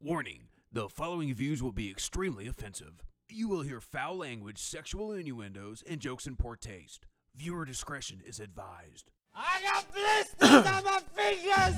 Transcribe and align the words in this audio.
Warning 0.00 0.42
the 0.70 0.88
following 0.88 1.34
views 1.34 1.60
will 1.60 1.72
be 1.72 1.90
extremely 1.90 2.46
offensive. 2.46 3.02
You 3.28 3.48
will 3.48 3.62
hear 3.62 3.80
foul 3.80 4.16
language, 4.18 4.58
sexual 4.58 5.10
innuendos, 5.10 5.82
and 5.90 5.98
jokes 5.98 6.28
in 6.28 6.36
poor 6.36 6.54
taste. 6.54 7.04
Viewer 7.34 7.64
discretion 7.64 8.20
is 8.24 8.38
advised. 8.38 9.10
I 9.34 9.60
got 9.60 9.92
blisters 9.92 10.66
on 10.72 10.84
my 10.84 11.00
fingers! 11.16 11.74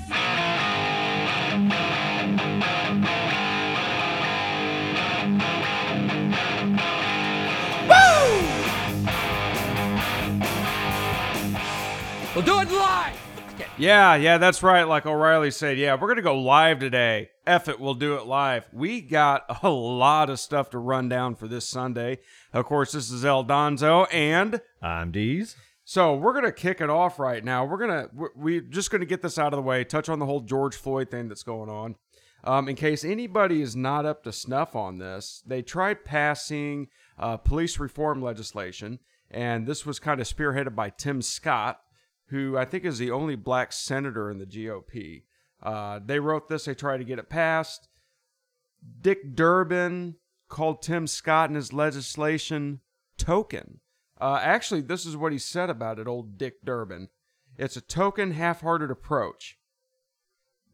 Woo! 7.89 8.45
We'll 12.35 12.45
do 12.45 12.59
it 12.61 12.71
live. 12.71 13.17
Yeah, 13.79 14.13
yeah, 14.13 14.37
that's 14.37 14.61
right. 14.61 14.83
Like 14.83 15.07
O'Reilly 15.07 15.49
said, 15.49 15.79
yeah, 15.79 15.97
we're 15.99 16.07
gonna 16.07 16.21
go 16.21 16.39
live 16.39 16.77
today. 16.77 17.30
F 17.47 17.67
it, 17.67 17.79
we'll 17.79 17.95
do 17.95 18.15
it 18.15 18.27
live. 18.27 18.65
We 18.71 19.01
got 19.01 19.63
a 19.63 19.69
lot 19.69 20.29
of 20.29 20.39
stuff 20.39 20.69
to 20.71 20.77
run 20.77 21.09
down 21.09 21.35
for 21.35 21.47
this 21.47 21.67
Sunday. 21.67 22.19
Of 22.53 22.65
course, 22.65 22.91
this 22.91 23.09
is 23.09 23.25
El 23.25 23.43
Donzo, 23.45 24.07
and 24.13 24.61
I'm 24.81 25.11
Deez. 25.11 25.55
so 25.83 26.15
we're 26.15 26.33
gonna 26.33 26.51
kick 26.51 26.81
it 26.81 26.89
off 26.89 27.17
right 27.19 27.43
now. 27.43 27.65
We're 27.65 27.79
gonna 27.79 28.09
we're, 28.13 28.29
we're 28.35 28.61
just 28.61 28.91
gonna 28.91 29.05
get 29.05 29.21
this 29.23 29.39
out 29.39 29.53
of 29.53 29.57
the 29.57 29.63
way. 29.63 29.83
Touch 29.83 30.07
on 30.07 30.19
the 30.19 30.25
whole 30.25 30.41
George 30.41 30.75
Floyd 30.75 31.09
thing 31.09 31.29
that's 31.29 31.43
going 31.43 31.69
on. 31.69 31.95
Um, 32.43 32.67
in 32.69 32.75
case 32.75 33.03
anybody 33.03 33.61
is 33.61 33.75
not 33.75 34.05
up 34.05 34.23
to 34.23 34.31
snuff 34.31 34.75
on 34.75 34.97
this, 34.97 35.43
they 35.45 35.61
tried 35.61 36.05
passing 36.05 36.87
uh, 37.17 37.37
police 37.37 37.79
reform 37.79 38.21
legislation, 38.21 38.99
and 39.29 39.67
this 39.67 39.85
was 39.85 39.99
kind 39.99 40.19
of 40.21 40.27
spearheaded 40.27 40.75
by 40.75 40.89
Tim 40.89 41.21
Scott, 41.21 41.79
who 42.27 42.57
I 42.57 42.65
think 42.65 42.85
is 42.85 42.97
the 42.97 43.11
only 43.11 43.35
black 43.35 43.71
senator 43.73 44.29
in 44.29 44.39
the 44.39 44.45
GOP. 44.45 45.23
Uh, 45.61 45.99
they 46.03 46.19
wrote 46.19 46.49
this, 46.49 46.65
they 46.65 46.73
tried 46.73 46.97
to 46.97 47.03
get 47.03 47.19
it 47.19 47.29
passed. 47.29 47.87
Dick 49.01 49.35
Durbin 49.35 50.15
called 50.47 50.81
Tim 50.81 51.07
Scott 51.07 51.49
and 51.49 51.55
his 51.55 51.71
legislation 51.71 52.81
token. 53.17 53.79
Uh, 54.19 54.39
actually, 54.41 54.81
this 54.81 55.05
is 55.05 55.17
what 55.17 55.31
he 55.31 55.37
said 55.37 55.69
about 55.69 55.99
it, 55.99 56.07
old 56.07 56.37
Dick 56.37 56.63
Durbin. 56.63 57.09
It's 57.57 57.75
a 57.75 57.81
token, 57.81 58.31
half 58.31 58.61
hearted 58.61 58.91
approach. 58.91 59.57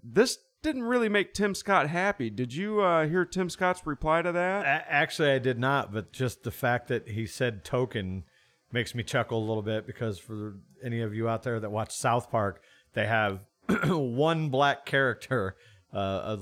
This 0.03 0.37
didn't 0.63 0.83
really 0.83 1.09
make 1.09 1.33
Tim 1.33 1.53
Scott 1.53 1.89
happy. 1.89 2.29
Did 2.29 2.53
you 2.53 2.81
uh, 2.81 3.07
hear 3.07 3.25
Tim 3.25 3.49
Scott's 3.49 3.85
reply 3.85 4.21
to 4.21 4.31
that? 4.31 4.85
Actually, 4.87 5.31
I 5.31 5.39
did 5.39 5.59
not, 5.59 5.93
but 5.93 6.11
just 6.11 6.43
the 6.43 6.51
fact 6.51 6.87
that 6.87 7.09
he 7.09 7.25
said 7.25 7.63
token 7.63 8.23
makes 8.71 8.93
me 8.93 9.03
chuckle 9.03 9.39
a 9.39 9.47
little 9.47 9.63
bit 9.63 9.87
because 9.87 10.19
for 10.19 10.55
any 10.83 11.01
of 11.01 11.13
you 11.13 11.29
out 11.29 11.43
there 11.43 11.59
that 11.59 11.71
watch 11.71 11.95
South 11.95 12.29
Park, 12.29 12.61
they 12.93 13.05
have 13.05 13.39
one 13.85 14.49
black 14.49 14.85
character, 14.85 15.55
uh, 15.93 16.37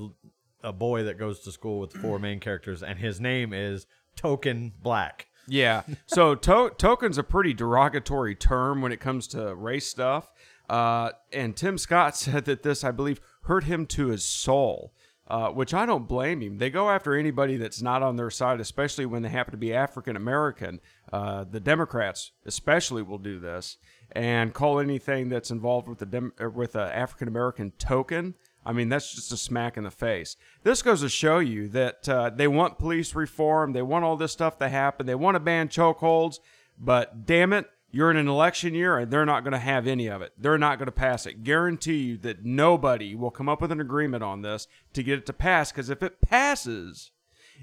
a, 0.63 0.69
a 0.69 0.73
boy 0.73 1.03
that 1.03 1.17
goes 1.17 1.39
to 1.41 1.51
school 1.51 1.79
with 1.79 1.93
four 1.93 2.19
main 2.19 2.39
characters, 2.39 2.83
and 2.83 2.99
his 2.99 3.19
name 3.19 3.53
is 3.53 3.87
Token 4.15 4.73
Black. 4.81 5.27
Yeah. 5.47 5.83
So 6.07 6.35
to- 6.47 6.71
token's 6.77 7.17
a 7.17 7.23
pretty 7.23 7.53
derogatory 7.53 8.35
term 8.35 8.81
when 8.81 8.91
it 8.91 8.99
comes 8.99 9.27
to 9.29 9.55
race 9.55 9.87
stuff. 9.87 10.31
Uh, 10.69 11.11
and 11.31 11.55
Tim 11.55 11.77
Scott 11.77 12.15
said 12.17 12.45
that 12.45 12.63
this, 12.63 12.83
I 12.83 12.91
believe, 12.91 13.21
hurt 13.43 13.65
him 13.65 13.85
to 13.87 14.07
his 14.07 14.23
soul, 14.23 14.93
uh, 15.27 15.49
which 15.49 15.73
I 15.73 15.85
don't 15.85 16.07
blame 16.07 16.41
him. 16.41 16.57
They 16.57 16.69
go 16.69 16.89
after 16.89 17.15
anybody 17.15 17.57
that's 17.57 17.81
not 17.81 18.01
on 18.01 18.15
their 18.15 18.31
side, 18.31 18.59
especially 18.59 19.05
when 19.05 19.21
they 19.21 19.29
happen 19.29 19.51
to 19.51 19.57
be 19.57 19.73
African 19.73 20.15
American. 20.15 20.79
Uh, 21.11 21.43
the 21.43 21.59
Democrats, 21.59 22.31
especially, 22.45 23.03
will 23.03 23.19
do 23.19 23.39
this 23.39 23.77
and 24.16 24.53
call 24.53 24.80
anything 24.80 25.30
that's 25.30 25.52
involved 25.52 25.88
with 25.88 26.09
Dem- 26.09 26.33
uh, 26.41 26.49
with 26.49 26.75
an 26.75 26.89
African 26.89 27.27
American 27.27 27.71
token. 27.71 28.35
I 28.66 28.72
mean, 28.73 28.89
that's 28.89 29.13
just 29.13 29.31
a 29.31 29.38
smack 29.38 29.77
in 29.77 29.83
the 29.83 29.91
face. 29.91 30.38
This 30.63 30.81
goes 30.81 31.02
to 31.02 31.09
show 31.09 31.38
you 31.38 31.67
that 31.69 32.09
uh, 32.09 32.31
they 32.31 32.47
want 32.47 32.80
police 32.80 33.13
reform. 33.13 33.73
They 33.73 33.83
want 33.83 34.05
all 34.05 34.16
this 34.16 34.31
stuff 34.31 34.57
to 34.57 34.69
happen. 34.69 35.05
They 35.05 35.13
want 35.13 35.35
to 35.35 35.39
ban 35.39 35.67
chokeholds. 35.67 36.39
But 36.80 37.27
damn 37.27 37.53
it, 37.53 37.69
you're 37.91 38.09
in 38.09 38.17
an 38.17 38.27
election 38.27 38.73
year 38.73 38.97
and 38.97 39.12
they're 39.12 39.25
not 39.25 39.44
going 39.44 39.51
to 39.51 39.59
have 39.59 39.85
any 39.85 40.07
of 40.07 40.22
it. 40.22 40.34
They're 40.38 40.57
not 40.57 40.79
going 40.79 40.88
to 40.88 40.91
pass 40.91 41.28
it. 41.28 41.44
Guarantee 41.44 41.97
you 41.97 42.18
that 42.19 42.44
nobody 42.44 43.13
will 43.13 43.29
come 43.29 43.47
up 43.47 43.62
with 43.62 43.72
an 43.72 43.79
agreement 43.79 44.23
on 44.23 44.41
this 44.41 44.68
to 44.94 45.03
get 45.03 45.19
it 45.19 45.25
to 45.28 45.34
pass. 45.34 45.72
Because 45.72 45.91
if 45.91 46.01
it 46.01 46.22
passes, 46.22 47.12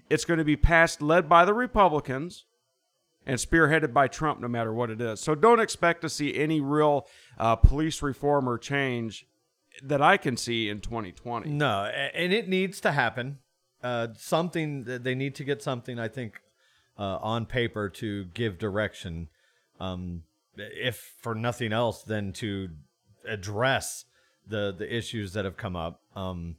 it's 0.08 0.24
going 0.24 0.38
to 0.38 0.44
be 0.44 0.56
passed 0.56 1.02
led 1.02 1.28
by 1.28 1.44
the 1.44 1.54
Republicans 1.54 2.44
and 3.26 3.38
spearheaded 3.38 3.92
by 3.92 4.08
Trump, 4.08 4.40
no 4.40 4.48
matter 4.48 4.72
what 4.72 4.90
it 4.90 5.00
is. 5.00 5.20
So 5.20 5.34
don't 5.34 5.60
expect 5.60 6.02
to 6.02 6.08
see 6.08 6.34
any 6.34 6.60
real 6.60 7.06
uh, 7.38 7.56
police 7.56 8.02
reform 8.02 8.48
or 8.48 8.58
change 8.58 9.26
that 9.82 10.02
I 10.02 10.16
can 10.16 10.36
see 10.36 10.68
in 10.68 10.80
2020. 10.80 11.48
No, 11.48 11.84
and 11.84 12.32
it 12.32 12.48
needs 12.48 12.80
to 12.80 12.92
happen. 12.92 13.38
Uh, 13.82 14.08
something 14.16 14.84
that 14.84 15.02
they 15.02 15.14
need 15.14 15.34
to 15.36 15.44
get 15.44 15.62
something, 15.62 15.98
I 15.98 16.08
think, 16.08 16.40
uh, 16.98 17.18
on 17.20 17.46
paper 17.46 17.88
to 17.88 18.26
give 18.26 18.58
direction. 18.58 19.28
Um, 19.80 20.22
if 20.56 21.14
for 21.20 21.34
nothing 21.34 21.72
else, 21.72 22.02
than 22.02 22.32
to 22.34 22.68
address 23.26 24.04
the 24.46 24.74
the 24.76 24.94
issues 24.94 25.32
that 25.32 25.44
have 25.44 25.56
come 25.56 25.76
up. 25.76 26.00
Um, 26.14 26.56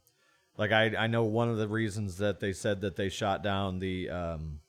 like 0.58 0.72
I 0.72 0.94
I 0.96 1.06
know 1.06 1.24
one 1.24 1.48
of 1.48 1.56
the 1.56 1.68
reasons 1.68 2.18
that 2.18 2.40
they 2.40 2.52
said 2.52 2.80
that 2.82 2.96
they 2.96 3.08
shot 3.08 3.42
down 3.42 3.78
the 3.78 4.10
um, 4.10 4.60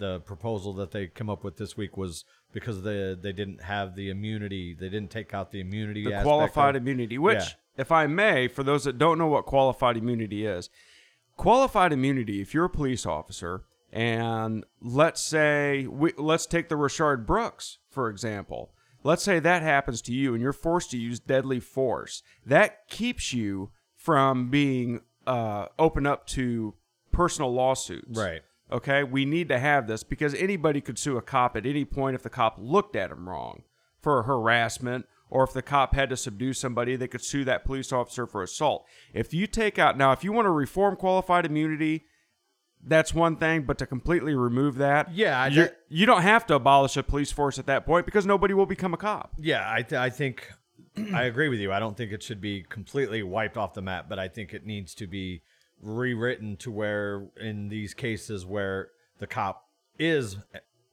the 0.00 0.18
proposal 0.20 0.72
that 0.74 0.90
they 0.90 1.06
come 1.06 1.30
up 1.30 1.44
with 1.44 1.56
this 1.56 1.76
week 1.76 1.96
was 1.96 2.24
because 2.52 2.82
they 2.82 3.14
they 3.14 3.32
didn't 3.32 3.62
have 3.62 3.94
the 3.94 4.10
immunity. 4.10 4.74
They 4.74 4.88
didn't 4.88 5.10
take 5.10 5.32
out 5.32 5.52
the 5.52 5.60
immunity. 5.60 6.04
the 6.04 6.22
qualified 6.22 6.74
of- 6.74 6.82
immunity, 6.82 7.16
which, 7.18 7.38
Yeah. 7.38 7.48
if 7.82 7.92
I 7.92 8.08
may, 8.08 8.48
for 8.48 8.64
those 8.64 8.82
that 8.84 8.98
don't 8.98 9.16
know 9.18 9.28
what 9.28 9.46
qualified 9.46 9.96
immunity 9.96 10.44
is, 10.44 10.68
qualified 11.36 11.92
immunity, 11.92 12.40
if 12.40 12.52
you're 12.52 12.64
a 12.64 12.70
police 12.70 13.06
officer, 13.06 13.62
and 13.92 14.64
let's 14.80 15.20
say, 15.20 15.86
we, 15.86 16.12
let's 16.16 16.46
take 16.46 16.68
the 16.68 16.74
Rayshard 16.76 17.26
Brooks, 17.26 17.78
for 17.88 18.08
example. 18.08 18.72
Let's 19.02 19.22
say 19.22 19.38
that 19.38 19.62
happens 19.62 20.02
to 20.02 20.12
you 20.12 20.34
and 20.34 20.42
you're 20.42 20.52
forced 20.52 20.90
to 20.90 20.98
use 20.98 21.18
deadly 21.20 21.58
force. 21.58 22.22
That 22.44 22.86
keeps 22.88 23.32
you 23.32 23.70
from 23.96 24.50
being 24.50 25.00
uh, 25.26 25.66
open 25.78 26.06
up 26.06 26.26
to 26.28 26.74
personal 27.10 27.52
lawsuits. 27.52 28.18
Right. 28.18 28.42
Okay, 28.72 29.02
we 29.02 29.24
need 29.24 29.48
to 29.48 29.58
have 29.58 29.86
this 29.86 30.02
because 30.02 30.34
anybody 30.34 30.80
could 30.80 30.98
sue 30.98 31.16
a 31.16 31.22
cop 31.22 31.56
at 31.56 31.66
any 31.66 31.84
point 31.84 32.14
if 32.14 32.22
the 32.22 32.30
cop 32.30 32.56
looked 32.58 32.94
at 32.96 33.10
him 33.10 33.28
wrong 33.28 33.62
for 34.00 34.22
harassment, 34.22 35.06
or 35.28 35.44
if 35.44 35.52
the 35.52 35.62
cop 35.62 35.94
had 35.94 36.10
to 36.10 36.16
subdue 36.16 36.52
somebody, 36.52 36.96
they 36.96 37.08
could 37.08 37.22
sue 37.22 37.44
that 37.44 37.64
police 37.64 37.92
officer 37.92 38.26
for 38.26 38.42
assault. 38.42 38.84
If 39.12 39.34
you 39.34 39.46
take 39.46 39.78
out 39.78 39.96
now, 39.96 40.12
if 40.12 40.24
you 40.24 40.32
want 40.32 40.46
to 40.46 40.50
reform 40.50 40.96
qualified 40.96 41.46
immunity, 41.46 42.04
that's 42.82 43.12
one 43.12 43.36
thing, 43.36 43.62
but 43.62 43.76
to 43.78 43.86
completely 43.86 44.34
remove 44.34 44.76
that, 44.76 45.12
Yeah, 45.14 45.46
you 45.46 45.68
you 45.88 46.06
don't 46.06 46.22
have 46.22 46.46
to 46.46 46.54
abolish 46.54 46.96
a 46.96 47.02
police 47.02 47.30
force 47.30 47.58
at 47.58 47.66
that 47.66 47.84
point 47.84 48.06
because 48.06 48.24
nobody 48.24 48.54
will 48.54 48.66
become 48.66 48.94
a 48.94 48.96
cop. 48.96 49.32
Yeah, 49.38 49.64
I, 49.70 49.82
th- 49.82 50.00
I 50.00 50.08
think 50.10 50.50
I 51.14 51.24
agree 51.24 51.48
with 51.48 51.60
you. 51.60 51.72
I 51.72 51.78
don't 51.78 51.96
think 51.96 52.10
it 52.10 52.22
should 52.22 52.40
be 52.40 52.62
completely 52.68 53.22
wiped 53.22 53.56
off 53.58 53.74
the 53.74 53.82
map, 53.82 54.08
but 54.08 54.18
I 54.18 54.28
think 54.28 54.54
it 54.54 54.64
needs 54.64 54.94
to 54.94 55.06
be 55.06 55.42
rewritten 55.80 56.56
to 56.58 56.70
where, 56.70 57.28
in 57.40 57.68
these 57.68 57.94
cases 57.94 58.44
where 58.44 58.88
the 59.18 59.26
cop 59.26 59.64
is 59.98 60.36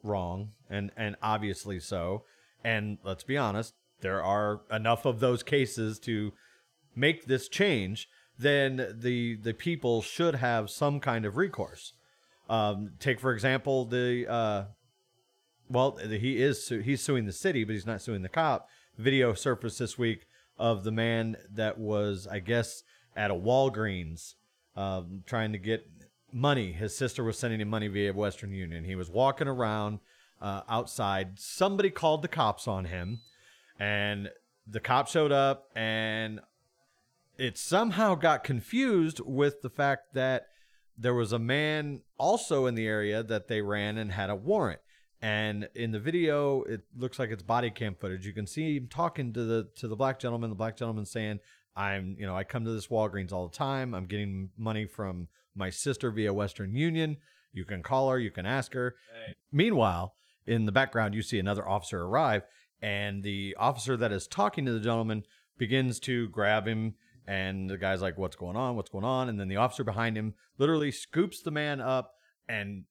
wrong, 0.03 0.51
and 0.69 0.91
and 0.95 1.15
obviously 1.21 1.79
so, 1.79 2.23
and 2.63 2.97
let's 3.03 3.23
be 3.23 3.37
honest, 3.37 3.73
there 4.01 4.21
are 4.23 4.61
enough 4.71 5.05
of 5.05 5.19
those 5.19 5.43
cases 5.43 5.99
to 5.99 6.33
make 6.95 7.25
this 7.25 7.47
change. 7.47 8.09
Then 8.37 8.95
the 8.99 9.35
the 9.35 9.53
people 9.53 10.01
should 10.01 10.35
have 10.35 10.69
some 10.69 10.99
kind 10.99 11.25
of 11.25 11.37
recourse. 11.37 11.93
Um, 12.49 12.91
take 12.99 13.19
for 13.19 13.33
example 13.33 13.85
the 13.85 14.25
uh, 14.29 14.63
well, 15.69 15.97
he 15.97 16.41
is 16.41 16.65
su- 16.65 16.79
he's 16.79 17.01
suing 17.01 17.25
the 17.25 17.33
city, 17.33 17.63
but 17.63 17.73
he's 17.73 17.85
not 17.85 18.01
suing 18.01 18.21
the 18.21 18.29
cop. 18.29 18.69
Video 18.97 19.33
surfaced 19.33 19.79
this 19.79 19.97
week 19.97 20.25
of 20.57 20.83
the 20.83 20.91
man 20.91 21.37
that 21.51 21.77
was, 21.77 22.27
I 22.29 22.39
guess, 22.39 22.83
at 23.15 23.31
a 23.31 23.35
Walgreens 23.35 24.35
um, 24.77 25.23
trying 25.25 25.51
to 25.51 25.57
get 25.57 25.85
money. 26.31 26.71
His 26.71 26.95
sister 26.95 27.23
was 27.23 27.37
sending 27.37 27.59
him 27.59 27.67
money 27.67 27.87
via 27.87 28.13
Western 28.13 28.53
Union. 28.53 28.85
He 28.85 28.95
was 28.95 29.09
walking 29.09 29.47
around 29.47 29.99
uh, 30.41 30.61
outside. 30.69 31.39
Somebody 31.39 31.89
called 31.89 32.21
the 32.21 32.27
cops 32.27 32.67
on 32.67 32.85
him, 32.85 33.19
and 33.79 34.29
the 34.65 34.79
cop 34.79 35.07
showed 35.07 35.31
up, 35.31 35.69
and 35.75 36.39
it 37.37 37.57
somehow 37.57 38.15
got 38.15 38.43
confused 38.43 39.19
with 39.25 39.61
the 39.61 39.69
fact 39.69 40.13
that 40.13 40.47
there 40.97 41.13
was 41.13 41.31
a 41.31 41.39
man 41.39 42.01
also 42.17 42.65
in 42.65 42.75
the 42.75 42.87
area 42.87 43.23
that 43.23 43.47
they 43.47 43.61
ran 43.61 43.97
and 43.97 44.11
had 44.11 44.29
a 44.29 44.35
warrant. 44.35 44.79
And 45.21 45.67
in 45.73 45.91
the 45.91 45.99
video, 45.99 46.61
it 46.63 46.81
looks 46.95 47.17
like 47.17 47.31
it's 47.31 47.41
body 47.41 47.71
cam 47.71 47.95
footage. 47.95 48.25
You 48.25 48.33
can 48.33 48.45
see 48.45 48.77
him 48.77 48.87
talking 48.87 49.33
to 49.33 49.43
the 49.43 49.67
to 49.77 49.87
the 49.87 49.95
black 49.95 50.19
gentleman. 50.19 50.51
The 50.51 50.55
black 50.55 50.77
gentleman 50.77 51.05
saying, 51.05 51.39
"I'm, 51.77 52.15
you 52.19 52.25
know, 52.25 52.35
I 52.35 52.43
come 52.43 52.65
to 52.65 52.71
this 52.71 52.87
Walgreens 52.87 53.31
all 53.31 53.47
the 53.47 53.55
time. 53.55 53.93
I'm 53.93 54.07
getting 54.07 54.49
money 54.57 54.85
from 54.85 55.27
my 55.55 55.69
sister 55.69 56.11
via 56.11 56.33
Western 56.33 56.73
Union. 56.75 57.17
You 57.53 57.65
can 57.65 57.83
call 57.83 58.09
her. 58.09 58.19
You 58.19 58.31
can 58.31 58.45
ask 58.45 58.73
her." 58.73 58.95
Meanwhile, 59.51 60.15
in 60.45 60.65
the 60.65 60.71
background, 60.71 61.13
you 61.13 61.21
see 61.21 61.39
another 61.39 61.67
officer 61.67 62.01
arrive, 62.03 62.43
and 62.81 63.23
the 63.23 63.55
officer 63.59 63.95
that 63.97 64.11
is 64.11 64.27
talking 64.27 64.65
to 64.65 64.73
the 64.73 64.79
gentleman 64.79 65.23
begins 65.57 65.99
to 66.01 66.29
grab 66.29 66.67
him 66.67 66.95
And 67.29 67.69
the 67.69 67.77
guy's 67.77 68.01
like, 68.01 68.17
"What's 68.17 68.37
going 68.37 68.55
on? 68.55 68.77
What's 68.77 68.89
going 68.89 69.03
on?" 69.03 69.27
And 69.27 69.37
then 69.39 69.49
the 69.49 69.57
officer 69.57 69.83
behind 69.83 70.17
him 70.17 70.33
literally 70.57 70.91
scoops 70.91 71.41
the 71.41 71.51
man 71.51 71.81
up 71.81 72.13
and 72.47 72.85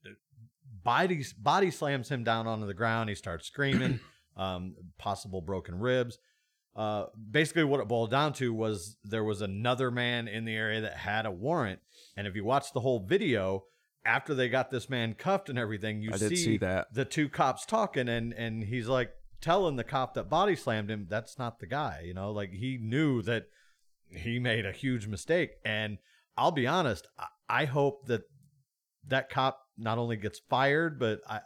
body 0.85 1.25
body 1.39 1.71
slams 1.71 2.11
him 2.11 2.23
down 2.23 2.47
onto 2.47 2.67
the 2.67 2.75
ground. 2.75 3.09
He 3.09 3.15
starts 3.15 3.47
screaming, 3.47 3.99
um, 4.37 4.75
possible 4.99 5.41
broken 5.41 5.79
ribs. 5.79 6.19
Uh, 6.77 7.07
basically, 7.31 7.65
what 7.65 7.81
it 7.81 7.89
boiled 7.89 8.11
down 8.11 8.35
to 8.35 8.53
was 8.53 8.97
there 9.03 9.25
was 9.25 9.41
another 9.41 9.91
man 9.91 10.29
in 10.29 10.45
the 10.45 10.55
area 10.55 10.83
that 10.83 10.99
had 10.99 11.25
a 11.25 11.31
warrant, 11.31 11.81
and 12.17 12.27
if 12.27 12.37
you 12.37 12.45
watch 12.45 12.73
the 12.75 12.81
whole 12.81 13.01
video, 13.01 13.65
after 14.05 14.35
they 14.35 14.51
got 14.51 14.71
this 14.71 14.91
man 14.91 15.15
cuffed 15.15 15.49
and 15.49 15.59
everything, 15.59 16.03
you 16.03 16.11
I 16.13 16.19
see, 16.19 16.37
see 16.37 16.59
that. 16.59 16.89
the 16.93 17.07
two 17.07 17.31
cops 17.31 17.65
talking, 17.65 18.11
and 18.11 18.35
and 18.35 18.63
he's 18.63 18.89
like 18.89 19.11
telling 19.41 19.77
the 19.77 19.85
cop 19.85 20.15
that 20.15 20.29
body 20.29 20.55
slammed 20.55 20.91
him, 20.91 21.07
that's 21.09 21.39
not 21.39 21.61
the 21.61 21.67
guy. 21.67 22.03
You 22.05 22.13
know, 22.13 22.31
like 22.31 22.51
he 22.51 22.79
knew 22.79 23.23
that 23.23 23.45
he 24.11 24.39
made 24.39 24.67
a 24.67 24.73
huge 24.73 25.07
mistake, 25.07 25.53
and 25.65 25.97
I'll 26.37 26.53
be 26.53 26.67
honest, 26.67 27.07
I, 27.19 27.63
I 27.63 27.65
hope 27.65 28.07
that 28.07 28.23
that 29.09 29.31
cop 29.31 29.61
not 29.79 29.97
only 29.97 30.17
gets 30.17 30.41
fired, 30.51 30.99
but 30.99 31.21
I, 31.27 31.41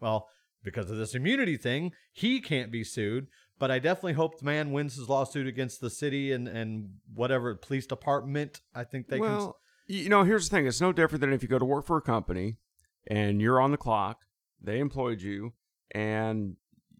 well, 0.00 0.28
because 0.64 0.90
of 0.90 0.96
this 0.96 1.14
immunity 1.14 1.56
thing, 1.56 1.92
he 2.12 2.40
can't 2.40 2.70
be 2.70 2.84
sued. 2.84 3.26
But 3.62 3.70
I 3.70 3.78
definitely 3.78 4.14
hope 4.14 4.40
the 4.40 4.44
man 4.44 4.72
wins 4.72 4.96
his 4.96 5.08
lawsuit 5.08 5.46
against 5.46 5.80
the 5.80 5.88
city 5.88 6.32
and 6.32 6.48
and 6.48 6.94
whatever 7.14 7.54
police 7.54 7.86
department. 7.86 8.60
I 8.74 8.82
think 8.82 9.06
they 9.06 9.20
can. 9.20 9.36
well, 9.36 9.60
you 9.86 10.08
know, 10.08 10.24
here's 10.24 10.48
the 10.48 10.56
thing: 10.56 10.66
it's 10.66 10.80
no 10.80 10.92
different 10.92 11.20
than 11.20 11.32
if 11.32 11.44
you 11.44 11.48
go 11.48 11.60
to 11.60 11.64
work 11.64 11.86
for 11.86 11.96
a 11.96 12.02
company 12.02 12.56
and 13.06 13.40
you're 13.40 13.60
on 13.60 13.70
the 13.70 13.76
clock. 13.76 14.22
They 14.60 14.80
employed 14.80 15.20
you, 15.22 15.52
and 15.92 16.56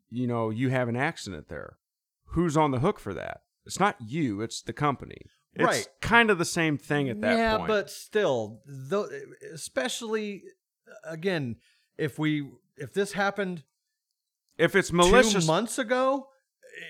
you 0.09 0.29
know 0.29 0.50
you 0.50 0.69
have 0.70 0.88
an 0.88 0.94
accident 0.94 1.49
there. 1.49 1.79
Who's 2.26 2.56
on 2.56 2.70
the 2.70 2.79
hook 2.79 3.00
for 3.00 3.12
that? 3.12 3.41
It's 3.67 3.81
not 3.81 3.97
you; 4.00 4.41
it's 4.41 4.62
the 4.62 4.73
company. 4.73 5.19
It's 5.55 5.64
Right. 5.64 5.88
kind 6.00 6.31
of 6.31 6.38
the 6.38 6.44
same 6.44 6.79
thing 6.79 7.09
at 7.09 7.20
that 7.23 7.37
yeah, 7.37 7.56
point. 7.56 7.70
Yeah, 7.70 7.75
but 7.76 7.91
still, 7.91 8.62
though, 8.67 9.09
especially 9.53 10.44
again, 11.03 11.56
if 11.99 12.20
we 12.20 12.49
if 12.76 12.94
this 12.94 13.14
happened 13.14 13.64
if 14.59 14.76
it's 14.76 14.91
two 14.91 14.97
malicious, 14.99 15.44
months 15.44 15.76
ago, 15.81 16.29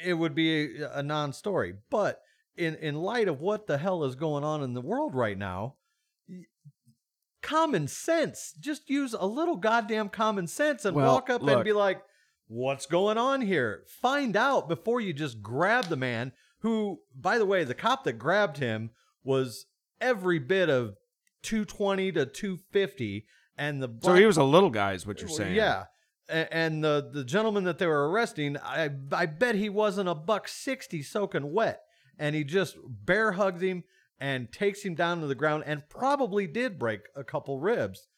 it 0.04 0.14
would 0.14 0.34
be 0.34 0.80
a, 0.80 0.98
a 0.98 1.02
non-story. 1.02 1.74
But 1.90 2.20
in 2.56 2.74
in 2.76 2.96
light 2.96 3.28
of 3.28 3.40
what 3.40 3.66
the 3.66 3.78
hell 3.78 4.04
is 4.04 4.14
going 4.14 4.44
on 4.44 4.62
in 4.62 4.74
the 4.74 4.80
world 4.80 5.14
right 5.14 5.38
now, 5.38 5.76
common 7.42 7.88
sense. 7.88 8.54
Just 8.58 8.88
use 8.88 9.14
a 9.14 9.26
little 9.26 9.56
goddamn 9.56 10.08
common 10.08 10.46
sense 10.46 10.84
and 10.84 10.96
Well, 10.96 11.12
walk 11.12 11.30
up 11.30 11.42
and 11.46 11.64
be 11.64 11.72
like, 11.72 12.02
"What's 12.46 12.86
going 12.86 13.18
on 13.18 13.40
here?" 13.40 13.84
Find 13.88 14.36
out 14.36 14.68
before 14.68 15.00
you 15.00 15.12
just 15.12 15.42
grab 15.42 15.86
the 15.86 15.96
man. 15.96 16.32
Who, 16.60 17.00
by 17.14 17.38
the 17.38 17.46
way, 17.46 17.64
the 17.64 17.74
cop 17.74 18.04
that 18.04 18.14
grabbed 18.14 18.58
him 18.58 18.90
was 19.24 19.66
every 20.00 20.38
bit 20.38 20.68
of 20.68 20.96
220 21.42 22.12
to 22.12 22.26
250 22.26 23.26
and 23.56 23.82
the 23.82 23.88
so 24.02 24.14
he 24.14 24.26
was 24.26 24.36
a 24.36 24.44
little 24.44 24.70
guy, 24.70 24.92
is 24.92 25.06
what 25.06 25.20
you're 25.20 25.28
saying? 25.28 25.54
Yeah. 25.54 25.84
And 26.32 26.82
the 26.82 27.10
the 27.12 27.24
gentleman 27.24 27.64
that 27.64 27.78
they 27.78 27.86
were 27.86 28.10
arresting, 28.10 28.56
I 28.56 28.90
I 29.12 29.26
bet 29.26 29.54
he 29.54 29.68
wasn't 29.68 30.08
a 30.08 30.14
buck 30.14 30.48
sixty 30.48 31.02
soaking 31.02 31.52
wet, 31.52 31.82
and 32.18 32.34
he 32.34 32.42
just 32.44 32.76
bear 32.88 33.32
hugs 33.32 33.60
him 33.62 33.84
and 34.18 34.50
takes 34.52 34.82
him 34.82 34.94
down 34.94 35.20
to 35.20 35.26
the 35.26 35.34
ground, 35.34 35.64
and 35.66 35.88
probably 35.88 36.46
did 36.46 36.78
break 36.78 37.00
a 37.14 37.24
couple 37.24 37.58
ribs. 37.58 38.08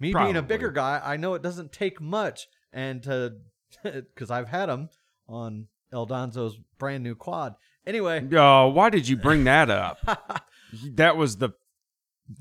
Me 0.00 0.12
being 0.12 0.36
a 0.36 0.42
bigger 0.42 0.70
guy, 0.70 1.00
I 1.02 1.16
know 1.16 1.34
it 1.34 1.42
doesn't 1.42 1.72
take 1.72 2.00
much, 2.00 2.46
and 2.72 3.02
to 3.04 3.36
because 3.82 4.30
I've 4.30 4.48
had 4.48 4.68
him 4.68 4.90
on 5.28 5.68
El 5.92 6.06
Donzo's 6.06 6.58
brand 6.78 7.02
new 7.02 7.14
quad. 7.14 7.54
Anyway, 7.86 8.26
Oh, 8.32 8.68
why 8.68 8.90
did 8.90 9.08
you 9.08 9.16
bring 9.16 9.44
that 9.44 9.70
up? 9.70 10.44
that 10.94 11.16
was 11.16 11.38
the 11.38 11.50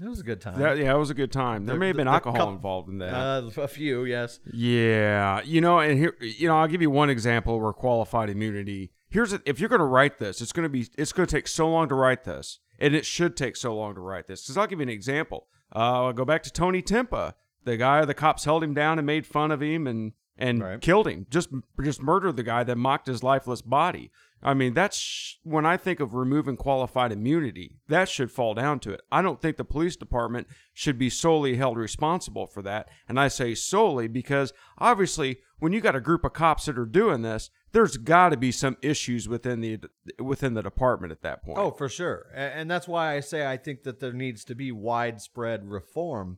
it 0.01 0.07
was 0.07 0.19
a 0.19 0.23
good 0.23 0.41
time. 0.41 0.59
that, 0.59 0.77
yeah, 0.77 0.93
it 0.93 0.97
was 0.97 1.09
a 1.09 1.13
good 1.13 1.31
time. 1.31 1.65
There 1.65 1.75
The- 1.75 1.79
may 1.79 1.87
have 1.87 1.95
been 1.97 2.07
the 2.07 2.13
alcohol 2.13 2.47
coup- 2.47 2.53
involved 2.53 2.89
in 2.89 2.97
that. 2.99 3.13
uh, 3.13 3.49
a 3.61 3.67
few, 3.67 4.03
yes. 4.05 4.39
Yeah, 4.51 5.41
you 5.43 5.61
know, 5.61 5.79
and 5.79 5.97
here, 5.97 6.15
you 6.19 6.47
know, 6.47 6.57
I'll 6.57 6.67
give 6.67 6.81
you 6.81 6.89
one 6.91 7.09
example 7.09 7.59
where 7.59 7.73
qualified 7.73 8.29
immunity. 8.29 8.91
Here's 9.09 9.31
a, 9.33 9.41
if 9.45 9.59
you're 9.59 9.69
going 9.69 9.79
to 9.79 9.85
write 9.85 10.19
this, 10.19 10.41
it's 10.41 10.51
going 10.51 10.65
to 10.65 10.69
be 10.69 10.87
it's 10.97 11.13
going 11.13 11.25
to 11.27 11.31
take 11.35 11.47
so 11.47 11.69
long 11.69 11.87
to 11.89 11.95
write 11.95 12.23
this, 12.25 12.59
and 12.79 12.93
it 12.93 13.05
should 13.05 13.37
take 13.37 13.55
so 13.55 13.75
long 13.75 13.95
to 13.95 14.01
write 14.01 14.27
this. 14.27 14.43
Because 14.43 14.57
I'll 14.57 14.67
give 14.67 14.79
you 14.79 14.83
an 14.83 14.89
example. 14.89 15.47
Uh, 15.75 16.05
I'll 16.07 16.13
go 16.13 16.25
back 16.25 16.43
to 16.43 16.51
Tony 16.51 16.81
Timpa, 16.81 17.33
the 17.63 17.77
guy 17.77 18.03
the 18.05 18.13
cops 18.13 18.43
held 18.45 18.63
him 18.63 18.73
down 18.73 18.99
and 18.99 19.05
made 19.05 19.25
fun 19.25 19.51
of 19.51 19.61
him 19.61 19.87
and 19.87 20.11
and 20.37 20.61
Right. 20.61 20.81
killed 20.81 21.07
him, 21.07 21.25
just 21.29 21.49
just 21.83 22.01
murdered 22.01 22.35
the 22.35 22.43
guy 22.43 22.63
that 22.63 22.77
mocked 22.77 23.07
his 23.07 23.23
lifeless 23.23 23.61
body. 23.61 24.11
I 24.43 24.53
mean, 24.53 24.73
that's 24.73 25.39
when 25.43 25.65
I 25.65 25.77
think 25.77 25.99
of 25.99 26.13
removing 26.13 26.57
qualified 26.57 27.11
immunity, 27.11 27.77
that 27.87 28.07
should 28.07 28.31
fall 28.31 28.53
down 28.53 28.79
to 28.81 28.91
it. 28.91 29.01
I 29.11 29.21
don't 29.21 29.41
think 29.41 29.57
the 29.57 29.65
police 29.65 29.95
department 29.95 30.47
should 30.73 30.99
be 30.99 31.09
solely 31.09 31.55
held 31.55 31.77
responsible 31.77 32.45
for 32.45 32.61
that. 32.61 32.87
And 33.09 33.19
I 33.19 33.29
say 33.29 33.55
solely 33.55 34.07
because 34.07 34.53
obviously, 34.77 35.39
when 35.59 35.73
you 35.73 35.81
got 35.81 35.95
a 35.95 36.01
group 36.01 36.23
of 36.23 36.33
cops 36.33 36.65
that 36.65 36.77
are 36.77 36.85
doing 36.85 37.23
this, 37.23 37.49
there's 37.71 37.97
got 37.97 38.29
to 38.29 38.37
be 38.37 38.51
some 38.51 38.77
issues 38.81 39.27
within 39.27 39.59
the 39.61 39.79
within 40.19 40.53
the 40.53 40.61
department 40.63 41.11
at 41.11 41.23
that 41.23 41.43
point. 41.43 41.57
Oh, 41.57 41.71
for 41.71 41.89
sure. 41.89 42.27
And 42.33 42.69
that's 42.69 42.87
why 42.87 43.15
I 43.15 43.21
say 43.21 43.45
I 43.45 43.57
think 43.57 43.83
that 43.83 43.99
there 43.99 44.13
needs 44.13 44.45
to 44.45 44.55
be 44.55 44.71
widespread 44.71 45.67
reform 45.69 46.37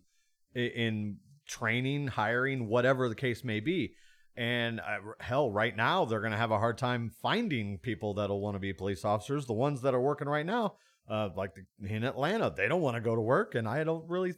in 0.56 1.18
training, 1.48 2.08
hiring, 2.08 2.68
whatever 2.68 3.10
the 3.10 3.16
case 3.16 3.44
may 3.44 3.60
be. 3.60 3.94
And 4.40 4.80
uh, 4.80 5.00
hell, 5.20 5.52
right 5.52 5.76
now, 5.76 6.06
they're 6.06 6.22
going 6.22 6.32
to 6.32 6.38
have 6.38 6.52
a 6.52 6.60
hard 6.60 6.78
time 6.78 7.12
finding 7.22 7.78
people 7.78 8.14
that'll 8.14 8.40
want 8.40 8.56
to 8.56 8.60
be 8.60 8.72
police 8.72 9.04
officers. 9.04 9.46
The 9.46 9.54
ones 9.54 9.82
that 9.82 9.94
are 9.94 10.00
working 10.00 10.30
right 10.30 10.46
now, 10.46 10.76
uh, 11.10 11.28
like 11.36 11.52
the, 11.56 11.94
in 11.94 12.06
Atlanta, 12.06 12.50
they 12.56 12.70
don't 12.70 12.80
want 12.82 12.96
to 12.96 13.02
go 13.02 13.16
to 13.16 13.22
work, 13.22 13.54
and 13.56 13.68
I 13.68 13.84
don't 13.84 14.08
really 14.10 14.36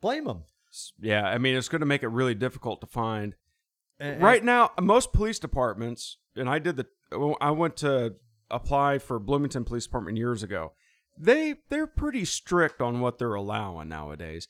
blame 0.00 0.24
them. 0.24 0.44
yeah. 1.00 1.24
I 1.24 1.38
mean, 1.38 1.56
it's 1.56 1.68
going 1.68 1.80
to 1.80 1.86
make 1.86 2.04
it 2.04 2.08
really 2.08 2.36
difficult 2.36 2.80
to 2.82 2.86
find 2.86 3.34
And- 3.98 4.22
right 4.22 4.44
now 4.44 4.70
most 4.80 5.12
police 5.12 5.38
departments 5.40 6.16
and 6.36 6.48
i 6.48 6.58
did 6.60 6.76
the 6.76 6.86
i 7.40 7.50
went 7.50 7.76
to 7.78 8.14
apply 8.50 8.98
for 8.98 9.18
bloomington 9.18 9.64
police 9.64 9.84
department 9.84 10.16
years 10.16 10.42
ago 10.44 10.72
they 11.18 11.56
they're 11.68 11.86
pretty 11.88 12.24
strict 12.24 12.80
on 12.80 13.00
what 13.00 13.18
they're 13.18 13.34
allowing 13.34 13.88
nowadays 13.88 14.46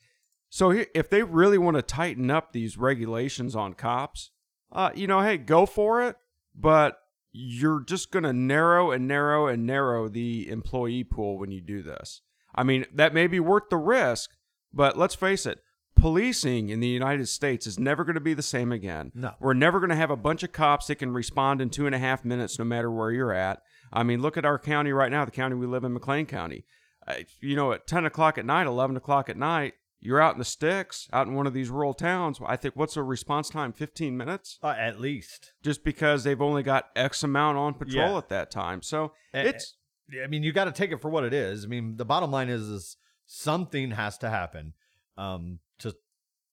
so 0.50 0.84
if 0.94 1.08
they 1.10 1.22
really 1.22 1.58
want 1.58 1.76
to 1.76 1.82
tighten 1.82 2.30
up 2.30 2.52
these 2.52 2.76
regulations 2.76 3.56
on 3.56 3.72
cops 3.74 4.30
uh 4.72 4.90
you 4.94 5.06
know 5.06 5.20
hey 5.20 5.36
go 5.36 5.66
for 5.66 6.02
it 6.02 6.16
but 6.54 6.98
you're 7.32 7.80
just 7.80 8.10
going 8.10 8.24
to 8.24 8.32
narrow 8.32 8.90
and 8.90 9.06
narrow 9.06 9.46
and 9.46 9.64
narrow 9.64 10.08
the 10.08 10.48
employee 10.48 11.04
pool 11.04 11.38
when 11.38 11.50
you 11.50 11.60
do 11.60 11.82
this 11.82 12.22
i 12.54 12.62
mean 12.62 12.84
that 12.92 13.14
may 13.14 13.26
be 13.26 13.40
worth 13.40 13.68
the 13.70 13.76
risk 13.76 14.30
but 14.72 14.98
let's 14.98 15.14
face 15.14 15.46
it 15.46 15.60
policing 16.00 16.70
in 16.70 16.80
the 16.80 16.88
United 16.88 17.28
States 17.28 17.66
is 17.66 17.78
never 17.78 18.04
going 18.04 18.14
to 18.14 18.20
be 18.20 18.34
the 18.34 18.42
same 18.42 18.72
again. 18.72 19.12
No. 19.14 19.34
We're 19.38 19.54
never 19.54 19.78
going 19.80 19.90
to 19.90 19.96
have 19.96 20.10
a 20.10 20.16
bunch 20.16 20.42
of 20.42 20.52
cops 20.52 20.86
that 20.86 20.96
can 20.96 21.12
respond 21.12 21.60
in 21.60 21.70
two 21.70 21.86
and 21.86 21.94
a 21.94 21.98
half 21.98 22.24
minutes 22.24 22.58
no 22.58 22.64
matter 22.64 22.90
where 22.90 23.10
you're 23.10 23.32
at. 23.32 23.62
I 23.92 24.02
mean, 24.02 24.22
look 24.22 24.36
at 24.36 24.44
our 24.44 24.58
county 24.58 24.92
right 24.92 25.10
now, 25.10 25.24
the 25.24 25.30
county 25.30 25.56
we 25.56 25.66
live 25.66 25.84
in, 25.84 25.92
McLean 25.92 26.26
County. 26.26 26.64
Uh, 27.06 27.14
you 27.40 27.56
know, 27.56 27.72
at 27.72 27.86
10 27.86 28.06
o'clock 28.06 28.38
at 28.38 28.46
night, 28.46 28.66
11 28.66 28.96
o'clock 28.96 29.28
at 29.28 29.36
night, 29.36 29.74
you're 30.00 30.20
out 30.20 30.32
in 30.34 30.38
the 30.38 30.44
sticks, 30.44 31.08
out 31.12 31.26
in 31.26 31.34
one 31.34 31.46
of 31.46 31.52
these 31.52 31.68
rural 31.68 31.92
towns. 31.94 32.40
I 32.46 32.56
think, 32.56 32.74
what's 32.74 32.94
the 32.94 33.02
response 33.02 33.50
time? 33.50 33.72
15 33.72 34.16
minutes? 34.16 34.58
uh, 34.62 34.68
at 34.78 34.98
least. 35.00 35.52
Just 35.62 35.84
because 35.84 36.24
they've 36.24 36.40
only 36.40 36.62
got 36.62 36.86
X 36.96 37.22
amount 37.22 37.58
on 37.58 37.74
patrol 37.74 38.12
Yeah. 38.12 38.16
at 38.18 38.28
that 38.30 38.50
time. 38.50 38.82
So 38.82 39.12
Eh, 39.34 39.42
it's. 39.42 39.76
I 40.22 40.26
mean, 40.26 40.42
you 40.42 40.52
got 40.52 40.64
to 40.64 40.72
take 40.72 40.90
it 40.90 41.00
for 41.00 41.08
what 41.10 41.22
it 41.24 41.32
is. 41.32 41.64
I 41.64 41.68
mean, 41.68 41.96
the 41.96 42.04
bottom 42.04 42.30
line 42.32 42.48
is, 42.48 42.62
is 42.62 42.96
something 43.26 43.92
has 43.92 44.18
to 44.18 44.30
happen 44.30 44.72
um, 45.16 45.60
to 45.78 45.94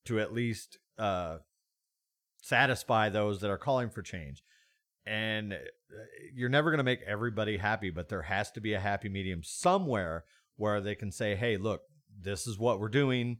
to 0.05 0.19
at 0.19 0.31
least 0.33 0.77
uh, 0.99 1.37
satisfy 2.41 3.09
those 3.09 3.41
that 3.41 3.49
are 3.49 3.57
calling 3.57 3.89
for 3.89 4.01
change. 4.01 4.43
And 5.05 5.53
uh, 5.53 5.57
you're 6.35 6.49
never 6.49 6.69
going 6.69 6.79
to 6.79 6.83
make 6.83 7.01
everybody 7.07 7.57
happy, 7.57 7.89
but 7.89 8.09
there 8.09 8.23
has 8.23 8.51
to 8.51 8.61
be 8.61 8.73
a 8.73 8.79
happy 8.79 9.09
medium 9.09 9.41
somewhere 9.43 10.25
where 10.57 10.81
they 10.81 10.95
can 10.95 11.11
say, 11.11 11.35
"Hey, 11.35 11.57
look, 11.57 11.81
this 12.19 12.47
is 12.47 12.57
what 12.57 12.79
we're 12.79 12.89
doing," 12.89 13.37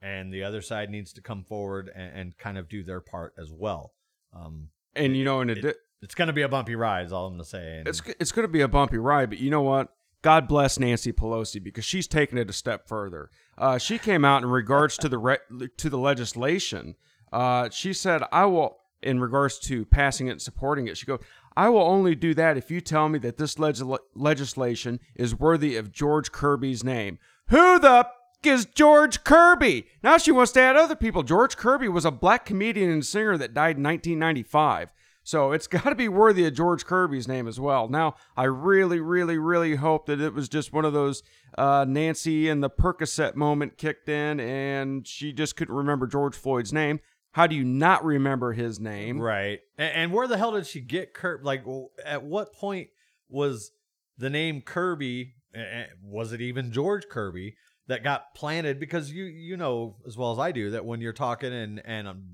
and 0.00 0.32
the 0.32 0.42
other 0.44 0.62
side 0.62 0.90
needs 0.90 1.12
to 1.14 1.20
come 1.20 1.44
forward 1.44 1.90
and, 1.94 2.18
and 2.18 2.38
kind 2.38 2.56
of 2.58 2.68
do 2.68 2.82
their 2.82 3.00
part 3.00 3.34
as 3.38 3.52
well. 3.52 3.92
Um, 4.34 4.68
And, 4.94 5.16
you 5.16 5.24
know, 5.24 5.40
in 5.40 5.50
it- 5.50 5.76
it's 6.02 6.14
going 6.14 6.28
to 6.28 6.32
be 6.32 6.42
a 6.42 6.48
bumpy 6.48 6.74
ride. 6.74 7.04
Is 7.06 7.12
all 7.12 7.26
I'm 7.26 7.34
going 7.34 7.44
to 7.44 7.48
say. 7.48 7.78
And- 7.78 7.88
It's 7.88 8.00
it's 8.18 8.32
going 8.32 8.44
to 8.46 8.52
be 8.52 8.60
a 8.62 8.68
bumpy 8.68 8.96
ride, 8.98 9.28
but 9.30 9.38
you 9.38 9.50
know 9.50 9.62
what? 9.62 9.94
God 10.22 10.48
bless 10.48 10.78
Nancy 10.78 11.12
Pelosi 11.12 11.62
because 11.62 11.84
she's 11.84 12.06
taken 12.06 12.36
it 12.38 12.48
a 12.50 12.52
step 12.52 12.86
further. 12.88 13.30
Uh, 13.56 13.78
she 13.78 13.98
came 13.98 14.24
out 14.24 14.42
in 14.42 14.50
regards 14.50 14.96
to 14.98 15.08
the 15.08 15.18
re- 15.18 15.38
to 15.76 15.88
the 15.90 15.98
legislation. 15.98 16.94
Uh, 17.32 17.68
she 17.70 17.92
said, 17.92 18.22
"I 18.32 18.44
will." 18.46 18.78
In 19.02 19.18
regards 19.18 19.58
to 19.60 19.86
passing 19.86 20.26
it 20.26 20.32
and 20.32 20.42
supporting 20.42 20.86
it, 20.86 20.98
she 20.98 21.06
goes, 21.06 21.20
"I 21.56 21.70
will 21.70 21.80
only 21.80 22.14
do 22.14 22.34
that 22.34 22.58
if 22.58 22.70
you 22.70 22.82
tell 22.82 23.08
me 23.08 23.18
that 23.20 23.38
this 23.38 23.58
legis- 23.58 23.82
legislation 24.14 25.00
is 25.14 25.34
worthy 25.34 25.76
of 25.76 25.90
George 25.92 26.32
Kirby's 26.32 26.84
name." 26.84 27.18
Who 27.48 27.78
the 27.78 28.06
is 28.46 28.66
George 28.66 29.24
Kirby? 29.24 29.86
Now 30.02 30.18
she 30.18 30.32
wants 30.32 30.52
to 30.52 30.60
add 30.60 30.76
other 30.76 30.96
people. 30.96 31.22
George 31.22 31.56
Kirby 31.56 31.88
was 31.88 32.04
a 32.04 32.10
black 32.10 32.44
comedian 32.44 32.90
and 32.90 33.04
singer 33.04 33.36
that 33.36 33.54
died 33.54 33.76
in 33.76 33.82
1995. 33.82 34.92
So 35.22 35.52
it's 35.52 35.66
got 35.68 35.84
to 35.84 35.94
be 35.94 36.08
worthy 36.08 36.46
of 36.46 36.54
George 36.54 36.84
Kirby's 36.84 37.28
name 37.28 37.46
as 37.46 37.60
well. 37.60 37.88
Now, 37.88 38.14
I 38.36 38.44
really, 38.44 39.00
really, 39.00 39.38
really 39.38 39.76
hope 39.76 40.06
that 40.06 40.20
it 40.20 40.34
was 40.34 40.48
just 40.48 40.72
one 40.72 40.84
of 40.84 40.92
those 40.92 41.22
uh, 41.56 41.84
Nancy 41.88 42.48
and 42.48 42.62
the 42.62 42.70
Percocet 42.70 43.34
moment 43.34 43.76
kicked 43.76 44.08
in 44.08 44.40
and 44.40 45.06
she 45.06 45.32
just 45.32 45.56
couldn't 45.56 45.74
remember 45.74 46.06
George 46.06 46.36
Floyd's 46.36 46.72
name. 46.72 47.00
How 47.32 47.46
do 47.46 47.54
you 47.54 47.64
not 47.64 48.04
remember 48.04 48.52
his 48.52 48.80
name? 48.80 49.20
Right. 49.20 49.60
And, 49.78 49.94
and 49.94 50.12
where 50.12 50.26
the 50.26 50.36
hell 50.36 50.52
did 50.52 50.66
she 50.66 50.80
get 50.80 51.14
Kirby? 51.14 51.44
Like, 51.44 51.64
at 52.04 52.24
what 52.24 52.52
point 52.52 52.88
was 53.28 53.70
the 54.18 54.30
name 54.30 54.62
Kirby? 54.62 55.34
Was 56.02 56.32
it 56.32 56.40
even 56.40 56.72
George 56.72 57.08
Kirby 57.08 57.56
that 57.90 58.02
got 58.04 58.34
planted? 58.34 58.80
Because 58.80 59.12
you 59.12 59.24
you 59.24 59.56
know 59.56 59.96
as 60.06 60.16
well 60.16 60.32
as 60.32 60.38
I 60.38 60.52
do 60.52 60.70
that 60.70 60.84
when 60.84 61.00
you're 61.00 61.12
talking 61.12 61.52
and 61.52 61.82
and 61.84 62.08
um, 62.08 62.24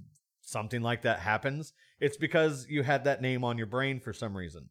something 0.42 0.82
like 0.82 1.02
that 1.02 1.18
happens, 1.18 1.72
it's 1.98 2.16
because 2.16 2.66
you 2.68 2.82
had 2.82 3.04
that 3.04 3.20
name 3.20 3.42
on 3.42 3.58
your 3.58 3.66
brain 3.66 3.98
for 4.00 4.12
some 4.12 4.36
reason. 4.36 4.68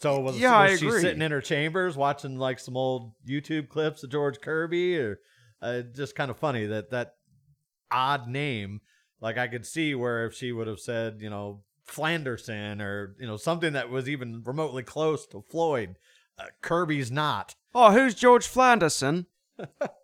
So 0.00 0.20
was, 0.20 0.36
Yeah, 0.38 0.62
was 0.68 0.80
she 0.80 0.86
agree. 0.88 1.00
sitting 1.00 1.22
in 1.22 1.30
her 1.30 1.40
chambers 1.40 1.96
watching 1.96 2.36
like 2.36 2.58
some 2.58 2.76
old 2.76 3.12
YouTube 3.26 3.68
clips 3.68 4.02
of 4.02 4.10
George 4.10 4.40
Kirby, 4.40 4.98
or 4.98 5.20
uh, 5.62 5.82
just 5.94 6.16
kind 6.16 6.30
of 6.30 6.36
funny 6.36 6.66
that 6.66 6.90
that 6.90 7.14
odd 7.90 8.26
name 8.26 8.80
like 9.20 9.38
I 9.38 9.46
could 9.46 9.64
see 9.64 9.94
where 9.94 10.26
if 10.26 10.34
she 10.34 10.50
would 10.50 10.66
have 10.66 10.80
said, 10.80 11.18
you 11.20 11.30
know, 11.30 11.62
Flanderson 11.88 12.80
or 12.80 13.14
you 13.20 13.26
know 13.26 13.36
something 13.36 13.72
that 13.74 13.90
was 13.90 14.08
even 14.08 14.42
remotely 14.44 14.82
close 14.82 15.26
to 15.28 15.42
Floyd, 15.48 15.96
uh, 16.38 16.46
Kirby's 16.60 17.10
not. 17.12 17.54
Oh, 17.74 17.92
who's 17.92 18.14
George 18.14 18.46
Flanderson? 18.46 19.26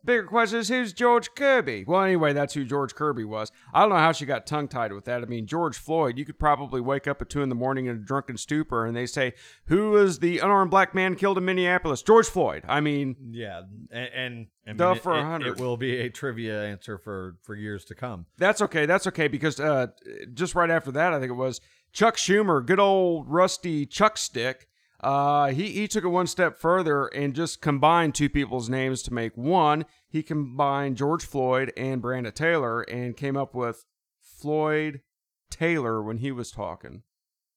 Bigger 0.05 0.25
question 0.25 0.59
is 0.59 0.69
who's 0.69 0.93
George 0.93 1.35
Kirby? 1.35 1.85
Well, 1.87 2.03
anyway, 2.03 2.33
that's 2.33 2.55
who 2.55 2.65
George 2.65 2.95
Kirby 2.95 3.25
was. 3.25 3.51
I 3.75 3.81
don't 3.81 3.91
know 3.91 3.97
how 3.97 4.13
she 4.13 4.25
got 4.27 4.47
tongue 4.47 4.69
tied 4.69 4.93
with 4.93 5.05
that. 5.07 5.23
I 5.23 5.27
mean, 5.27 5.47
George 5.47 5.77
Floyd, 5.77 6.17
you 6.19 6.25
could 6.25 6.39
probably 6.39 6.81
wake 6.81 7.07
up 7.07 7.21
at 7.21 7.29
two 7.29 7.43
in 7.43 7.49
the 7.49 7.55
morning 7.55 7.87
in 7.87 7.97
a 7.97 7.99
drunken 7.99 8.37
stupor 8.37 8.87
and 8.87 8.97
they 8.97 9.07
say, 9.07 9.33
Who 9.67 9.91
was 9.91 10.19
the 10.21 10.39
unarmed 10.39 10.71
black 10.71 10.95
man 10.95 11.15
killed 11.15 11.39
in 11.39 11.45
Minneapolis? 11.45 12.03
George 12.03 12.27
Floyd. 12.29 12.63
I 12.69 12.81
mean, 12.81 13.17
Yeah, 13.31 13.63
and, 13.91 14.47
and 14.67 14.81
I 14.81 14.95
for 14.95 15.15
it, 15.15 15.19
a 15.19 15.21
it- 15.21 15.25
hundred. 15.25 15.59
It 15.59 15.61
will 15.63 15.77
be 15.77 15.97
a 15.99 16.11
trivia 16.11 16.65
answer 16.65 16.99
for 16.99 17.37
for 17.43 17.55
years 17.55 17.85
to 17.87 17.95
come. 17.95 18.27
That's 18.39 18.63
okay. 18.63 18.87
That's 18.87 19.07
okay 19.09 19.29
because 19.29 19.59
uh, 19.61 19.89
just 20.35 20.55
right 20.55 20.71
after 20.71 20.93
that, 20.93 21.13
I 21.13 21.19
think 21.21 21.31
it 21.31 21.35
was 21.37 21.61
Chuck 21.93 22.17
Schumer, 22.17 22.65
good 22.65 22.81
old 22.81 23.27
rusty 23.29 23.87
Chuck 23.87 24.19
stick. 24.19 24.68
Uh, 25.01 25.49
he 25.49 25.69
he 25.71 25.87
took 25.87 26.03
it 26.05 26.09
one 26.09 26.27
step 26.27 26.59
further 26.59 27.07
and 27.07 27.35
just 27.35 27.61
combined 27.61 28.15
two 28.15 28.29
people's 28.29 28.69
names 28.69 29.03
to 29.05 29.15
make 29.15 29.37
one. 29.37 29.85
He 30.09 30.23
combined 30.23 30.97
George 30.97 31.25
Floyd 31.25 31.73
and 31.77 32.03
Brandon 32.03 32.33
Taylor 32.33 32.83
and 32.83 33.17
came 33.17 33.37
up 33.37 33.55
with 33.55 33.85
Floyd 34.21 35.03
Taylor 35.51 36.03
when 36.03 36.19
he 36.19 36.33
was 36.33 36.51
talking. 36.51 37.03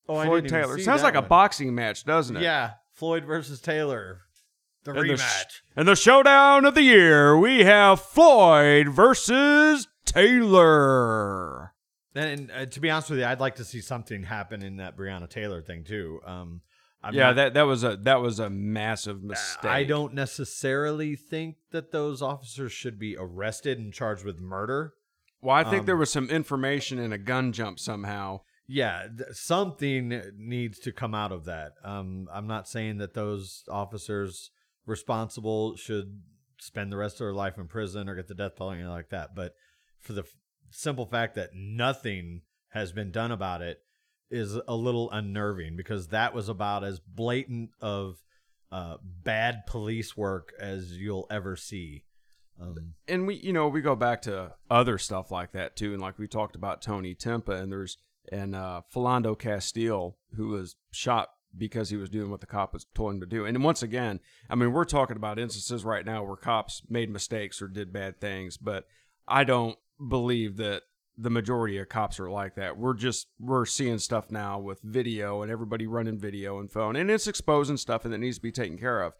Oh, 0.07 0.17
I 0.17 0.25
Floyd 0.27 0.47
Taylor 0.49 0.77
sounds 0.79 1.01
like 1.03 1.15
a 1.15 1.21
boxing 1.21 1.73
match, 1.73 2.03
doesn't 2.05 2.37
it? 2.37 2.43
Yeah, 2.43 2.73
Floyd 2.93 3.25
versus 3.25 3.59
Taylor, 3.61 4.21
the 4.83 4.91
And 4.91 5.09
the, 5.09 5.17
sh- 5.17 5.21
rematch. 5.21 5.61
and 5.75 5.87
the 5.87 5.95
showdown 5.95 6.65
of 6.65 6.75
the 6.75 6.83
year, 6.83 7.37
we 7.37 7.63
have 7.63 8.01
Floyd 8.01 8.89
versus 8.89 9.87
Taylor. 10.05 11.73
and 12.15 12.51
uh, 12.51 12.65
to 12.65 12.79
be 12.79 12.89
honest 12.89 13.09
with 13.09 13.19
you, 13.19 13.25
I'd 13.25 13.39
like 13.39 13.55
to 13.55 13.63
see 13.65 13.81
something 13.81 14.23
happen 14.23 14.61
in 14.63 14.77
that 14.77 14.97
Breonna 14.97 15.29
Taylor 15.29 15.61
thing 15.61 15.83
too. 15.83 16.19
Um, 16.25 16.61
I'm 17.03 17.13
yeah, 17.15 17.27
not- 17.27 17.35
that 17.37 17.53
that 17.55 17.63
was 17.63 17.83
a 17.83 17.97
that 17.97 18.21
was 18.21 18.39
a 18.39 18.49
massive 18.49 19.23
mistake. 19.23 19.71
I 19.71 19.83
don't 19.83 20.13
necessarily 20.13 21.15
think 21.15 21.55
that 21.71 21.91
those 21.91 22.21
officers 22.21 22.71
should 22.71 22.99
be 22.99 23.15
arrested 23.17 23.79
and 23.79 23.91
charged 23.93 24.23
with 24.23 24.39
murder. 24.39 24.93
Well, 25.41 25.55
I 25.55 25.63
think 25.63 25.81
Um, 25.81 25.85
there 25.87 25.97
was 25.97 26.11
some 26.11 26.29
information 26.29 26.99
in 26.99 27.11
a 27.11 27.17
gun 27.17 27.51
jump 27.53 27.79
somehow. 27.79 28.41
Yeah, 28.67 29.07
th- 29.07 29.31
something 29.31 30.21
needs 30.37 30.77
to 30.79 30.91
come 30.91 31.15
out 31.15 31.31
of 31.31 31.45
that. 31.45 31.73
Um, 31.83 32.27
I'm 32.31 32.45
not 32.47 32.67
saying 32.69 32.97
that 32.99 33.15
those 33.15 33.63
officers 33.67 34.51
responsible 34.85 35.75
should 35.77 36.21
spend 36.59 36.91
the 36.91 36.97
rest 36.97 37.15
of 37.15 37.19
their 37.25 37.33
life 37.33 37.57
in 37.57 37.67
prison 37.67 38.07
or 38.07 38.15
get 38.15 38.27
the 38.27 38.35
death 38.35 38.55
penalty 38.55 38.81
or 38.81 38.89
like 38.89 39.09
that, 39.09 39.33
but 39.35 39.53
for 39.99 40.13
the 40.13 40.21
f- 40.21 40.35
simple 40.69 41.05
fact 41.07 41.33
that 41.35 41.49
nothing 41.55 42.41
has 42.69 42.91
been 42.91 43.11
done 43.11 43.31
about 43.31 43.61
it 43.63 43.79
is 44.31 44.57
a 44.67 44.75
little 44.75 45.09
unnerving 45.11 45.75
because 45.75 46.07
that 46.07 46.33
was 46.33 46.49
about 46.49 46.83
as 46.83 46.99
blatant 46.99 47.71
of 47.81 48.23
uh, 48.71 48.97
bad 49.03 49.65
police 49.67 50.15
work 50.15 50.53
as 50.59 50.97
you'll 50.97 51.27
ever 51.29 51.55
see. 51.55 52.05
Um, 52.59 52.93
And 53.07 53.27
we, 53.27 53.35
you 53.35 53.53
know, 53.53 53.67
we 53.67 53.81
go 53.81 53.95
back 53.95 54.21
to 54.23 54.53
other 54.69 54.97
stuff 54.97 55.31
like 55.31 55.51
that 55.51 55.75
too. 55.75 55.93
And 55.93 56.01
like 56.01 56.17
we 56.17 56.27
talked 56.27 56.55
about 56.55 56.81
Tony 56.81 57.15
Timpa, 57.15 57.61
and 57.61 57.71
there's 57.71 57.97
and 58.31 58.55
uh, 58.55 58.81
Philando 58.93 59.37
Castile, 59.37 60.17
who 60.35 60.49
was 60.49 60.75
shot 60.91 61.29
because 61.57 61.89
he 61.89 61.97
was 61.97 62.09
doing 62.09 62.31
what 62.31 62.39
the 62.39 62.47
cop 62.47 62.73
was 62.73 62.85
told 62.95 63.13
him 63.13 63.19
to 63.19 63.25
do. 63.25 63.45
And 63.45 63.61
once 63.63 63.83
again, 63.83 64.19
I 64.49 64.55
mean, 64.55 64.71
we're 64.71 64.85
talking 64.85 65.17
about 65.17 65.39
instances 65.39 65.83
right 65.83 66.05
now 66.05 66.23
where 66.23 66.37
cops 66.37 66.81
made 66.89 67.09
mistakes 67.09 67.61
or 67.61 67.67
did 67.67 67.91
bad 67.91 68.21
things, 68.21 68.57
but 68.57 68.85
I 69.27 69.43
don't 69.43 69.77
believe 70.07 70.57
that 70.57 70.83
the 71.21 71.29
majority 71.29 71.77
of 71.77 71.89
cops 71.89 72.19
are 72.19 72.29
like 72.29 72.55
that. 72.55 72.77
We're 72.77 72.93
just 72.93 73.27
we're 73.39 73.65
seeing 73.65 73.99
stuff 73.99 74.31
now 74.31 74.59
with 74.59 74.81
video 74.81 75.41
and 75.41 75.51
everybody 75.51 75.87
running 75.87 76.17
video 76.17 76.59
and 76.59 76.71
phone, 76.71 76.95
and 76.95 77.11
it's 77.11 77.27
exposing 77.27 77.77
stuff 77.77 78.05
and 78.05 78.13
it 78.13 78.19
needs 78.19 78.37
to 78.37 78.43
be 78.43 78.51
taken 78.51 78.77
care 78.77 79.01
of. 79.01 79.13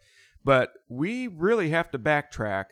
But 0.44 0.72
we 0.88 1.28
really 1.28 1.70
have 1.70 1.90
to 1.92 1.98
backtrack 1.98 2.66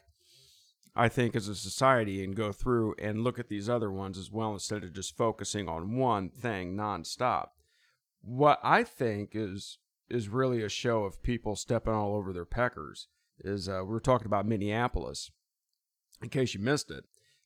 I 0.95 1.09
think, 1.09 1.37
as 1.37 1.49
a 1.49 1.55
society 1.55 2.23
and 2.25 2.35
go 2.35 2.53
through 2.53 2.95
and 2.99 3.23
look 3.23 3.39
at 3.39 3.49
these 3.49 3.69
other 3.69 3.91
ones 3.91 4.19
as 4.19 4.31
well 4.31 4.53
instead 4.53 4.83
of 4.83 4.93
just 4.93 5.17
focusing 5.17 5.69
on 5.69 5.97
one 5.97 6.31
thing 6.31 6.77
nonstop. 6.77 7.49
What 8.23 8.59
I 8.63 8.83
think 8.83 9.31
is 9.35 9.79
is 10.09 10.29
really 10.29 10.63
a 10.63 10.69
show 10.69 11.05
of 11.05 11.23
people 11.23 11.55
stepping 11.55 11.95
all 11.95 12.17
over 12.17 12.33
their 12.33 12.45
peckers. 12.45 13.07
Is 13.43 13.69
uh, 13.69 13.83
we 13.85 13.93
were 13.93 14.01
talking 14.01 14.27
about 14.27 14.47
Minneapolis. 14.47 15.31
In 16.21 16.29
case 16.29 16.53
you 16.53 16.61
missed 16.61 16.91
it, 16.91 17.05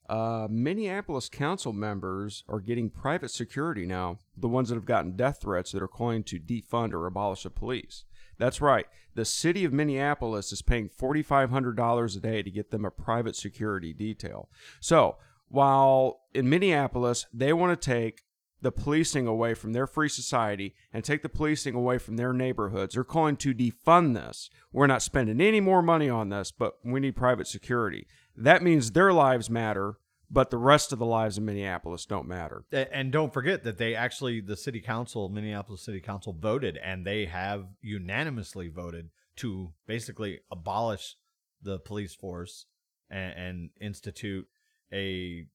uh, 0.08 0.46
Minneapolis 0.50 1.28
council 1.28 1.72
members 1.72 2.44
are 2.48 2.60
getting 2.60 2.90
private 2.90 3.30
security 3.30 3.86
now. 3.86 4.18
The 4.36 4.48
ones 4.48 4.68
that 4.68 4.74
have 4.74 4.84
gotten 4.84 5.16
death 5.16 5.40
threats 5.40 5.72
that 5.72 5.82
are 5.82 5.88
calling 5.88 6.22
to 6.24 6.38
defund 6.38 6.92
or 6.92 7.06
abolish 7.06 7.44
the 7.44 7.50
police. 7.50 8.04
That's 8.38 8.60
right. 8.60 8.86
The 9.14 9.24
city 9.24 9.64
of 9.64 9.72
Minneapolis 9.72 10.52
is 10.52 10.60
paying 10.60 10.88
$4,500 10.88 12.16
a 12.16 12.20
day 12.20 12.42
to 12.42 12.50
get 12.50 12.70
them 12.70 12.84
a 12.84 12.90
private 12.90 13.36
security 13.36 13.92
detail. 13.92 14.48
So, 14.80 15.16
while 15.48 16.20
in 16.34 16.48
Minneapolis, 16.48 17.26
they 17.32 17.52
want 17.52 17.80
to 17.80 17.90
take 17.90 18.24
the 18.64 18.72
policing 18.72 19.26
away 19.26 19.52
from 19.52 19.74
their 19.74 19.86
free 19.86 20.08
society 20.08 20.74
and 20.92 21.04
take 21.04 21.22
the 21.22 21.28
policing 21.28 21.74
away 21.74 21.98
from 21.98 22.16
their 22.16 22.32
neighborhoods, 22.32 22.94
they're 22.94 23.04
calling 23.04 23.36
to 23.36 23.54
defund 23.54 24.14
this. 24.14 24.48
We're 24.72 24.86
not 24.86 25.02
spending 25.02 25.40
any 25.40 25.60
more 25.60 25.82
money 25.82 26.08
on 26.08 26.30
this, 26.30 26.50
but 26.50 26.78
we 26.82 26.98
need 26.98 27.14
private 27.14 27.46
security. 27.46 28.06
That 28.36 28.62
means 28.62 28.92
their 28.92 29.12
lives 29.12 29.48
matter, 29.48 29.96
but 30.30 30.50
the 30.50 30.58
rest 30.58 30.92
of 30.92 30.98
the 30.98 31.06
lives 31.06 31.38
in 31.38 31.44
Minneapolis 31.44 32.06
don't 32.06 32.26
matter. 32.26 32.64
And 32.72 33.12
don't 33.12 33.32
forget 33.32 33.62
that 33.64 33.78
they 33.78 33.94
actually, 33.94 34.40
the 34.40 34.56
city 34.56 34.80
council, 34.80 35.28
Minneapolis 35.28 35.82
City 35.82 36.00
Council 36.00 36.32
voted, 36.32 36.76
and 36.76 37.06
they 37.06 37.26
have 37.26 37.66
unanimously 37.80 38.68
voted 38.68 39.10
to 39.36 39.72
basically 39.86 40.40
abolish 40.50 41.16
the 41.62 41.78
police 41.78 42.14
force 42.14 42.66
and, 43.10 43.32
and 43.36 43.70
institute 43.80 44.46
a 44.92 45.46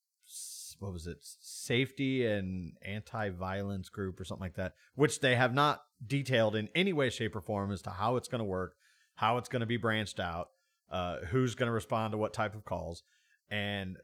what 0.79 0.93
was 0.93 1.07
it, 1.07 1.17
safety 1.21 2.25
and 2.25 2.73
anti-violence 2.83 3.89
group 3.89 4.19
or 4.19 4.23
something 4.23 4.45
like 4.45 4.55
that, 4.55 4.73
which 4.95 5.19
they 5.19 5.35
have 5.35 5.53
not 5.53 5.81
detailed 6.05 6.55
in 6.55 6.69
any 6.73 6.93
way, 6.93 7.09
shape, 7.09 7.35
or 7.35 7.41
form 7.41 7.71
as 7.71 7.81
to 7.81 7.89
how 7.89 8.15
it's 8.15 8.27
going 8.27 8.39
to 8.39 8.45
work, 8.45 8.75
how 9.15 9.37
it's 9.37 9.49
going 9.49 9.59
to 9.59 9.65
be 9.65 9.77
branched 9.77 10.19
out, 10.19 10.49
uh, 10.91 11.17
who's 11.29 11.55
going 11.55 11.67
to 11.67 11.73
respond 11.73 12.11
to 12.11 12.17
what 12.17 12.33
type 12.33 12.55
of 12.55 12.65
calls, 12.65 13.03
and 13.49 13.97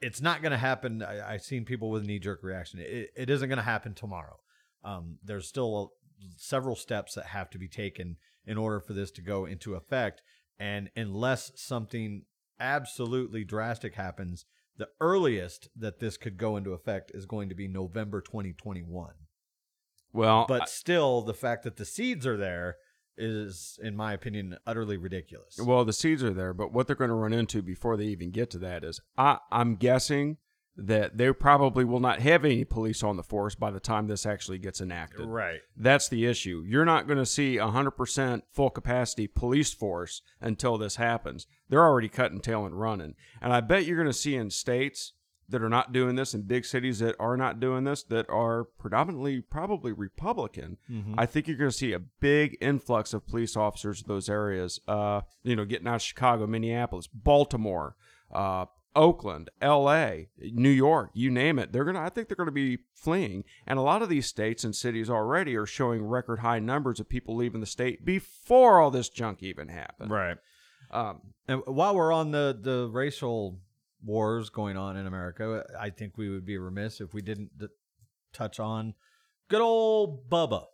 it's 0.00 0.20
not 0.20 0.42
going 0.42 0.52
to 0.52 0.58
happen. 0.58 1.02
I, 1.02 1.34
I've 1.34 1.42
seen 1.42 1.64
people 1.64 1.90
with 1.90 2.04
knee 2.04 2.18
jerk 2.18 2.42
reaction. 2.42 2.80
It, 2.80 3.10
it 3.16 3.30
isn't 3.30 3.48
going 3.48 3.58
to 3.58 3.62
happen 3.62 3.94
tomorrow. 3.94 4.38
Um, 4.84 5.18
there's 5.22 5.46
still 5.46 5.92
several 6.36 6.76
steps 6.76 7.14
that 7.14 7.26
have 7.26 7.50
to 7.50 7.58
be 7.58 7.68
taken 7.68 8.16
in 8.44 8.58
order 8.58 8.80
for 8.80 8.92
this 8.92 9.10
to 9.12 9.22
go 9.22 9.46
into 9.46 9.74
effect. 9.74 10.22
And 10.58 10.90
unless 10.96 11.52
something 11.56 12.24
absolutely 12.58 13.44
drastic 13.44 13.94
happens, 13.94 14.44
the 14.76 14.88
earliest 15.00 15.68
that 15.76 16.00
this 16.00 16.16
could 16.16 16.36
go 16.36 16.56
into 16.56 16.72
effect 16.72 17.12
is 17.14 17.26
going 17.26 17.48
to 17.48 17.54
be 17.54 17.68
November 17.68 18.20
2021. 18.20 19.12
Well, 20.12 20.46
But 20.48 20.68
still, 20.68 21.22
the 21.22 21.34
fact 21.34 21.62
that 21.64 21.76
the 21.76 21.84
seeds 21.84 22.26
are 22.26 22.36
there 22.36 22.76
is, 23.16 23.78
in 23.82 23.96
my 23.96 24.12
opinion, 24.12 24.56
utterly 24.66 24.96
ridiculous. 24.96 25.58
Well, 25.62 25.84
the 25.84 25.92
seeds 25.92 26.22
are 26.22 26.34
there, 26.34 26.52
but 26.52 26.72
what 26.72 26.86
they're 26.86 26.96
going 26.96 27.08
to 27.08 27.14
run 27.14 27.32
into 27.32 27.62
before 27.62 27.96
they 27.96 28.06
even 28.06 28.30
get 28.30 28.50
to 28.50 28.58
that 28.58 28.84
is 28.84 29.00
I, 29.16 29.38
I'm 29.50 29.76
guessing 29.76 30.38
that 30.76 31.18
they 31.18 31.30
probably 31.32 31.84
will 31.84 32.00
not 32.00 32.20
have 32.20 32.44
any 32.44 32.64
police 32.64 33.02
on 33.02 33.16
the 33.16 33.22
force 33.22 33.54
by 33.54 33.70
the 33.70 33.80
time 33.80 34.06
this 34.06 34.24
actually 34.24 34.58
gets 34.58 34.80
enacted. 34.80 35.26
right. 35.26 35.60
That's 35.76 36.08
the 36.08 36.24
issue. 36.24 36.64
You're 36.66 36.86
not 36.86 37.06
going 37.06 37.18
to 37.18 37.26
see 37.26 37.58
a 37.58 37.66
100% 37.66 38.42
full 38.50 38.70
capacity 38.70 39.26
police 39.26 39.72
force 39.74 40.22
until 40.40 40.78
this 40.78 40.96
happens. 40.96 41.46
They're 41.68 41.84
already 41.84 42.08
cutting 42.08 42.40
tail 42.40 42.64
and 42.64 42.78
running. 42.78 43.14
And 43.42 43.52
I 43.52 43.60
bet 43.60 43.84
you're 43.84 43.98
going 43.98 44.06
to 44.06 44.12
see 44.14 44.34
in 44.34 44.48
states 44.50 45.12
that 45.52 45.62
are 45.62 45.68
not 45.68 45.92
doing 45.92 46.16
this 46.16 46.34
and 46.34 46.46
big 46.48 46.64
cities 46.64 46.98
that 46.98 47.14
are 47.20 47.36
not 47.36 47.60
doing 47.60 47.84
this 47.84 48.02
that 48.04 48.28
are 48.28 48.64
predominantly 48.64 49.40
probably 49.40 49.92
Republican, 49.92 50.76
I 51.16 51.24
think 51.26 51.46
you're 51.46 51.56
going 51.56 51.70
to 51.70 51.76
see 51.76 51.92
a 51.92 52.00
big 52.00 52.58
influx 52.60 53.14
of 53.14 53.26
police 53.26 53.56
officers 53.56 54.02
in 54.02 54.08
those 54.08 54.28
areas. 54.28 54.80
Uh, 54.88 55.20
you 55.44 55.54
know, 55.54 55.64
getting 55.64 55.86
out 55.86 55.96
of 55.96 56.02
Chicago, 56.02 56.46
Minneapolis, 56.46 57.06
Baltimore, 57.06 57.94
uh, 58.32 58.66
Oakland, 58.94 59.48
L.A., 59.62 60.28
New 60.38 60.68
York, 60.68 61.10
you 61.14 61.30
name 61.30 61.58
it. 61.58 61.72
They're 61.72 61.84
gonna. 61.84 62.00
I 62.00 62.10
think 62.10 62.28
they're 62.28 62.36
going 62.36 62.46
to 62.48 62.52
be 62.52 62.78
fleeing, 62.94 63.44
and 63.66 63.78
a 63.78 63.82
lot 63.82 64.02
of 64.02 64.10
these 64.10 64.26
states 64.26 64.64
and 64.64 64.76
cities 64.76 65.08
already 65.08 65.56
are 65.56 65.64
showing 65.64 66.04
record 66.04 66.40
high 66.40 66.58
numbers 66.58 67.00
of 67.00 67.08
people 67.08 67.34
leaving 67.34 67.60
the 67.60 67.66
state 67.66 68.04
before 68.04 68.80
all 68.80 68.90
this 68.90 69.08
junk 69.08 69.42
even 69.42 69.68
happened. 69.68 70.10
Right. 70.10 70.36
Um, 70.90 71.20
And 71.48 71.62
while 71.66 71.94
we're 71.94 72.12
on 72.12 72.32
the 72.32 72.58
the 72.60 72.88
racial 72.92 73.58
wars 74.04 74.50
going 74.50 74.76
on 74.76 74.96
in 74.96 75.06
America, 75.06 75.64
I 75.78 75.90
think 75.90 76.16
we 76.16 76.28
would 76.28 76.44
be 76.44 76.58
remiss 76.58 77.00
if 77.00 77.14
we 77.14 77.22
didn't 77.22 77.58
d- 77.58 77.66
touch 78.32 78.58
on 78.58 78.94
good 79.48 79.60
old 79.60 80.28
Bubba, 80.28 80.64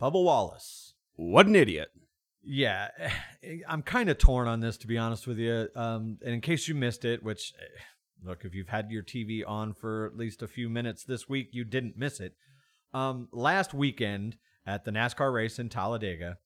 Bubba 0.00 0.22
Wallace. 0.22 0.94
what 1.16 1.46
an 1.46 1.56
idiot! 1.56 1.88
Yeah, 2.42 2.88
I'm 3.68 3.82
kind 3.82 4.08
of 4.08 4.18
torn 4.18 4.48
on 4.48 4.60
this 4.60 4.76
to 4.78 4.86
be 4.86 4.98
honest 4.98 5.26
with 5.26 5.38
you. 5.38 5.68
Um, 5.76 6.18
and 6.24 6.34
in 6.34 6.40
case 6.40 6.68
you 6.68 6.74
missed 6.74 7.04
it, 7.04 7.22
which 7.22 7.52
look, 8.24 8.44
if 8.44 8.54
you've 8.54 8.68
had 8.68 8.90
your 8.90 9.02
TV 9.02 9.42
on 9.46 9.74
for 9.74 10.06
at 10.06 10.16
least 10.16 10.42
a 10.42 10.48
few 10.48 10.68
minutes 10.68 11.04
this 11.04 11.28
week, 11.28 11.48
you 11.52 11.64
didn't 11.64 11.96
miss 11.96 12.20
it. 12.20 12.34
Um, 12.94 13.28
last 13.32 13.72
weekend 13.72 14.36
at 14.66 14.84
the 14.84 14.90
NASCAR 14.90 15.32
race 15.32 15.58
in 15.58 15.68
Talladega, 15.68 16.36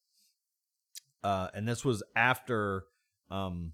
uh, 1.24 1.48
and 1.54 1.66
this 1.66 1.84
was 1.84 2.02
after 2.14 2.84
um, 3.30 3.72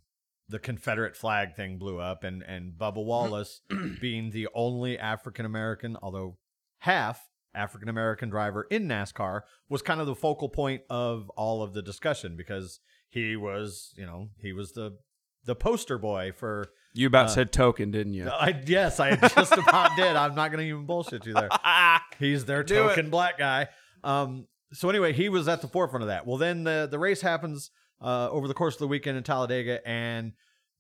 the 0.49 0.59
Confederate 0.59 1.17
flag 1.17 1.55
thing 1.55 1.79
blew 1.79 1.99
up, 1.99 2.25
and 2.25 2.43
and 2.43 2.73
Bubba 2.73 3.05
Wallace, 3.05 3.61
being 4.01 4.31
the 4.31 4.49
only 4.55 4.99
African 4.99 5.45
American, 5.45 5.97
although 6.03 6.37
half 6.79 7.31
African 7.55 7.89
American 7.89 8.29
driver 8.29 8.67
in 8.71 8.89
NASCAR, 8.89 9.43
was 9.69 9.83
kind 9.83 10.01
of 10.01 10.07
the 10.07 10.15
focal 10.15 10.49
point 10.49 10.83
of 10.91 11.31
all 11.31 11.63
of 11.63 11.75
the 11.75 11.83
discussion 11.83 12.37
because 12.37 12.81
he 13.11 13.37
was, 13.37 13.93
you 13.97 14.07
know, 14.07 14.29
he 14.39 14.53
was 14.53 14.73
the 14.73 14.99
the 15.45 15.55
poster 15.55 15.99
boy 15.99 16.33
for. 16.33 16.67
You 16.95 17.07
about 17.07 17.31
said 17.31 17.53
token, 17.53 17.91
didn't 17.91 18.13
you? 18.13 18.29
I 18.29 18.61
yes, 18.67 19.01
I 19.01 19.17
just 19.17 19.53
about 19.53 19.91
did. 19.97 20.15
I'm 20.15 20.35
not 20.35 20.51
going 20.51 20.63
to 20.63 20.69
even 20.69 20.85
bullshit 20.85 21.25
you 21.25 21.33
there. 21.33 21.49
He's 22.19 22.45
their 22.45 22.63
Do 22.63 22.75
token 22.75 23.11
black 23.11 23.39
guy. 23.39 23.69
Um. 24.05 24.47
So 24.75 24.89
anyway, 24.89 25.13
he 25.13 25.29
was 25.29 25.49
at 25.49 25.61
the 25.61 25.69
forefront 25.69 26.03
of 26.03 26.09
that. 26.09 26.27
Well, 26.27 26.39
then 26.39 26.65
the 26.65 26.89
the 26.91 26.99
race 26.99 27.21
happens 27.21 27.71
uh, 28.03 28.29
over 28.31 28.49
the 28.49 28.55
course 28.55 28.75
of 28.75 28.81
the 28.81 28.89
weekend 28.89 29.17
in 29.17 29.23
Talladega, 29.23 29.87
and 29.87 30.33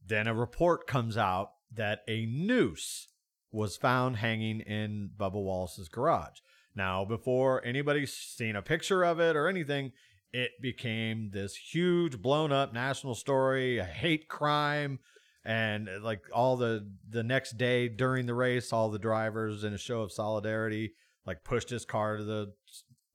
then 0.07 0.27
a 0.27 0.35
report 0.35 0.87
comes 0.87 1.17
out 1.17 1.53
that 1.75 2.01
a 2.09 2.27
noose 2.27 3.09
was 3.51 3.77
found 3.77 4.17
hanging 4.17 4.61
in 4.61 5.11
Bubba 5.17 5.35
Wallace's 5.35 5.89
garage. 5.89 6.39
Now, 6.75 7.05
before 7.05 7.65
anybody's 7.65 8.13
seen 8.13 8.57
a 8.57 8.63
picture 8.63 9.05
of 9.05 9.21
it 9.21 9.37
or 9.37 9.47
anything, 9.47 9.93
it 10.33 10.53
became 10.61 11.31
this 11.31 11.55
huge 11.55 12.21
blown 12.21 12.51
up 12.51 12.73
national 12.73 13.15
story, 13.15 13.79
a 13.79 13.85
hate 13.85 14.29
crime, 14.29 14.99
and 15.45 15.89
uh, 15.89 16.01
like 16.03 16.23
all 16.33 16.57
the 16.57 16.91
the 17.09 17.23
next 17.23 17.59
day 17.59 17.89
during 17.89 18.27
the 18.27 18.35
race, 18.35 18.73
all 18.73 18.91
the 18.91 18.99
drivers 18.99 19.65
in 19.65 19.75
a 19.75 19.79
show 19.79 20.01
of 20.01 20.13
solidarity 20.13 20.95
like 21.27 21.45
pushed 21.45 21.71
his 21.71 21.85
car 21.85 22.17
to 22.17 22.25
the 22.25 22.53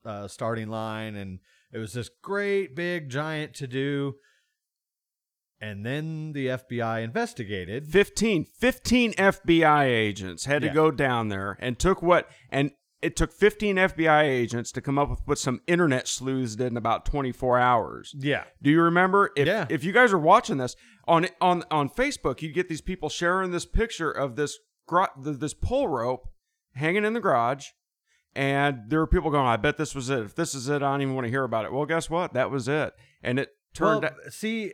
uh, 0.07 0.27
starting 0.27 0.69
line, 0.69 1.15
and 1.15 1.39
it 1.73 1.77
was 1.77 1.93
this 1.93 2.09
great 2.23 2.75
big 2.75 3.09
giant 3.09 3.53
to 3.55 3.67
do. 3.67 4.15
And 5.59 5.83
then 5.85 6.33
the 6.33 6.47
FBI 6.47 7.03
investigated. 7.03 7.87
15, 7.87 8.45
15 8.45 9.13
FBI 9.13 9.85
agents 9.85 10.45
had 10.45 10.61
to 10.61 10.69
go 10.69 10.91
down 10.91 11.29
there 11.29 11.57
and 11.59 11.79
took 11.79 12.01
what 12.03 12.29
and 12.51 12.71
it 13.01 13.15
took 13.15 13.31
15 13.31 13.75
FBI 13.75 14.23
agents 14.23 14.71
to 14.73 14.81
come 14.81 14.99
up 14.99 15.09
with 15.09 15.19
what 15.25 15.39
some 15.39 15.61
internet 15.67 16.07
sleuths 16.07 16.55
did 16.55 16.67
in 16.67 16.77
about 16.77 17.05
24 17.05 17.57
hours. 17.57 18.13
Yeah. 18.17 18.43
Do 18.61 18.69
you 18.69 18.81
remember 18.83 19.31
if 19.35 19.47
Yeah. 19.47 19.65
if 19.69 19.83
you 19.83 19.93
guys 19.93 20.13
are 20.13 20.17
watching 20.19 20.57
this 20.57 20.75
on 21.07 21.27
on 21.41 21.63
on 21.71 21.89
Facebook, 21.89 22.43
you 22.43 22.51
get 22.53 22.69
these 22.69 22.81
people 22.81 23.09
sharing 23.09 23.49
this 23.49 23.65
picture 23.65 24.11
of 24.11 24.35
this 24.35 24.59
gro- 24.87 25.07
this 25.17 25.55
pull 25.55 25.87
rope 25.87 26.27
hanging 26.75 27.03
in 27.03 27.13
the 27.13 27.19
garage 27.19 27.69
and 28.37 28.83
there 28.87 28.99
were 28.99 29.07
people 29.07 29.31
going, 29.31 29.47
"I 29.47 29.57
bet 29.57 29.77
this 29.77 29.95
was 29.95 30.11
it. 30.11 30.19
If 30.19 30.35
this 30.35 30.53
is 30.53 30.69
it, 30.69 30.75
I 30.75 30.91
don't 30.91 31.01
even 31.01 31.15
want 31.15 31.25
to 31.25 31.31
hear 31.31 31.43
about 31.43 31.65
it." 31.65 31.73
Well, 31.73 31.85
guess 31.85 32.07
what? 32.07 32.33
That 32.33 32.51
was 32.51 32.67
it. 32.67 32.93
And 33.23 33.39
it 33.39 33.49
turned 33.73 34.03
well, 34.03 34.11
out 34.11 34.31
see, 34.33 34.73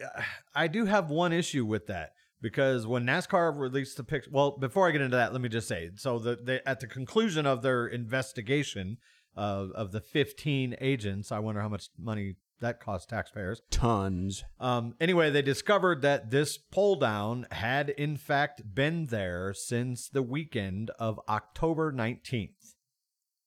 I 0.54 0.67
do 0.67 0.86
have 0.86 1.10
one 1.10 1.32
issue 1.32 1.65
with 1.65 1.88
that 1.88 2.12
because 2.41 2.86
when 2.86 3.06
NASCAR 3.06 3.58
released 3.58 3.95
the 3.95 4.04
picture, 4.04 4.30
well, 4.34 4.58
before 4.58 4.88
I 4.88 4.91
get 4.91 4.99
into 4.99 5.15
that, 5.15 5.32
let 5.32 5.41
me 5.41 5.47
just 5.47 5.69
say, 5.69 5.91
so 5.95 6.19
the, 6.19 6.62
at 6.65 6.82
the 6.82 6.88
conclusion 6.88 7.45
of 7.45 7.62
their 7.62 7.88
investigation 7.88 8.97
of 9.36 9.71
of 9.71 9.93
the 9.93 10.02
15 10.02 10.76
agents, 10.82 11.32
I 11.32 11.39
wonder 11.39 11.62
how 11.62 11.69
much 11.69 11.88
money 11.97 12.36
that 12.60 12.80
cost 12.80 13.10
taxpayers. 13.10 13.62
tons. 13.71 14.43
Um, 14.60 14.95
anyway, 14.99 15.30
they 15.30 15.41
discovered 15.41 16.02
that 16.02 16.32
this 16.32 16.58
pull 16.58 16.95
down 16.95 17.45
had 17.52 17.89
in 17.89 18.17
fact 18.17 18.62
been 18.73 19.06
there 19.08 19.54
since 19.54 20.10
the 20.10 20.23
weekend 20.23 20.89
of 20.99 21.19
October 21.30 21.91
19th. 21.91 22.62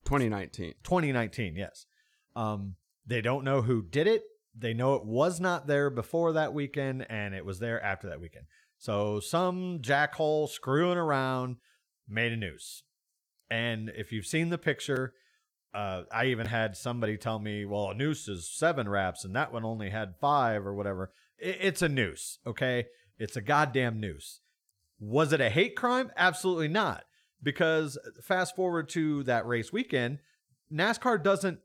2019. 0.06 0.74
2019, 0.82 1.56
yes. 1.56 1.86
Um, 2.34 2.76
they 3.06 3.20
don't 3.20 3.44
know 3.44 3.62
who 3.62 3.82
did 3.82 4.06
it. 4.06 4.22
They 4.58 4.72
know 4.72 4.94
it 4.94 5.04
was 5.04 5.38
not 5.38 5.66
there 5.66 5.90
before 5.90 6.32
that 6.32 6.54
weekend, 6.54 7.06
and 7.10 7.34
it 7.34 7.44
was 7.44 7.58
there 7.58 7.82
after 7.82 8.08
that 8.08 8.20
weekend. 8.20 8.46
So 8.78 9.20
some 9.20 9.80
jackhole 9.80 10.48
screwing 10.48 10.98
around 10.98 11.56
made 12.08 12.32
a 12.32 12.36
noose. 12.36 12.82
And 13.50 13.90
if 13.94 14.12
you've 14.12 14.26
seen 14.26 14.48
the 14.48 14.58
picture, 14.58 15.12
uh, 15.74 16.02
I 16.10 16.26
even 16.26 16.46
had 16.46 16.76
somebody 16.76 17.16
tell 17.16 17.38
me, 17.38 17.64
"Well, 17.64 17.90
a 17.90 17.94
noose 17.94 18.28
is 18.28 18.50
seven 18.50 18.88
wraps, 18.88 19.24
and 19.24 19.36
that 19.36 19.52
one 19.52 19.64
only 19.64 19.90
had 19.90 20.16
five 20.20 20.66
or 20.66 20.74
whatever." 20.74 21.12
I- 21.40 21.58
It's 21.60 21.82
a 21.82 21.88
noose, 21.88 22.38
okay? 22.46 22.86
It's 23.18 23.36
a 23.36 23.42
goddamn 23.42 24.00
noose. 24.00 24.40
Was 24.98 25.32
it 25.32 25.40
a 25.40 25.50
hate 25.50 25.76
crime? 25.76 26.10
Absolutely 26.16 26.68
not. 26.68 27.04
Because 27.46 27.96
fast 28.20 28.56
forward 28.56 28.88
to 28.88 29.22
that 29.22 29.46
race 29.46 29.72
weekend, 29.72 30.18
NASCAR 30.72 31.22
doesn't 31.22 31.60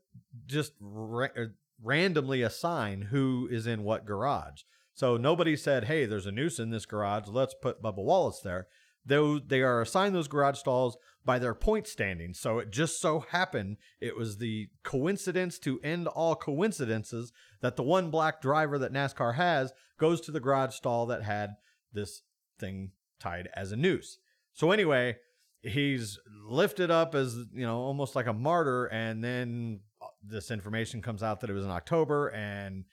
just 0.46 0.74
ra- 0.80 1.26
er, 1.36 1.56
randomly 1.82 2.40
assign 2.40 3.02
who 3.10 3.48
is 3.50 3.66
in 3.66 3.82
what 3.82 4.06
garage. 4.06 4.62
So 4.94 5.16
nobody 5.16 5.56
said, 5.56 5.86
"Hey, 5.86 6.06
there's 6.06 6.24
a 6.24 6.30
noose 6.30 6.60
in 6.60 6.70
this 6.70 6.86
garage. 6.86 7.26
Let's 7.26 7.56
put 7.60 7.82
Bubba 7.82 7.96
Wallace 7.96 8.38
there." 8.38 8.68
Though 9.04 9.40
they 9.40 9.60
are 9.60 9.80
assigned 9.80 10.14
those 10.14 10.28
garage 10.28 10.56
stalls 10.56 10.96
by 11.24 11.40
their 11.40 11.52
point 11.52 11.88
standing. 11.88 12.32
So 12.32 12.60
it 12.60 12.70
just 12.70 13.00
so 13.00 13.18
happened 13.18 13.78
it 14.00 14.16
was 14.16 14.38
the 14.38 14.68
coincidence 14.84 15.58
to 15.60 15.80
end 15.80 16.06
all 16.06 16.36
coincidences 16.36 17.32
that 17.60 17.74
the 17.74 17.82
one 17.82 18.08
black 18.08 18.40
driver 18.40 18.78
that 18.78 18.92
NASCAR 18.92 19.34
has 19.34 19.72
goes 19.98 20.20
to 20.20 20.30
the 20.30 20.38
garage 20.38 20.76
stall 20.76 21.06
that 21.06 21.24
had 21.24 21.56
this 21.92 22.22
thing 22.60 22.92
tied 23.18 23.48
as 23.56 23.72
a 23.72 23.76
noose. 23.76 24.18
So 24.52 24.70
anyway, 24.70 25.16
he's 25.62 26.18
lifted 26.44 26.90
up 26.90 27.14
as 27.14 27.36
you 27.54 27.64
know 27.66 27.78
almost 27.78 28.16
like 28.16 28.26
a 28.26 28.32
martyr 28.32 28.86
and 28.86 29.22
then 29.22 29.80
this 30.24 30.50
information 30.50 31.00
comes 31.00 31.22
out 31.22 31.40
that 31.40 31.50
it 31.50 31.52
was 31.52 31.64
in 31.64 31.70
october 31.70 32.28
and 32.28 32.84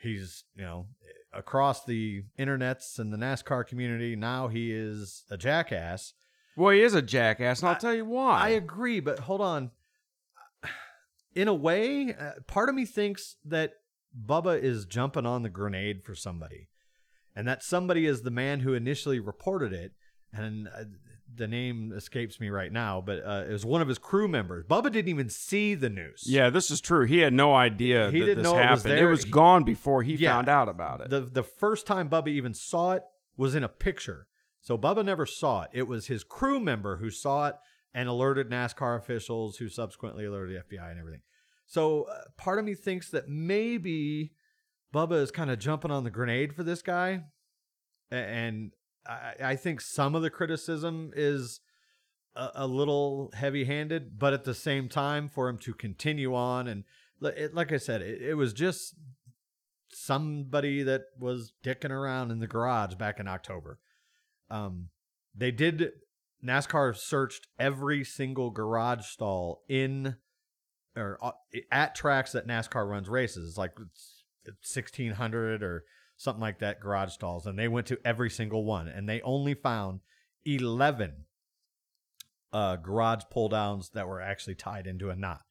he's 0.00 0.44
you 0.54 0.62
know 0.62 0.86
across 1.32 1.84
the 1.84 2.22
internets 2.38 2.98
and 2.98 3.12
the 3.12 3.16
nascar 3.18 3.66
community 3.66 4.16
now 4.16 4.48
he 4.48 4.72
is 4.72 5.24
a 5.30 5.36
jackass 5.36 6.14
Well, 6.56 6.70
he 6.70 6.80
is 6.82 6.94
a 6.94 7.02
jackass, 7.02 7.60
and 7.60 7.68
I'll 7.68 7.76
tell 7.76 7.94
you 7.94 8.06
why. 8.06 8.40
i 8.40 8.48
agree 8.50 9.00
but 9.00 9.18
hold 9.20 9.40
on 9.42 9.70
in 11.34 11.48
a 11.48 11.54
way 11.54 12.14
uh, 12.18 12.32
part 12.46 12.68
of 12.70 12.74
me 12.74 12.86
thinks 12.86 13.36
that 13.44 13.74
bubba 14.18 14.58
is 14.60 14.86
jumping 14.86 15.26
on 15.26 15.42
the 15.42 15.50
grenade 15.50 16.02
for 16.04 16.14
somebody 16.14 16.68
and 17.34 17.46
that 17.46 17.62
somebody 17.62 18.06
is 18.06 18.22
the 18.22 18.30
man 18.30 18.60
who 18.60 18.72
initially 18.72 19.20
reported 19.20 19.72
it 19.74 19.92
and 20.32 20.68
uh, 20.68 20.84
the 21.36 21.46
name 21.46 21.92
escapes 21.94 22.40
me 22.40 22.48
right 22.48 22.72
now 22.72 23.00
but 23.04 23.18
uh, 23.24 23.44
it 23.48 23.52
was 23.52 23.64
one 23.64 23.80
of 23.82 23.88
his 23.88 23.98
crew 23.98 24.26
members 24.28 24.64
bubba 24.66 24.90
didn't 24.92 25.08
even 25.08 25.28
see 25.28 25.74
the 25.74 25.88
news 25.90 26.24
yeah, 26.26 26.50
this 26.50 26.70
is 26.70 26.80
true. 26.80 27.04
He 27.06 27.18
had 27.18 27.32
no 27.32 27.54
idea 27.54 28.10
He 28.10 28.20
that 28.20 28.26
didn't 28.26 28.42
this 28.44 28.52
know 28.52 28.58
it 28.58 28.70
was 28.70 28.82
happened. 28.82 29.00
It 29.00 29.06
was 29.06 29.24
gone 29.24 29.64
before 29.64 30.02
he 30.02 30.14
Yeah. 30.14 30.32
found 30.34 30.48
out 30.48 30.68
about 30.68 31.00
it. 31.02 31.10
the 31.10 31.20
the 31.20 31.42
first 31.42 31.86
time 31.86 32.08
bubba 32.08 32.28
even 32.28 32.54
saw 32.54 32.92
it 32.92 33.02
was 33.36 33.54
in 33.54 33.62
a 33.64 33.68
picture 33.68 34.26
so 34.60 34.76
bubba 34.78 35.04
never 35.04 35.26
saw 35.26 35.62
it 35.62 35.70
it 35.72 35.86
was 35.86 36.06
his 36.06 36.24
crew 36.24 36.58
member 36.60 36.96
who 36.96 37.10
saw 37.10 37.48
it 37.48 37.56
and 37.94 38.08
alerted 38.08 38.50
nascar 38.50 38.96
officials 38.98 39.56
who 39.58 39.68
subsequently 39.68 40.24
alerted 40.24 40.56
the 40.56 40.76
fbi 40.76 40.90
and 40.90 40.98
everything 40.98 41.22
so 41.66 42.04
uh, 42.04 42.22
part 42.36 42.58
of 42.58 42.64
me 42.64 42.74
thinks 42.74 43.10
that 43.10 43.28
maybe 43.28 44.32
bubba 44.94 45.20
is 45.20 45.30
kind 45.30 45.50
of 45.50 45.58
jumping 45.58 45.90
on 45.90 46.04
the 46.04 46.10
grenade 46.10 46.54
for 46.54 46.62
this 46.62 46.82
guy 46.82 47.22
and 48.10 48.72
I, 49.08 49.34
I 49.40 49.56
think 49.56 49.80
some 49.80 50.14
of 50.14 50.22
the 50.22 50.30
criticism 50.30 51.12
is 51.14 51.60
a, 52.34 52.50
a 52.54 52.66
little 52.66 53.30
heavy-handed, 53.34 54.18
but 54.18 54.32
at 54.32 54.44
the 54.44 54.54
same 54.54 54.88
time, 54.88 55.28
for 55.28 55.48
him 55.48 55.58
to 55.58 55.74
continue 55.74 56.34
on 56.34 56.68
and 56.68 56.84
it, 57.22 57.54
like 57.54 57.72
I 57.72 57.78
said, 57.78 58.02
it, 58.02 58.20
it 58.20 58.34
was 58.34 58.52
just 58.52 58.94
somebody 59.90 60.82
that 60.82 61.04
was 61.18 61.52
dicking 61.64 61.90
around 61.90 62.30
in 62.30 62.40
the 62.40 62.46
garage 62.46 62.94
back 62.94 63.18
in 63.18 63.26
October. 63.26 63.78
Um, 64.50 64.90
they 65.34 65.50
did 65.50 65.92
NASCAR 66.44 66.96
searched 66.96 67.46
every 67.58 68.04
single 68.04 68.50
garage 68.50 69.06
stall 69.06 69.62
in 69.68 70.16
or 70.96 71.18
uh, 71.22 71.32
at 71.70 71.94
tracks 71.94 72.32
that 72.32 72.46
NASCAR 72.46 72.88
runs 72.88 73.08
races. 73.08 73.58
Like 73.58 73.72
it's, 73.80 74.24
it's 74.44 74.76
1600 74.76 75.62
or 75.62 75.84
something 76.16 76.40
like 76.40 76.58
that 76.60 76.80
garage 76.80 77.12
stalls 77.12 77.46
and 77.46 77.58
they 77.58 77.68
went 77.68 77.86
to 77.86 77.98
every 78.04 78.30
single 78.30 78.64
one 78.64 78.88
and 78.88 79.08
they 79.08 79.20
only 79.22 79.54
found 79.54 80.00
11 80.44 81.24
uh, 82.52 82.76
garage 82.76 83.24
pull 83.30 83.48
downs 83.48 83.90
that 83.90 84.08
were 84.08 84.20
actually 84.20 84.54
tied 84.54 84.86
into 84.86 85.10
a 85.10 85.16
knot. 85.16 85.42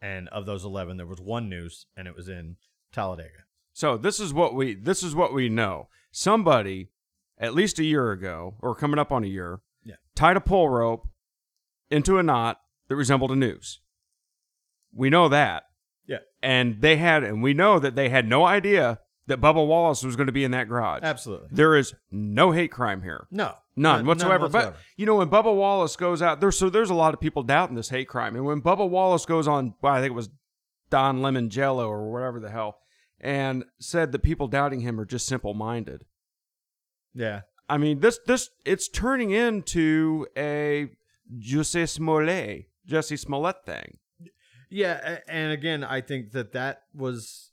And 0.00 0.28
of 0.28 0.46
those 0.46 0.64
11 0.64 0.96
there 0.96 1.06
was 1.06 1.20
one 1.20 1.48
noose 1.48 1.86
and 1.96 2.06
it 2.06 2.14
was 2.14 2.28
in 2.28 2.56
Talladega. 2.92 3.44
So 3.72 3.96
this 3.96 4.20
is 4.20 4.32
what 4.34 4.54
we 4.54 4.74
this 4.74 5.02
is 5.02 5.14
what 5.14 5.32
we 5.32 5.48
know. 5.48 5.88
Somebody, 6.10 6.90
at 7.38 7.54
least 7.54 7.78
a 7.78 7.84
year 7.84 8.10
ago, 8.12 8.56
or 8.60 8.74
coming 8.74 8.98
up 8.98 9.10
on 9.10 9.24
a 9.24 9.28
year, 9.28 9.60
Yeah. 9.82 9.94
tied 10.14 10.36
a 10.36 10.40
pull 10.40 10.68
rope 10.68 11.08
into 11.90 12.18
a 12.18 12.22
knot 12.22 12.60
that 12.88 12.96
resembled 12.96 13.30
a 13.32 13.36
noose. 13.36 13.80
We 14.94 15.08
know 15.08 15.28
that. 15.30 15.64
Yeah. 16.06 16.18
And 16.42 16.82
they 16.82 16.96
had 16.96 17.24
and 17.24 17.42
we 17.42 17.54
know 17.54 17.78
that 17.78 17.94
they 17.94 18.10
had 18.10 18.28
no 18.28 18.44
idea 18.44 19.00
that 19.26 19.40
Bubba 19.40 19.66
Wallace 19.66 20.02
was 20.02 20.16
going 20.16 20.26
to 20.26 20.32
be 20.32 20.44
in 20.44 20.50
that 20.50 20.68
garage. 20.68 21.00
Absolutely. 21.02 21.48
There 21.52 21.76
is 21.76 21.94
no 22.10 22.50
hate 22.52 22.72
crime 22.72 23.02
here. 23.02 23.26
No. 23.30 23.54
None, 23.76 24.04
whatsoever. 24.04 24.44
whatsoever. 24.44 24.70
But 24.72 24.80
you 24.96 25.06
know, 25.06 25.16
when 25.16 25.30
Bubba 25.30 25.54
Wallace 25.54 25.96
goes 25.96 26.20
out 26.20 26.40
there, 26.40 26.50
so 26.50 26.68
there's 26.68 26.90
a 26.90 26.94
lot 26.94 27.14
of 27.14 27.20
people 27.20 27.42
doubting 27.42 27.76
this 27.76 27.88
hate 27.88 28.08
crime. 28.08 28.36
And 28.36 28.44
when 28.44 28.60
Bubba 28.60 28.88
Wallace 28.88 29.24
goes 29.24 29.48
on, 29.48 29.74
well, 29.80 29.94
I 29.94 30.00
think 30.00 30.10
it 30.10 30.16
was 30.16 30.28
Don 30.90 31.22
Lemon 31.22 31.48
Jello 31.48 31.88
or 31.88 32.12
whatever 32.12 32.38
the 32.38 32.50
hell, 32.50 32.78
and 33.18 33.64
said 33.78 34.12
that 34.12 34.18
people 34.18 34.48
doubting 34.48 34.80
him 34.80 35.00
are 35.00 35.06
just 35.06 35.26
simple 35.26 35.54
minded. 35.54 36.04
yeah. 37.14 37.42
I 37.68 37.78
mean, 37.78 38.00
this 38.00 38.18
this 38.26 38.50
it's 38.66 38.88
turning 38.88 39.30
into 39.30 40.26
a 40.36 40.90
Jussie 41.38 41.88
Smollett, 41.88 42.66
Jesse 42.84 43.16
Smollett 43.16 43.64
thing. 43.64 43.96
Yeah, 44.68 45.20
and 45.26 45.52
again, 45.52 45.82
I 45.82 46.02
think 46.02 46.32
that 46.32 46.52
that 46.52 46.82
was 46.92 47.51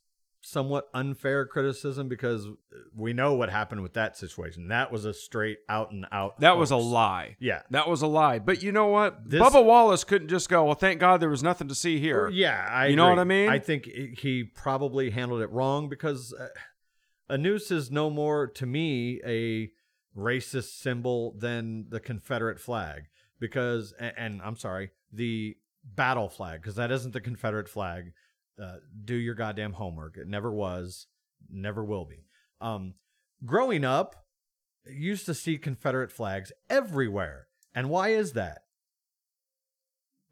somewhat 0.50 0.90
unfair 0.94 1.46
criticism 1.46 2.08
because 2.08 2.48
we 2.96 3.14
know 3.14 3.34
what 3.34 3.50
happened 3.50 3.82
with 3.82 3.94
that 3.94 4.18
situation. 4.18 4.70
That 4.70 4.92
was 4.92 5.06
a 5.06 5.14
straight 5.14 5.60
out 5.70 5.92
and 5.92 6.06
out. 6.12 6.40
That 6.40 6.58
was 6.58 6.72
a 6.72 6.78
lie. 6.78 7.36
Yeah. 7.40 7.62
That 7.70 7.88
was 7.88 8.02
a 8.02 8.08
lie. 8.08 8.40
But 8.40 8.64
you 8.64 8.72
know 8.72 8.88
what? 8.88 9.30
This- 9.30 9.42
Bubba 9.42 9.64
Wallace 9.64 10.04
couldn't 10.04 10.30
just 10.30 10.50
go, 10.50 10.66
well, 10.66 10.76
thank 10.76 11.00
God 11.00 11.20
there 11.20 11.30
was 11.30 11.44
nothing 11.44 11.68
to 11.68 11.76
see 11.76 12.00
here. 12.00 12.30
Yeah, 12.30 12.68
I 12.70 12.88
You 12.88 12.96
know 12.96 13.10
what. 13.10 13.20
I 13.20 13.24
mean? 13.24 13.50
I 13.50 13.60
think 13.60 13.86
he 13.86 14.16
he 14.18 14.44
probably 14.44 15.12
handled 15.12 15.42
it 15.42 15.52
wrong 15.52 15.90
because 15.90 16.34
uh, 16.34 16.48
a 17.30 17.38
noose 17.38 17.72
is 17.72 17.92
no 17.92 18.10
more 18.10 18.48
to 18.48 18.66
me 18.66 19.22
a 19.26 19.72
racist 20.18 20.80
symbol 20.80 21.36
than 21.38 21.86
the 21.90 22.00
Confederate 22.00 22.60
flag 22.60 23.04
because 23.40 23.94
and, 24.00 24.14
and 24.18 24.42
I'm 24.42 24.56
sorry, 24.56 24.92
the 25.14 25.56
battle 25.84 26.30
flag 26.30 26.62
because 26.62 26.76
that 26.76 26.92
isn't 26.92 27.14
the 27.14 27.22
Confederate 27.22 27.70
flag. 27.70 28.14
Uh, 28.62 28.78
do 29.06 29.16
your 29.16 29.36
goddamn 29.36 29.74
homework. 29.74 30.18
It 30.18 30.28
never 30.28 30.52
was, 30.52 31.08
never 31.50 31.84
will 31.84 32.06
be. 32.06 32.26
Um, 32.62 32.96
growing 33.46 33.86
up, 33.86 34.26
used 34.86 35.26
to 35.28 35.34
see 35.34 35.58
Confederate 35.58 36.12
flags 36.12 36.52
everywhere. 36.70 37.48
And 37.74 37.90
why 37.90 38.10
is 38.10 38.34
that? 38.34 38.64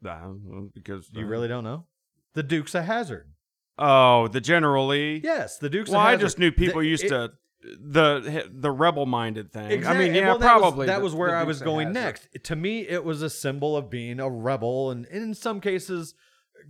Uh, 0.06 0.28
because 0.74 1.08
You 1.12 1.26
really 1.26 1.48
don't 1.48 1.64
know? 1.64 1.86
The 2.34 2.42
Dukes 2.42 2.74
of 2.74 2.84
Hazzard. 2.84 3.30
Oh, 3.78 4.28
the 4.28 4.40
General 4.40 4.86
Lee. 4.88 5.20
Yes, 5.22 5.58
the 5.58 5.68
Dukes 5.70 5.90
Well, 5.90 6.00
I 6.00 6.16
just 6.16 6.38
knew 6.38 6.52
people 6.52 6.80
The- 6.82 6.88
used 6.88 7.04
it- 7.04 7.08
to 7.10 7.32
the 7.60 8.48
the 8.52 8.70
rebel 8.70 9.04
minded 9.06 9.52
thing. 9.52 9.70
Exactly. 9.72 10.04
I 10.04 10.08
mean, 10.08 10.14
yeah, 10.14 10.28
well, 10.28 10.38
that 10.38 10.54
was- 10.54 10.60
probably. 10.62 10.86
that 10.86 10.98
the- 10.98 11.04
was 11.04 11.14
where 11.14 11.34
I 11.34 11.42
was 11.42 11.60
going 11.60 11.92
next. 11.92 12.28
To 12.44 12.54
me, 12.56 12.86
it 12.86 13.04
was 13.04 13.20
a 13.22 13.28
symbol 13.30 13.76
of 13.76 13.90
being 13.90 14.20
a 14.20 14.30
rebel, 14.30 14.90
and 14.92 15.06
in 15.06 15.34
some 15.34 15.60
cases, 15.60 16.14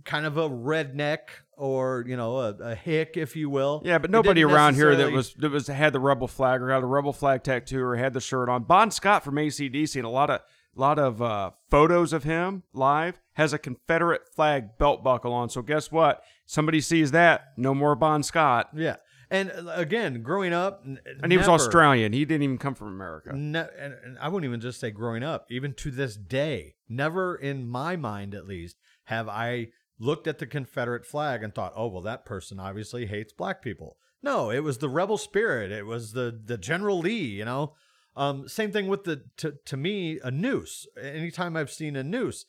kind 0.05 0.25
of 0.25 0.37
a 0.37 0.49
redneck 0.49 1.19
or 1.57 2.05
you 2.07 2.15
know 2.15 2.37
a, 2.37 2.53
a 2.55 2.75
hick, 2.75 3.13
if 3.15 3.35
you 3.35 3.49
will. 3.49 3.81
Yeah, 3.85 3.97
but 3.97 4.09
nobody 4.09 4.43
around 4.43 4.75
here 4.75 4.95
that 4.95 5.11
was 5.11 5.33
that 5.35 5.51
was 5.51 5.67
had 5.67 5.93
the 5.93 5.99
rebel 5.99 6.27
flag 6.27 6.61
or 6.61 6.71
had 6.71 6.83
a 6.83 6.87
rebel 6.87 7.13
flag 7.13 7.43
tattoo 7.43 7.81
or 7.81 7.95
had 7.95 8.13
the 8.13 8.21
shirt 8.21 8.49
on. 8.49 8.63
Bon 8.63 8.91
Scott 8.91 9.23
from 9.23 9.35
ACDC 9.35 9.95
and 9.95 10.05
a 10.05 10.09
lot 10.09 10.29
of 10.29 10.41
a 10.75 10.79
lot 10.79 10.99
of 10.99 11.21
uh, 11.21 11.51
photos 11.69 12.13
of 12.13 12.23
him 12.23 12.63
live 12.73 13.19
has 13.33 13.53
a 13.53 13.57
Confederate 13.57 14.21
flag 14.33 14.77
belt 14.77 15.03
buckle 15.03 15.33
on. 15.33 15.49
So 15.49 15.61
guess 15.61 15.91
what? 15.91 16.23
Somebody 16.45 16.81
sees 16.81 17.11
that, 17.11 17.53
no 17.57 17.73
more 17.73 17.95
Bon 17.95 18.23
Scott. 18.23 18.69
Yeah, 18.75 18.97
and 19.31 19.51
uh, 19.51 19.73
again, 19.75 20.23
growing 20.23 20.53
up, 20.53 20.83
And 20.85 21.31
he 21.31 21.37
was 21.37 21.47
Australian. 21.47 22.13
He 22.13 22.25
didn't 22.25 22.43
even 22.43 22.57
come 22.57 22.75
from 22.75 22.87
America. 22.87 23.29
And, 23.29 23.55
and 23.55 24.17
I 24.19 24.27
wouldn't 24.29 24.49
even 24.49 24.59
just 24.59 24.79
say 24.79 24.91
growing 24.91 25.23
up, 25.23 25.45
even 25.49 25.73
to 25.75 25.91
this 25.91 26.15
day, 26.15 26.75
never 26.87 27.35
in 27.35 27.67
my 27.67 27.95
mind 27.95 28.33
at 28.33 28.47
least 28.47 28.77
have 29.09 29.27
I 29.27 29.69
looked 29.99 30.27
at 30.27 30.39
the 30.39 30.45
Confederate 30.45 31.05
flag 31.05 31.43
and 31.43 31.53
thought, 31.53 31.73
oh, 31.75 31.87
well, 31.87 32.01
that 32.03 32.25
person 32.25 32.59
obviously 32.59 33.05
hates 33.07 33.33
black 33.33 33.61
people. 33.61 33.97
No, 34.21 34.49
it 34.51 34.63
was 34.63 34.77
the 34.77 34.89
rebel 34.89 35.17
spirit. 35.17 35.71
It 35.71 35.85
was 35.85 36.13
the 36.13 36.37
the 36.43 36.57
General 36.57 36.99
Lee, 36.99 37.25
you 37.25 37.45
know. 37.45 37.73
Um, 38.15 38.47
same 38.47 38.71
thing 38.71 38.87
with 38.87 39.05
the 39.05 39.23
to, 39.37 39.53
to 39.65 39.77
me 39.77 40.19
a 40.23 40.29
noose. 40.29 40.85
Anytime 41.01 41.55
I've 41.55 41.71
seen 41.71 41.95
a 41.95 42.03
noose, 42.03 42.45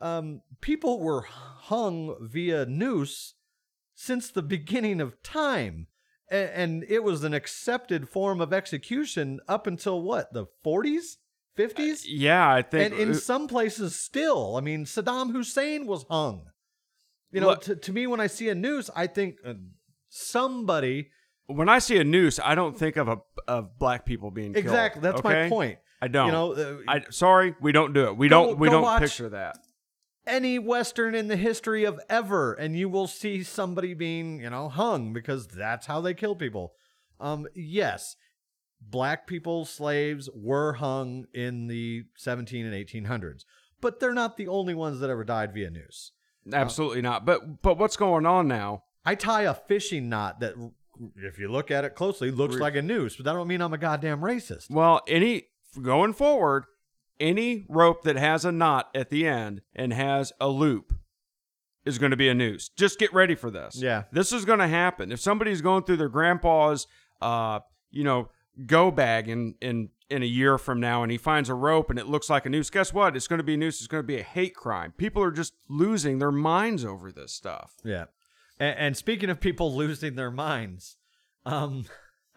um, 0.00 0.40
people 0.60 1.00
were 1.00 1.22
hung 1.22 2.16
via 2.20 2.64
noose 2.66 3.34
since 3.94 4.30
the 4.30 4.42
beginning 4.42 5.00
of 5.00 5.22
time. 5.22 5.88
And 6.30 6.84
it 6.84 7.02
was 7.02 7.24
an 7.24 7.34
accepted 7.34 8.08
form 8.08 8.40
of 8.40 8.52
execution 8.52 9.40
up 9.48 9.66
until 9.66 10.00
what, 10.00 10.32
the 10.32 10.46
40s? 10.64 11.16
50s? 11.68 12.02
Yeah, 12.06 12.48
I 12.52 12.62
think. 12.62 12.92
and 12.92 13.00
in 13.00 13.10
uh, 13.10 13.14
some 13.14 13.48
places 13.48 13.94
still. 13.96 14.56
I 14.56 14.60
mean, 14.60 14.84
Saddam 14.84 15.32
Hussein 15.32 15.86
was 15.86 16.04
hung. 16.10 16.46
You 17.32 17.40
know, 17.40 17.48
Look- 17.48 17.62
to, 17.62 17.76
to 17.76 17.92
me, 17.92 18.06
when 18.06 18.20
I 18.20 18.26
see 18.26 18.48
a 18.48 18.54
noose, 18.54 18.90
I 18.94 19.06
think 19.06 19.36
uh, 19.44 19.54
somebody. 20.08 21.10
when 21.46 21.68
I 21.68 21.78
see 21.78 21.96
a 21.98 22.04
noose, 22.04 22.38
I 22.42 22.54
don't 22.54 22.76
think 22.78 22.96
of 22.96 23.08
a 23.08 23.18
of 23.48 23.78
black 23.78 24.04
people 24.04 24.30
being 24.30 24.52
killed, 24.52 24.64
Exactly. 24.64 25.02
That's 25.02 25.22
my 25.24 25.48
point. 25.48 25.78
I 26.02 26.08
don't. 26.08 26.26
You 26.26 26.32
know, 26.32 26.52
uh, 26.52 26.76
I 26.88 27.04
sorry, 27.10 27.54
we 27.60 27.72
don't 27.72 27.92
do 27.92 28.06
it. 28.06 28.16
We 28.16 28.28
Go- 28.28 28.46
don't. 28.46 28.58
We 28.58 28.68
don't 28.68 28.98
picture 29.00 29.28
that. 29.30 29.56
any 30.26 30.58
Western 30.58 31.14
in 31.14 31.28
the 31.28 31.36
history 31.36 31.84
of 31.84 32.00
ever, 32.08 32.54
and 32.54 32.76
you 32.76 32.88
will 32.88 33.06
see 33.06 33.42
somebody 33.42 33.94
being, 33.94 34.40
you 34.40 34.50
know, 34.50 34.68
hung 34.68 35.12
because 35.12 35.46
that's 35.48 35.86
how 35.86 36.00
they 36.00 36.14
kill 36.14 36.34
people. 36.36 36.72
Um, 37.20 37.46
yes, 37.54 38.16
black 38.80 39.26
people, 39.26 39.64
slaves, 39.64 40.28
were 40.34 40.74
hung 40.74 41.26
in 41.32 41.66
the 41.66 42.04
17 42.16 42.66
and 42.66 42.74
1800s, 42.74 43.44
but 43.80 44.00
they're 44.00 44.14
not 44.14 44.36
the 44.36 44.48
only 44.48 44.74
ones 44.74 45.00
that 45.00 45.10
ever 45.10 45.24
died 45.24 45.52
via 45.52 45.70
noose. 45.70 46.12
Absolutely 46.52 47.02
not. 47.02 47.24
But 47.24 47.62
but 47.62 47.78
what's 47.78 47.96
going 47.96 48.26
on 48.26 48.48
now? 48.48 48.84
I 49.04 49.14
tie 49.14 49.42
a 49.42 49.54
fishing 49.54 50.08
knot 50.08 50.40
that, 50.40 50.54
if 51.16 51.38
you 51.38 51.48
look 51.48 51.70
at 51.70 51.84
it 51.84 51.94
closely, 51.94 52.30
looks 52.30 52.56
like 52.56 52.76
a 52.76 52.82
noose, 52.82 53.16
but 53.16 53.24
that 53.24 53.32
don't 53.32 53.48
mean 53.48 53.60
I'm 53.60 53.72
a 53.72 53.78
goddamn 53.78 54.20
racist. 54.20 54.70
Well, 54.70 55.02
any 55.06 55.44
going 55.80 56.12
forward, 56.12 56.64
any 57.18 57.66
rope 57.68 58.02
that 58.04 58.16
has 58.16 58.44
a 58.44 58.52
knot 58.52 58.88
at 58.94 59.10
the 59.10 59.26
end 59.26 59.62
and 59.74 59.92
has 59.92 60.32
a 60.40 60.48
loop 60.48 60.94
is 61.84 61.98
going 61.98 62.10
to 62.10 62.16
be 62.16 62.28
a 62.28 62.34
noose. 62.34 62.68
Just 62.76 62.98
get 62.98 63.12
ready 63.14 63.34
for 63.34 63.50
this. 63.50 63.80
Yeah. 63.80 64.04
This 64.12 64.32
is 64.32 64.44
going 64.44 64.58
to 64.58 64.68
happen. 64.68 65.12
If 65.12 65.20
somebody's 65.20 65.62
going 65.62 65.84
through 65.84 65.96
their 65.96 66.10
grandpa's 66.10 66.86
uh, 67.22 67.60
you 67.90 68.04
know, 68.04 68.28
go 68.66 68.90
bag 68.90 69.28
in 69.28 69.54
in 69.60 69.90
in 70.08 70.22
a 70.22 70.26
year 70.26 70.58
from 70.58 70.80
now 70.80 71.02
and 71.04 71.12
he 71.12 71.18
finds 71.18 71.48
a 71.48 71.54
rope 71.54 71.88
and 71.88 71.98
it 71.98 72.06
looks 72.06 72.28
like 72.28 72.44
a 72.44 72.48
noose, 72.48 72.68
guess 72.68 72.92
what? 72.92 73.14
It's 73.16 73.28
going 73.28 73.38
to 73.38 73.44
be 73.44 73.54
a 73.54 73.56
noose. 73.56 73.78
It's 73.78 73.86
going 73.86 74.02
to 74.02 74.06
be 74.06 74.18
a 74.18 74.24
hate 74.24 74.56
crime. 74.56 74.92
People 74.96 75.22
are 75.22 75.30
just 75.30 75.54
losing 75.68 76.18
their 76.18 76.32
minds 76.32 76.84
over 76.84 77.12
this 77.12 77.32
stuff. 77.32 77.74
Yeah. 77.84 78.06
And, 78.58 78.76
and 78.78 78.96
speaking 78.96 79.30
of 79.30 79.38
people 79.40 79.72
losing 79.76 80.16
their 80.16 80.32
minds, 80.32 80.96
um, 81.46 81.84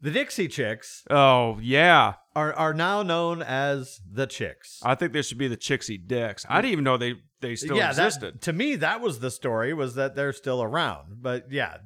the 0.00 0.10
Dixie 0.10 0.48
Chicks 0.48 1.04
Oh, 1.10 1.58
yeah. 1.60 2.14
are 2.34 2.52
are 2.54 2.72
now 2.74 3.02
known 3.02 3.42
as 3.42 4.00
the 4.10 4.26
Chicks. 4.26 4.80
I 4.82 4.94
think 4.94 5.12
they 5.12 5.22
should 5.22 5.38
be 5.38 5.48
the 5.48 5.56
chicksy 5.58 5.98
Dicks. 6.04 6.46
I 6.48 6.62
didn't 6.62 6.72
even 6.72 6.84
know 6.84 6.96
they 6.96 7.16
they 7.40 7.54
still 7.54 7.76
yeah, 7.76 7.92
that- 7.92 8.06
existed. 8.06 8.40
to 8.42 8.52
me, 8.52 8.76
that 8.76 9.00
was 9.02 9.20
the 9.20 9.30
story 9.30 9.74
was 9.74 9.94
that 9.96 10.14
they're 10.16 10.32
still 10.32 10.62
around. 10.62 11.20
But 11.22 11.52
yeah, 11.52 11.76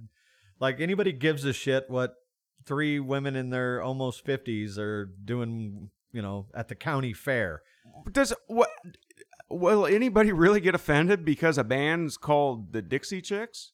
like 0.60 0.80
anybody 0.80 1.12
gives 1.12 1.44
a 1.44 1.52
shit 1.52 1.86
what 1.90 2.14
three 2.66 2.98
women 3.00 3.36
in 3.36 3.50
their 3.50 3.80
almost 3.82 4.24
fifties 4.24 4.78
are 4.78 5.06
doing, 5.24 5.90
you 6.12 6.20
know, 6.22 6.46
at 6.54 6.68
the 6.68 6.74
county 6.74 7.12
fair. 7.12 7.62
Does 8.10 8.32
what? 8.48 8.68
Will 9.48 9.86
anybody 9.86 10.32
really 10.32 10.60
get 10.60 10.74
offended 10.74 11.24
because 11.24 11.56
a 11.56 11.64
band's 11.64 12.16
called 12.16 12.72
the 12.72 12.82
Dixie 12.82 13.22
Chicks? 13.22 13.72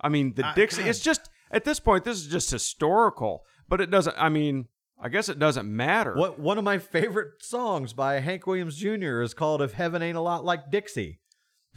I 0.00 0.08
mean, 0.08 0.34
the 0.34 0.46
Uh, 0.46 0.54
Dixie. 0.54 0.82
God. 0.82 0.88
It's 0.88 1.00
just 1.00 1.28
at 1.50 1.64
this 1.64 1.78
point, 1.78 2.04
this 2.04 2.16
is 2.18 2.26
just 2.26 2.50
historical. 2.50 3.44
But 3.68 3.80
it 3.80 3.90
doesn't. 3.90 4.16
I 4.18 4.28
mean, 4.30 4.68
I 5.00 5.08
guess 5.08 5.28
it 5.28 5.38
doesn't 5.38 5.66
matter. 5.74 6.14
What 6.14 6.38
one 6.38 6.58
of 6.58 6.64
my 6.64 6.78
favorite 6.78 7.42
songs 7.42 7.92
by 7.92 8.20
Hank 8.20 8.46
Williams 8.46 8.76
Jr. 8.76 9.20
is 9.20 9.34
called 9.34 9.60
"If 9.62 9.72
Heaven 9.72 10.02
Ain't 10.02 10.16
a 10.16 10.20
Lot 10.20 10.44
Like 10.44 10.70
Dixie." 10.70 11.20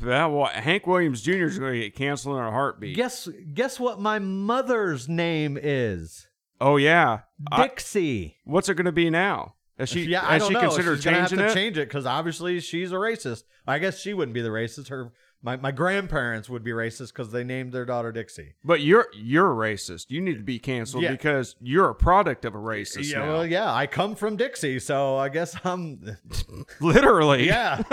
Yeah, 0.02 0.28
well, 0.28 0.46
Hank 0.46 0.86
Williams 0.86 1.22
Jr. 1.24 1.46
is 1.46 1.58
going 1.58 1.74
to 1.74 1.80
get 1.80 1.96
canceled 1.96 2.38
in 2.38 2.44
a 2.44 2.52
heartbeat. 2.52 2.96
Guess 2.96 3.30
guess 3.54 3.80
what 3.80 4.00
my 4.00 4.20
mother's 4.20 5.10
name 5.10 5.58
is? 5.62 6.27
Oh 6.60 6.78
yeah. 6.78 7.20
I- 7.52 7.63
Dixie. 7.67 8.38
what's 8.46 8.70
it 8.70 8.76
going 8.76 8.86
to 8.86 8.91
be 8.91 9.10
now? 9.10 9.54
Has 9.78 9.89
she? 9.89 10.06
yeah, 10.06 10.28
I 10.28 10.39
don't 10.39 10.48
she 10.48 10.54
know. 10.56 10.62
considered 10.62 10.96
she's 10.96 11.06
gonna 11.06 11.20
have 11.20 11.30
to 11.30 11.46
it? 11.46 11.54
change 11.54 11.78
it 11.78 11.88
because 11.88 12.08
obviously 12.08 12.60
she's 12.62 12.91
a 12.91 12.96
racist. 12.96 13.43
I 13.67 13.78
guess 13.78 14.00
she 14.00 14.13
wouldn't 14.15 14.34
be 14.34 14.41
the 14.41 14.50
racist. 14.50 14.88
Her 14.88 15.12
my, 15.43 15.56
my 15.56 15.72
grandparents 15.72 16.50
would 16.50 16.63
be 16.63 16.72
racist 16.72 17.10
because 17.10 17.32
they 17.32 17.43
named 17.43 17.72
their 17.74 17.86
daughter 17.86 18.12
Dixie. 18.12 18.56
But 18.63 18.82
you're 18.82 19.06
you're 19.13 19.52
a 19.52 19.56
racist. 19.56 20.08
You 20.10 20.20
need 20.20 20.38
to 20.38 20.43
be 20.43 20.58
canceled 20.58 21.04
Yeah. 21.04 21.12
because 21.12 21.56
you're 21.62 21.89
a 21.91 21.93
product 21.96 22.43
of 22.43 22.56
a 22.56 22.58
racist. 22.58 23.12
yeah, 23.12 23.20
now. 23.20 23.28
well, 23.34 23.46
yeah, 23.46 23.72
I 23.72 23.86
come 23.86 24.15
from 24.15 24.36
Dixie, 24.36 24.80
so 24.80 25.15
I 25.17 25.30
guess 25.30 25.56
I'm. 25.63 26.17
literally, 26.82 27.46
Yeah, 27.46 27.84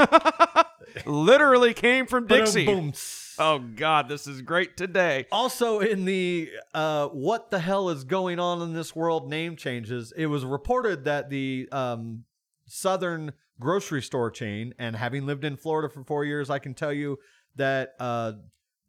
literally 1.07 1.75
came 1.75 2.07
from 2.07 2.27
Dixie. 2.27 2.67
Boom. 2.67 2.93
Oh 3.39 3.59
God, 3.59 4.09
this 4.09 4.27
is 4.27 4.43
great 4.43 4.77
today. 4.77 5.27
Also, 5.33 5.81
in 5.81 6.05
the 6.05 6.51
uh, 6.73 7.09
what 7.09 7.51
the 7.51 7.59
hell 7.59 7.91
is 7.91 8.05
going 8.05 8.39
on 8.39 8.63
in 8.63 8.73
this 8.73 8.95
world 8.95 9.29
name 9.29 9.57
changes, 9.57 10.13
it 10.17 10.27
was 10.27 10.45
reported 10.45 11.05
that 11.05 11.31
the 11.31 11.69
um, 11.73 12.25
Southern 12.67 13.33
grocery 13.59 14.03
store 14.03 14.31
chain, 14.31 14.75
and 14.79 14.97
having 14.97 15.27
lived 15.27 15.45
in 15.45 15.57
Florida 15.57 15.89
for 15.89 16.05
four 16.05 16.25
years, 16.25 16.51
I 16.51 16.59
can 16.59 16.75
tell 16.75 16.93
you 16.93 17.19
that 17.57 17.95
uh, 18.01 18.33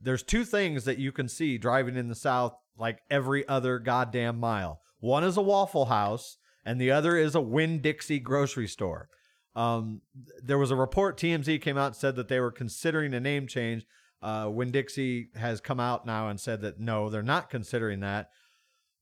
there's 0.01 0.23
two 0.23 0.43
things 0.43 0.85
that 0.85 0.97
you 0.97 1.11
can 1.11 1.27
see 1.27 1.57
driving 1.57 1.95
in 1.95 2.07
the 2.07 2.15
South 2.15 2.55
like 2.77 2.99
every 3.09 3.47
other 3.47 3.79
goddamn 3.79 4.39
mile. 4.39 4.81
One 4.99 5.23
is 5.23 5.37
a 5.37 5.41
Waffle 5.41 5.85
House, 5.85 6.37
and 6.65 6.79
the 6.79 6.91
other 6.91 7.15
is 7.17 7.35
a 7.35 7.41
Winn 7.41 7.81
Dixie 7.81 8.19
grocery 8.19 8.67
store. 8.67 9.09
Um, 9.55 10.01
there 10.43 10.57
was 10.57 10.71
a 10.71 10.75
report 10.75 11.17
TMZ 11.17 11.61
came 11.61 11.77
out 11.77 11.87
and 11.87 11.95
said 11.95 12.15
that 12.17 12.27
they 12.27 12.39
were 12.39 12.51
considering 12.51 13.13
a 13.13 13.19
name 13.19 13.47
change. 13.47 13.85
Uh, 14.21 14.49
Winn 14.51 14.71
Dixie 14.71 15.29
has 15.35 15.61
come 15.61 15.79
out 15.79 16.05
now 16.05 16.29
and 16.29 16.39
said 16.39 16.61
that 16.61 16.79
no, 16.79 17.09
they're 17.09 17.23
not 17.23 17.49
considering 17.49 18.01
that. 18.01 18.29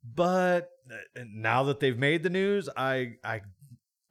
But 0.04 0.70
uh, 0.92 1.24
now 1.26 1.64
that 1.64 1.80
they've 1.80 1.98
made 1.98 2.24
the 2.24 2.30
news, 2.30 2.70
I 2.76 3.14
I 3.24 3.42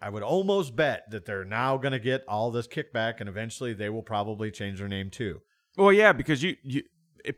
I 0.01 0.09
would 0.09 0.23
almost 0.23 0.75
bet 0.75 1.11
that 1.11 1.27
they're 1.27 1.45
now 1.45 1.77
going 1.77 1.93
to 1.93 2.01
get 2.01 2.25
all 2.27 2.51
this 2.51 2.67
kickback, 2.67 3.21
and 3.21 3.29
eventually 3.29 3.73
they 3.73 3.89
will 3.89 4.03
probably 4.03 4.51
change 4.51 4.79
their 4.79 4.89
name 4.89 5.11
too. 5.11 5.43
Well, 5.77 5.93
yeah, 5.93 6.13
because 6.13 6.43
you 6.43 6.57
you 6.63 6.83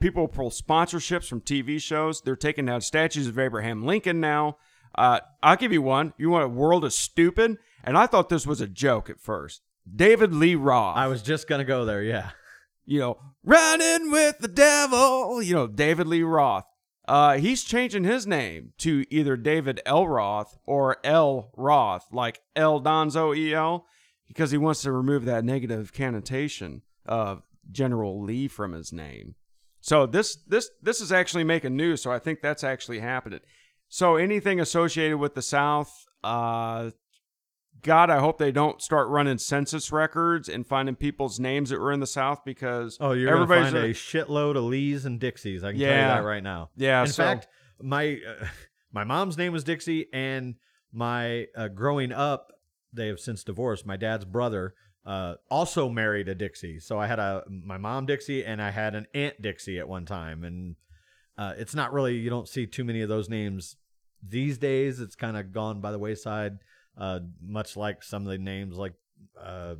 people 0.00 0.28
pull 0.28 0.50
sponsorships 0.50 1.28
from 1.28 1.40
TV 1.40 1.80
shows. 1.80 2.22
They're 2.22 2.36
taking 2.36 2.66
down 2.66 2.80
statues 2.80 3.26
of 3.26 3.38
Abraham 3.38 3.84
Lincoln 3.84 4.20
now. 4.20 4.56
Uh, 4.94 5.20
I'll 5.42 5.56
give 5.56 5.72
you 5.72 5.82
one. 5.82 6.14
You 6.16 6.30
want 6.30 6.44
a 6.44 6.48
world 6.48 6.84
of 6.84 6.92
stupid? 6.92 7.58
And 7.86 7.96
I 7.98 8.06
thought 8.06 8.28
this 8.28 8.46
was 8.46 8.60
a 8.60 8.66
joke 8.66 9.10
at 9.10 9.20
first. 9.20 9.62
David 9.94 10.32
Lee 10.32 10.54
Roth. 10.54 10.96
I 10.96 11.06
was 11.08 11.22
just 11.22 11.46
going 11.46 11.58
to 11.58 11.64
go 11.64 11.84
there. 11.84 12.02
Yeah. 12.02 12.30
you 12.86 13.00
know, 13.00 13.18
running 13.42 14.10
with 14.10 14.38
the 14.38 14.48
devil, 14.48 15.42
you 15.42 15.54
know, 15.54 15.66
David 15.66 16.06
Lee 16.06 16.22
Roth. 16.22 16.64
Uh, 17.06 17.36
he's 17.36 17.62
changing 17.62 18.04
his 18.04 18.26
name 18.26 18.72
to 18.78 19.04
either 19.10 19.36
David 19.36 19.80
L. 19.84 20.08
Roth 20.08 20.56
or 20.66 20.96
L. 21.04 21.50
Roth, 21.54 22.06
like 22.12 22.40
L. 22.56 22.80
Donzo 22.80 23.36
E.L., 23.36 23.86
because 24.26 24.50
he 24.52 24.58
wants 24.58 24.80
to 24.82 24.92
remove 24.92 25.26
that 25.26 25.44
negative 25.44 25.92
connotation 25.92 26.80
of 27.04 27.42
General 27.70 28.22
Lee 28.22 28.48
from 28.48 28.72
his 28.72 28.90
name. 28.90 29.34
So 29.80 30.06
this 30.06 30.36
this 30.48 30.70
this 30.80 31.02
is 31.02 31.12
actually 31.12 31.44
making 31.44 31.76
news. 31.76 32.00
So 32.00 32.10
I 32.10 32.18
think 32.18 32.40
that's 32.40 32.64
actually 32.64 33.00
happening. 33.00 33.40
So 33.90 34.16
anything 34.16 34.58
associated 34.58 35.18
with 35.18 35.34
the 35.34 35.42
South, 35.42 36.06
uh, 36.24 36.90
God, 37.84 38.10
I 38.10 38.18
hope 38.18 38.38
they 38.38 38.50
don't 38.50 38.82
start 38.82 39.08
running 39.08 39.38
census 39.38 39.92
records 39.92 40.48
and 40.48 40.66
finding 40.66 40.96
people's 40.96 41.38
names 41.38 41.70
that 41.70 41.78
were 41.78 41.92
in 41.92 42.00
the 42.00 42.06
South 42.06 42.44
because 42.44 42.96
Oh, 43.00 43.12
you're 43.12 43.32
everybody's 43.32 43.72
find 43.72 43.76
a- 43.76 43.90
a 43.90 43.92
shitload 43.94 44.56
of 44.56 44.64
Lees 44.64 45.04
and 45.04 45.20
Dixies. 45.20 45.62
I 45.62 45.70
can 45.72 45.80
tell 45.80 45.88
you 45.90 45.94
that 45.94 46.24
right 46.24 46.42
now. 46.42 46.70
Yeah, 46.76 47.02
In 47.02 47.08
so- 47.08 47.22
fact, 47.22 47.46
my 47.80 48.18
uh, 48.26 48.46
my 48.92 49.04
mom's 49.04 49.36
name 49.38 49.52
was 49.52 49.62
Dixie, 49.64 50.06
and 50.12 50.56
my 50.92 51.46
uh, 51.56 51.68
growing 51.68 52.10
up, 52.12 52.52
they 52.92 53.06
have 53.08 53.20
since 53.20 53.44
divorced. 53.44 53.84
My 53.86 53.96
dad's 53.96 54.24
brother 54.24 54.74
uh, 55.04 55.34
also 55.50 55.88
married 55.88 56.28
a 56.28 56.34
Dixie, 56.34 56.78
so 56.80 56.98
I 56.98 57.06
had 57.06 57.18
a 57.18 57.42
my 57.48 57.76
mom 57.76 58.06
Dixie, 58.06 58.44
and 58.44 58.62
I 58.62 58.70
had 58.70 58.94
an 58.94 59.06
aunt 59.14 59.42
Dixie 59.42 59.78
at 59.78 59.88
one 59.88 60.06
time, 60.06 60.44
and 60.44 60.76
uh, 61.36 61.52
it's 61.58 61.74
not 61.74 61.92
really 61.92 62.16
you 62.16 62.30
don't 62.30 62.48
see 62.48 62.66
too 62.66 62.84
many 62.84 63.02
of 63.02 63.08
those 63.08 63.28
names 63.28 63.76
these 64.26 64.56
days. 64.56 65.00
It's 65.00 65.16
kind 65.16 65.36
of 65.36 65.52
gone 65.52 65.80
by 65.80 65.90
the 65.92 65.98
wayside, 65.98 66.58
uh, 66.96 67.20
much 67.42 67.76
like 67.76 68.02
some 68.02 68.22
of 68.22 68.28
the 68.28 68.38
names 68.38 68.76
like 68.76 68.94
uh, 69.40 69.74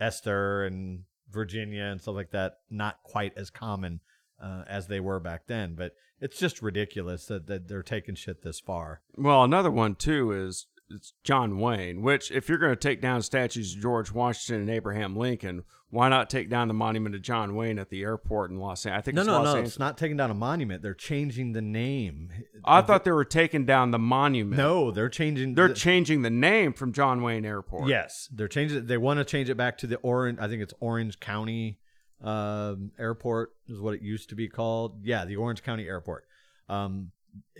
Esther 0.00 0.64
and 0.64 1.04
Virginia 1.30 1.84
and 1.84 2.00
stuff 2.00 2.14
like 2.14 2.30
that. 2.30 2.58
Not 2.70 3.02
quite 3.02 3.36
as 3.36 3.50
common 3.50 4.00
uh, 4.42 4.64
as 4.68 4.86
they 4.86 5.00
were 5.00 5.20
back 5.20 5.46
then, 5.46 5.74
but 5.74 5.92
it's 6.20 6.38
just 6.38 6.62
ridiculous 6.62 7.26
that, 7.26 7.46
that 7.46 7.68
they're 7.68 7.82
taking 7.82 8.14
shit 8.14 8.42
this 8.42 8.60
far. 8.60 9.02
Well, 9.16 9.44
another 9.44 9.70
one 9.70 9.94
too 9.94 10.32
is 10.32 10.66
it's 10.90 11.12
John 11.24 11.58
Wayne. 11.58 12.02
Which, 12.02 12.30
if 12.30 12.48
you're 12.48 12.58
going 12.58 12.72
to 12.72 12.76
take 12.76 13.00
down 13.00 13.22
statues 13.22 13.74
of 13.74 13.80
George 13.82 14.12
Washington 14.12 14.62
and 14.62 14.70
Abraham 14.70 15.16
Lincoln, 15.16 15.64
why 15.90 16.08
not 16.08 16.28
take 16.28 16.50
down 16.50 16.68
the 16.68 16.74
monument 16.74 17.14
of 17.14 17.22
John 17.22 17.54
Wayne 17.54 17.78
at 17.78 17.88
the 17.90 18.02
airport 18.02 18.50
in 18.50 18.58
Los 18.58 18.84
Angeles? 18.84 18.98
I 18.98 19.02
think 19.02 19.14
No, 19.16 19.20
it's 19.22 19.26
no, 19.26 19.32
Los 19.34 19.44
no. 19.44 19.50
Angeles. 19.50 19.68
It's 19.70 19.78
not 19.78 19.96
taking 19.98 20.16
down 20.16 20.30
a 20.30 20.34
monument. 20.34 20.82
They're 20.82 20.94
changing 20.94 21.52
the 21.52 21.62
name. 21.62 22.30
I 22.64 22.82
thought 22.82 23.04
they 23.04 23.10
were 23.12 23.24
taking 23.24 23.64
down 23.64 23.90
the 23.90 23.98
monument. 23.98 24.58
No, 24.58 24.90
they're 24.90 25.08
changing. 25.08 25.54
they're 25.54 25.68
the- 25.68 25.74
changing 25.74 26.22
the 26.22 26.30
name 26.30 26.72
from 26.72 26.92
John 26.92 27.22
Wayne 27.22 27.44
Airport. 27.44 27.88
Yes, 27.88 28.28
they're 28.32 28.48
changing. 28.48 28.86
They 28.86 28.98
want 28.98 29.18
to 29.18 29.24
change 29.24 29.48
it 29.48 29.56
back 29.56 29.78
to 29.78 29.86
the 29.86 29.96
Orange. 29.96 30.38
I 30.40 30.48
think 30.48 30.62
it's 30.62 30.74
Orange 30.80 31.20
County 31.20 31.78
um, 32.22 32.90
Airport 32.98 33.50
is 33.68 33.78
what 33.80 33.94
it 33.94 34.02
used 34.02 34.28
to 34.30 34.34
be 34.34 34.48
called. 34.48 35.00
Yeah, 35.04 35.24
the 35.24 35.36
Orange 35.36 35.62
County 35.62 35.86
Airport. 35.86 36.24
Um, 36.68 37.12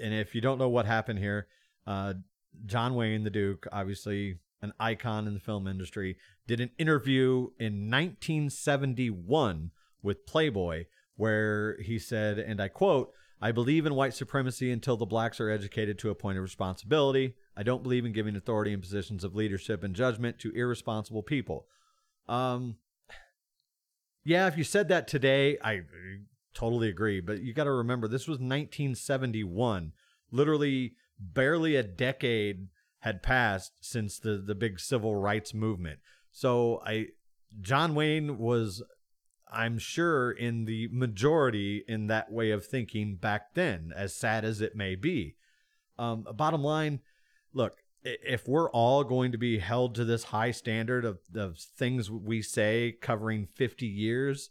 and 0.03 0.13
if 0.13 0.35
you 0.35 0.41
don't 0.41 0.59
know 0.59 0.69
what 0.69 0.85
happened 0.87 1.19
here, 1.19 1.47
uh, 1.87 2.15
John 2.67 2.95
Wayne, 2.95 3.25
the 3.25 3.31
Duke, 3.31 3.67
obviously 3.73 4.39
an 4.63 4.73
icon 4.81 5.27
in 5.27 5.35
the 5.35 5.41
film 5.41 5.67
industry, 5.67 6.17
did 6.47 6.61
an 6.61 6.71
interview 6.79 7.49
in 7.59 7.91
1971 7.91 9.71
with 10.03 10.27
Playboy 10.27 10.85
where 11.17 11.77
he 11.81 11.99
said, 11.99 12.39
and 12.39 12.61
I 12.61 12.69
quote, 12.69 13.13
I 13.41 13.53
believe 13.53 13.87
in 13.87 13.95
white 13.95 14.15
supremacy 14.15 14.71
until 14.73 14.97
the 14.97 15.07
blacks 15.07 15.41
are 15.41 15.51
educated 15.51 15.99
to 16.01 16.11
a 16.11 16.15
point 16.15 16.39
of 16.39 16.43
responsibility. 16.43 17.35
I 17.57 17.63
don't 17.63 17.83
believe 17.83 18.05
in 18.05 18.13
giving 18.13 18.35
authority 18.35 18.73
and 18.73 18.83
positions 18.83 19.23
of 19.23 19.35
leadership 19.35 19.85
and 19.85 19.95
judgment 19.95 20.39
to 20.41 20.51
irresponsible 20.53 21.23
people. 21.23 21.67
Um, 22.29 22.77
yeah, 24.25 24.49
if 24.49 24.59
you 24.59 24.65
said 24.65 24.89
that 24.89 25.07
today, 25.07 25.57
I 25.63 25.83
totally 26.53 26.89
agree. 26.89 27.21
But 27.21 27.41
you 27.43 27.53
got 27.53 27.65
to 27.65 27.73
remember, 27.73 28.09
this 28.09 28.27
was 28.27 28.39
1971. 28.39 29.93
Literally, 30.31 30.95
barely 31.19 31.77
a 31.77 31.83
decade 31.83 32.69
had 33.01 33.23
passed 33.23 33.73
since 33.81 34.19
the 34.19 34.37
the 34.37 34.55
big 34.55 34.81
civil 34.81 35.15
rights 35.15 35.55
movement. 35.55 36.01
So 36.31 36.83
I, 36.85 37.09
John 37.61 37.95
Wayne 37.95 38.39
was, 38.39 38.83
I'm 39.51 39.79
sure, 39.79 40.31
in 40.31 40.65
the 40.67 40.89
majority 40.93 41.85
in 41.89 42.07
that 42.09 42.31
way 42.31 42.51
of 42.51 42.67
thinking 42.67 43.17
back 43.17 43.55
then. 43.55 43.93
As 43.97 44.15
sad 44.15 44.45
as 44.45 44.61
it 44.61 44.77
may 44.77 44.95
be, 44.95 45.37
um, 45.99 46.27
bottom 46.35 46.63
line, 46.63 47.01
look, 47.53 47.79
if 48.05 48.47
we're 48.47 48.71
all 48.71 49.05
going 49.05 49.33
to 49.33 49.39
be 49.39 49.59
held 49.59 49.95
to 49.97 50.05
this 50.05 50.25
high 50.25 50.51
standard 50.51 51.05
of, 51.05 51.19
of 51.35 51.59
things 51.59 52.11
we 52.11 52.43
say 52.43 52.97
covering 53.01 53.49
50 53.55 53.87
years, 53.87 54.51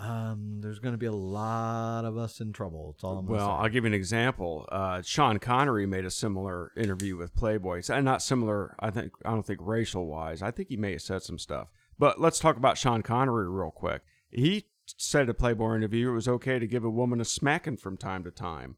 um, 0.00 0.60
there's 0.60 0.80
going 0.80 0.94
to 0.94 0.98
be 0.98 1.06
a 1.06 1.12
lot 1.12 2.04
of 2.04 2.18
us 2.18 2.40
in 2.40 2.52
trouble. 2.52 2.92
That's 2.92 3.04
all 3.04 3.18
I'm 3.18 3.26
well. 3.26 3.52
I'll 3.52 3.68
give 3.68 3.84
you 3.84 3.88
an 3.88 3.94
example. 3.94 4.66
Uh, 4.70 5.02
Sean 5.02 5.38
Connery 5.38 5.86
made 5.86 6.04
a 6.04 6.10
similar 6.10 6.72
interview 6.76 7.16
with 7.16 7.34
Playboy. 7.34 7.80
So, 7.82 8.00
not 8.00 8.22
similar. 8.22 8.74
I 8.80 8.90
think 8.90 9.12
I 9.24 9.30
don't 9.30 9.46
think 9.46 9.60
racial 9.62 10.06
wise. 10.06 10.42
I 10.42 10.50
think 10.50 10.68
he 10.68 10.76
may 10.76 10.92
have 10.92 11.02
said 11.02 11.22
some 11.22 11.38
stuff. 11.38 11.68
But 11.98 12.20
let's 12.20 12.40
talk 12.40 12.56
about 12.56 12.76
Sean 12.76 13.02
Connery 13.02 13.48
real 13.48 13.70
quick. 13.70 14.02
He 14.30 14.66
said 14.96 15.22
at 15.22 15.28
a 15.30 15.34
Playboy 15.34 15.76
interview 15.76 16.10
it 16.10 16.14
was 16.14 16.28
okay 16.28 16.58
to 16.58 16.66
give 16.66 16.84
a 16.84 16.90
woman 16.90 17.20
a 17.20 17.24
smacking 17.24 17.76
from 17.76 17.96
time 17.96 18.24
to 18.24 18.30
time. 18.30 18.76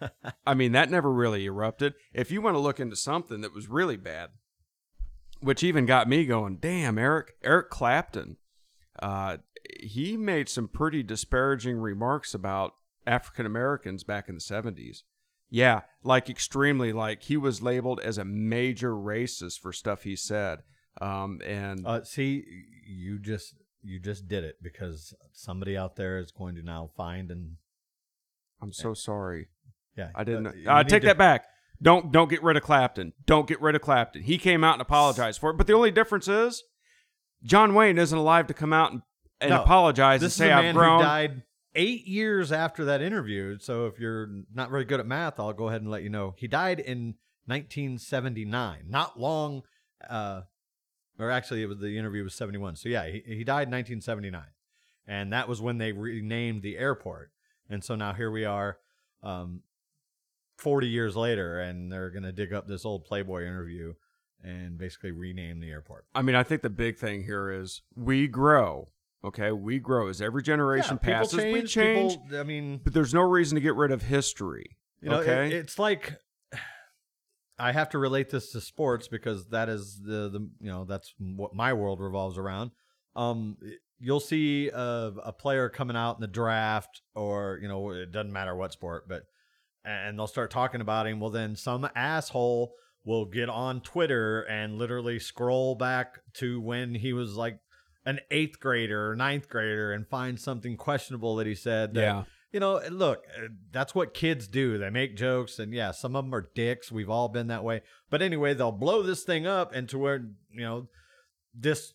I 0.46 0.54
mean, 0.54 0.72
that 0.72 0.90
never 0.90 1.10
really 1.10 1.46
erupted. 1.46 1.94
If 2.12 2.30
you 2.30 2.42
want 2.42 2.56
to 2.56 2.60
look 2.60 2.78
into 2.78 2.96
something 2.96 3.40
that 3.40 3.54
was 3.54 3.68
really 3.68 3.96
bad, 3.96 4.30
which 5.40 5.62
even 5.62 5.86
got 5.86 6.08
me 6.08 6.26
going, 6.26 6.56
damn, 6.56 6.98
Eric, 6.98 7.34
Eric 7.42 7.70
Clapton, 7.70 8.36
uh, 9.00 9.38
he 9.80 10.16
made 10.16 10.48
some 10.48 10.68
pretty 10.68 11.02
disparaging 11.02 11.78
remarks 11.78 12.34
about 12.34 12.74
African 13.06 13.46
Americans 13.46 14.04
back 14.04 14.28
in 14.28 14.34
the 14.34 14.40
70s. 14.40 15.02
Yeah, 15.50 15.82
like 16.02 16.28
extremely, 16.30 16.92
like 16.92 17.22
he 17.22 17.36
was 17.36 17.62
labeled 17.62 18.00
as 18.00 18.18
a 18.18 18.24
major 18.24 18.92
racist 18.92 19.60
for 19.60 19.72
stuff 19.72 20.02
he 20.02 20.16
said. 20.16 20.60
Um, 21.00 21.40
and 21.44 21.86
Uh, 21.86 22.02
see, 22.04 22.44
you 22.86 23.18
just 23.18 23.54
you 23.82 24.00
just 24.00 24.26
did 24.28 24.44
it 24.44 24.56
because 24.62 25.12
somebody 25.32 25.76
out 25.76 25.96
there 25.96 26.18
is 26.18 26.32
going 26.32 26.54
to 26.54 26.62
now 26.62 26.90
find 26.96 27.30
and 27.30 27.56
I'm 28.62 28.72
so 28.72 28.94
sorry. 28.94 29.48
yeah. 29.96 30.08
I 30.14 30.24
didn't. 30.24 30.46
uh, 30.66 30.78
need 30.78 30.88
take 30.88 31.02
to- 31.02 31.08
that 31.08 31.18
back. 31.18 31.46
Don't 31.82 32.10
don't 32.10 32.30
get 32.30 32.42
rid 32.42 32.56
of 32.56 32.62
Clapton. 32.62 33.12
Don't 33.26 33.46
get 33.46 33.60
rid 33.60 33.74
of 33.74 33.82
Clapton. 33.82 34.22
He 34.22 34.38
came 34.38 34.64
out 34.64 34.74
and 34.74 34.82
apologized 34.82 35.40
for 35.40 35.50
it. 35.50 35.56
But 35.58 35.66
the 35.66 35.74
only 35.74 35.90
difference 35.90 36.28
is, 36.28 36.62
John 37.42 37.74
Wayne 37.74 37.98
isn't 37.98 38.16
alive 38.16 38.46
to 38.46 38.54
come 38.54 38.72
out 38.72 38.92
and, 38.92 39.02
and 39.44 39.50
No, 39.50 39.62
apologize 39.62 40.20
and 40.20 40.26
This 40.26 40.34
say 40.34 40.46
is 40.46 40.50
a 40.50 40.54
I've 40.54 40.64
man 40.64 40.74
grown. 40.74 40.98
who 40.98 41.04
died 41.04 41.42
eight 41.74 42.06
years 42.06 42.52
after 42.52 42.84
that 42.86 43.00
interview. 43.02 43.58
So 43.58 43.86
if 43.86 43.98
you're 43.98 44.28
not 44.54 44.70
very 44.70 44.84
good 44.84 45.00
at 45.00 45.06
math, 45.06 45.40
I'll 45.40 45.52
go 45.52 45.68
ahead 45.68 45.80
and 45.82 45.90
let 45.90 46.02
you 46.02 46.08
know 46.10 46.34
he 46.36 46.46
died 46.48 46.78
in 46.80 47.14
1979. 47.46 48.84
Not 48.88 49.18
long, 49.18 49.62
uh, 50.08 50.42
or 51.18 51.30
actually, 51.30 51.62
it 51.62 51.66
was 51.66 51.78
the 51.78 51.96
interview 51.98 52.22
was 52.24 52.34
71. 52.34 52.76
So 52.76 52.88
yeah, 52.88 53.06
he, 53.06 53.22
he 53.26 53.44
died 53.44 53.68
in 53.68 53.72
1979, 53.74 54.42
and 55.06 55.32
that 55.32 55.48
was 55.48 55.60
when 55.60 55.78
they 55.78 55.92
renamed 55.92 56.62
the 56.62 56.76
airport. 56.78 57.30
And 57.68 57.82
so 57.84 57.94
now 57.94 58.12
here 58.12 58.30
we 58.30 58.44
are, 58.44 58.78
um, 59.22 59.62
40 60.58 60.88
years 60.88 61.16
later, 61.16 61.58
and 61.60 61.90
they're 61.90 62.10
gonna 62.10 62.32
dig 62.32 62.52
up 62.52 62.66
this 62.68 62.84
old 62.84 63.04
Playboy 63.04 63.42
interview 63.42 63.94
and 64.42 64.76
basically 64.78 65.10
rename 65.10 65.60
the 65.60 65.70
airport. 65.70 66.04
I 66.14 66.22
mean, 66.22 66.34
I 66.36 66.42
think 66.42 66.62
the 66.62 66.70
big 66.70 66.98
thing 66.98 67.24
here 67.24 67.50
is 67.50 67.82
we 67.96 68.26
grow. 68.28 68.88
Okay, 69.24 69.52
we 69.52 69.78
grow 69.78 70.08
as 70.08 70.20
every 70.20 70.42
generation 70.42 70.98
Yeah, 71.02 71.16
passes. 71.20 71.38
we 71.38 71.52
change, 71.62 71.72
change, 71.72 72.12
people- 72.22 72.38
I 72.38 72.42
mean, 72.42 72.80
but 72.84 72.92
there's 72.92 73.14
no 73.14 73.22
reason 73.22 73.54
to 73.56 73.60
get 73.62 73.74
rid 73.74 73.90
of 73.90 74.02
history. 74.02 74.76
You 75.00 75.10
know, 75.10 75.20
it- 75.20 75.28
okay, 75.28 75.56
it's 75.56 75.78
like 75.78 76.14
I 77.58 77.72
have 77.72 77.88
to 77.90 77.98
relate 77.98 78.30
this 78.30 78.50
to 78.52 78.60
sports 78.60 79.06
because 79.08 79.48
that 79.48 79.68
is 79.68 80.00
the 80.02 80.28
the 80.28 80.40
you 80.60 80.70
know 80.70 80.84
that's 80.84 81.14
what 81.18 81.54
my 81.54 81.72
world 81.72 82.00
revolves 82.00 82.36
around. 82.36 82.72
Um, 83.16 83.56
you'll 84.00 84.20
see 84.20 84.68
a, 84.68 85.12
a 85.24 85.32
player 85.32 85.68
coming 85.68 85.96
out 85.96 86.16
in 86.16 86.20
the 86.20 86.26
draft, 86.26 87.00
or 87.14 87.58
you 87.62 87.68
know, 87.68 87.90
it 87.90 88.10
doesn't 88.12 88.32
matter 88.32 88.56
what 88.56 88.72
sport, 88.72 89.04
but 89.08 89.22
and 89.84 90.18
they'll 90.18 90.26
start 90.26 90.50
talking 90.50 90.80
about 90.80 91.06
him. 91.06 91.20
Well, 91.20 91.30
then 91.30 91.54
some 91.56 91.88
asshole 91.94 92.72
will 93.04 93.26
get 93.26 93.48
on 93.48 93.80
Twitter 93.82 94.40
and 94.42 94.78
literally 94.78 95.18
scroll 95.18 95.74
back 95.76 96.18
to 96.34 96.60
when 96.60 96.94
he 96.94 97.12
was 97.12 97.36
like 97.36 97.58
an 98.06 98.20
eighth 98.30 98.60
grader 98.60 99.10
or 99.10 99.16
ninth 99.16 99.48
grader 99.48 99.92
and 99.92 100.06
find 100.06 100.38
something 100.38 100.76
questionable 100.76 101.36
that 101.36 101.46
he 101.46 101.54
said. 101.54 101.94
That, 101.94 102.00
Yeah. 102.00 102.24
You 102.52 102.60
know, 102.60 102.80
look, 102.88 103.24
uh, 103.36 103.48
that's 103.72 103.96
what 103.96 104.14
kids 104.14 104.46
do. 104.46 104.78
They 104.78 104.88
make 104.88 105.16
jokes, 105.16 105.58
and 105.58 105.74
yeah, 105.74 105.90
some 105.90 106.14
of 106.14 106.24
them 106.24 106.32
are 106.32 106.50
dicks. 106.54 106.92
We've 106.92 107.10
all 107.10 107.28
been 107.28 107.48
that 107.48 107.64
way. 107.64 107.82
But 108.10 108.22
anyway, 108.22 108.54
they'll 108.54 108.70
blow 108.70 109.02
this 109.02 109.24
thing 109.24 109.44
up 109.44 109.74
into 109.74 109.98
where, 109.98 110.24
you 110.52 110.60
know, 110.60 110.86
this 111.52 111.94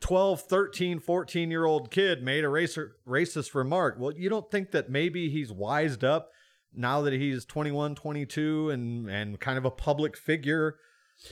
12, 0.00 0.40
13, 0.40 1.00
14 1.00 1.50
year 1.50 1.66
old 1.66 1.90
kid 1.90 2.22
made 2.22 2.44
a 2.44 2.48
racer, 2.48 2.96
racist 3.06 3.54
remark. 3.54 3.96
Well, 3.98 4.12
you 4.12 4.30
don't 4.30 4.50
think 4.50 4.70
that 4.70 4.88
maybe 4.88 5.28
he's 5.28 5.52
wised 5.52 6.02
up 6.02 6.30
now 6.74 7.02
that 7.02 7.12
he's 7.12 7.44
21, 7.44 7.96
22 7.96 8.70
and, 8.70 9.10
and 9.10 9.38
kind 9.38 9.58
of 9.58 9.66
a 9.66 9.70
public 9.70 10.16
figure? 10.16 10.76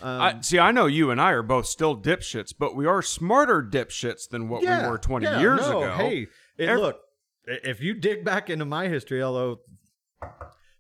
Um, 0.03 0.21
I, 0.21 0.41
see, 0.41 0.59
I 0.59 0.71
know 0.71 0.87
you 0.87 1.11
and 1.11 1.21
I 1.21 1.33
are 1.33 1.43
both 1.43 1.67
still 1.67 1.97
dipshits, 1.97 2.53
but 2.57 2.77
we 2.77 2.87
are 2.87 3.03
smarter 3.03 3.63
dipshits 3.63 4.29
than 4.29 4.49
what 4.49 4.61
we 4.61 4.69
were 4.69 4.99
20 4.99 5.25
yeah, 5.25 5.41
years 5.41 5.61
no, 5.61 5.83
ago. 5.83 5.95
Hey, 5.97 6.27
it, 6.57 6.69
Ev- 6.69 6.79
look, 6.79 7.01
if 7.47 7.81
you 7.81 7.95
dig 7.95 8.25
back 8.25 8.51
into 8.51 8.65
my 8.65 8.89
history, 8.89 9.23
although 9.23 9.61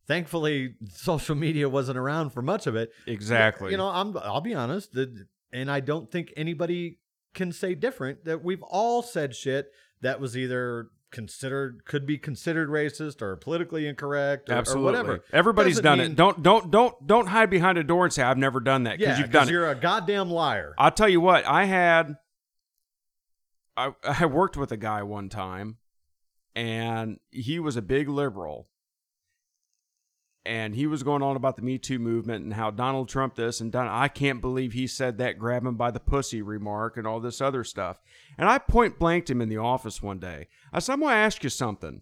thankfully 0.06 0.74
social 0.90 1.34
media 1.34 1.68
wasn't 1.68 1.98
around 1.98 2.30
for 2.30 2.42
much 2.42 2.66
of 2.66 2.76
it. 2.76 2.90
Exactly. 3.06 3.70
You 3.70 3.76
know, 3.76 3.88
I'm 3.88 4.16
I'll 4.18 4.40
be 4.40 4.54
honest, 4.54 4.96
and 5.52 5.70
I 5.70 5.80
don't 5.80 6.10
think 6.10 6.32
anybody 6.36 6.98
can 7.34 7.52
say 7.52 7.74
different 7.74 8.24
that 8.24 8.42
we've 8.42 8.62
all 8.62 9.02
said 9.02 9.36
shit 9.36 9.70
that 10.00 10.20
was 10.20 10.36
either 10.36 10.88
considered 11.10 11.84
could 11.84 12.06
be 12.06 12.18
considered 12.18 12.68
racist 12.68 13.22
or 13.22 13.36
politically 13.36 13.86
incorrect 13.86 14.50
or, 14.50 14.62
or 14.74 14.78
whatever. 14.78 15.24
Everybody's 15.32 15.76
Doesn't 15.76 15.84
done 15.84 15.98
mean- 15.98 16.10
it. 16.12 16.16
Don't 16.16 16.42
don't 16.42 16.70
don't 16.70 17.06
don't 17.06 17.26
hide 17.28 17.50
behind 17.50 17.78
a 17.78 17.84
door 17.84 18.04
and 18.04 18.12
say 18.12 18.22
I've 18.22 18.38
never 18.38 18.60
done 18.60 18.84
that 18.84 18.98
because 18.98 19.18
yeah, 19.18 19.24
you've 19.24 19.32
done 19.32 19.48
it. 19.48 19.52
you're 19.52 19.68
a 19.70 19.74
goddamn 19.74 20.30
liar. 20.30 20.74
I'll 20.78 20.90
tell 20.90 21.08
you 21.08 21.20
what, 21.20 21.46
I 21.46 21.64
had 21.64 22.16
I 23.76 23.92
I 24.04 24.26
worked 24.26 24.56
with 24.56 24.72
a 24.72 24.76
guy 24.76 25.02
one 25.02 25.28
time 25.28 25.78
and 26.54 27.18
he 27.30 27.58
was 27.60 27.76
a 27.76 27.82
big 27.82 28.08
liberal. 28.08 28.68
And 30.48 30.74
he 30.74 30.87
was 30.87 31.02
going 31.02 31.22
on 31.22 31.37
about 31.37 31.56
the 31.56 31.62
Me 31.62 31.76
Too 31.76 31.98
movement 31.98 32.42
and 32.42 32.54
how 32.54 32.70
Donald 32.70 33.11
Trump 33.11 33.34
this 33.34 33.61
and 33.61 33.70
Don 33.70 33.87
I 33.87 34.08
can't 34.08 34.40
believe 34.40 34.72
he 34.72 34.87
said 34.87 35.18
that 35.18 35.38
grab 35.38 35.66
him 35.66 35.76
by 35.76 35.90
the 35.90 36.00
pussy 36.00 36.40
remark 36.40 36.96
and 36.96 37.06
all 37.06 37.20
this 37.20 37.42
other 37.42 37.64
stuff. 37.64 38.00
And 38.38 38.48
I 38.48 38.56
point 38.56 38.98
blanked 38.98 39.28
him 39.28 39.42
in 39.42 39.50
the 39.50 39.58
office 39.58 40.02
one 40.02 40.18
day. 40.18 40.48
I 40.72 40.78
said, 40.78 40.94
I'm 40.94 41.00
gonna 41.00 41.12
ask 41.12 41.44
you 41.44 41.50
something. 41.50 42.00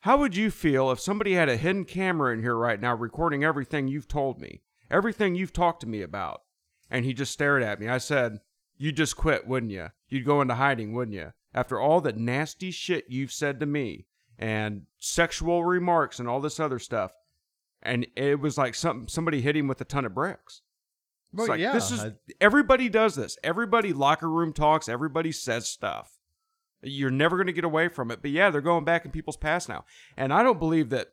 How 0.00 0.18
would 0.18 0.36
you 0.36 0.50
feel 0.50 0.90
if 0.90 1.00
somebody 1.00 1.32
had 1.32 1.48
a 1.48 1.56
hidden 1.56 1.86
camera 1.86 2.34
in 2.34 2.42
here 2.42 2.54
right 2.54 2.78
now 2.78 2.94
recording 2.94 3.44
everything 3.44 3.88
you've 3.88 4.08
told 4.08 4.38
me, 4.38 4.60
everything 4.90 5.34
you've 5.34 5.54
talked 5.54 5.80
to 5.80 5.88
me 5.88 6.02
about? 6.02 6.42
And 6.90 7.06
he 7.06 7.14
just 7.14 7.32
stared 7.32 7.62
at 7.62 7.80
me. 7.80 7.88
I 7.88 7.96
said, 7.96 8.40
You'd 8.76 8.96
just 8.96 9.16
quit, 9.16 9.46
wouldn't 9.46 9.72
you? 9.72 9.88
You'd 10.08 10.26
go 10.26 10.42
into 10.42 10.54
hiding, 10.54 10.92
wouldn't 10.92 11.16
you? 11.16 11.32
After 11.54 11.80
all 11.80 12.02
the 12.02 12.12
nasty 12.12 12.70
shit 12.70 13.06
you've 13.08 13.32
said 13.32 13.58
to 13.60 13.66
me 13.66 14.04
and 14.38 14.82
sexual 14.98 15.64
remarks 15.64 16.18
and 16.18 16.28
all 16.28 16.40
this 16.40 16.60
other 16.60 16.78
stuff. 16.78 17.12
And 17.82 18.06
it 18.16 18.40
was 18.40 18.58
like 18.58 18.74
some, 18.74 19.08
somebody 19.08 19.40
hit 19.40 19.56
him 19.56 19.66
with 19.68 19.80
a 19.80 19.84
ton 19.84 20.04
of 20.04 20.14
bricks. 20.14 20.62
It's 21.32 21.38
Well, 21.38 21.48
like, 21.48 21.60
yeah, 21.60 21.72
this 21.72 21.90
is 21.90 22.00
I- 22.00 22.12
everybody 22.40 22.88
does 22.88 23.14
this. 23.14 23.38
Everybody 23.42 23.92
locker 23.92 24.28
room 24.28 24.52
talks. 24.52 24.88
Everybody 24.88 25.32
says 25.32 25.68
stuff. 25.68 26.18
You're 26.82 27.10
never 27.10 27.36
going 27.36 27.46
to 27.46 27.52
get 27.52 27.64
away 27.64 27.88
from 27.88 28.10
it. 28.10 28.20
But 28.22 28.30
yeah, 28.32 28.50
they're 28.50 28.60
going 28.60 28.84
back 28.84 29.04
in 29.04 29.10
people's 29.10 29.36
past 29.36 29.68
now, 29.68 29.84
and 30.16 30.32
I 30.32 30.42
don't 30.42 30.58
believe 30.58 30.90
that. 30.90 31.08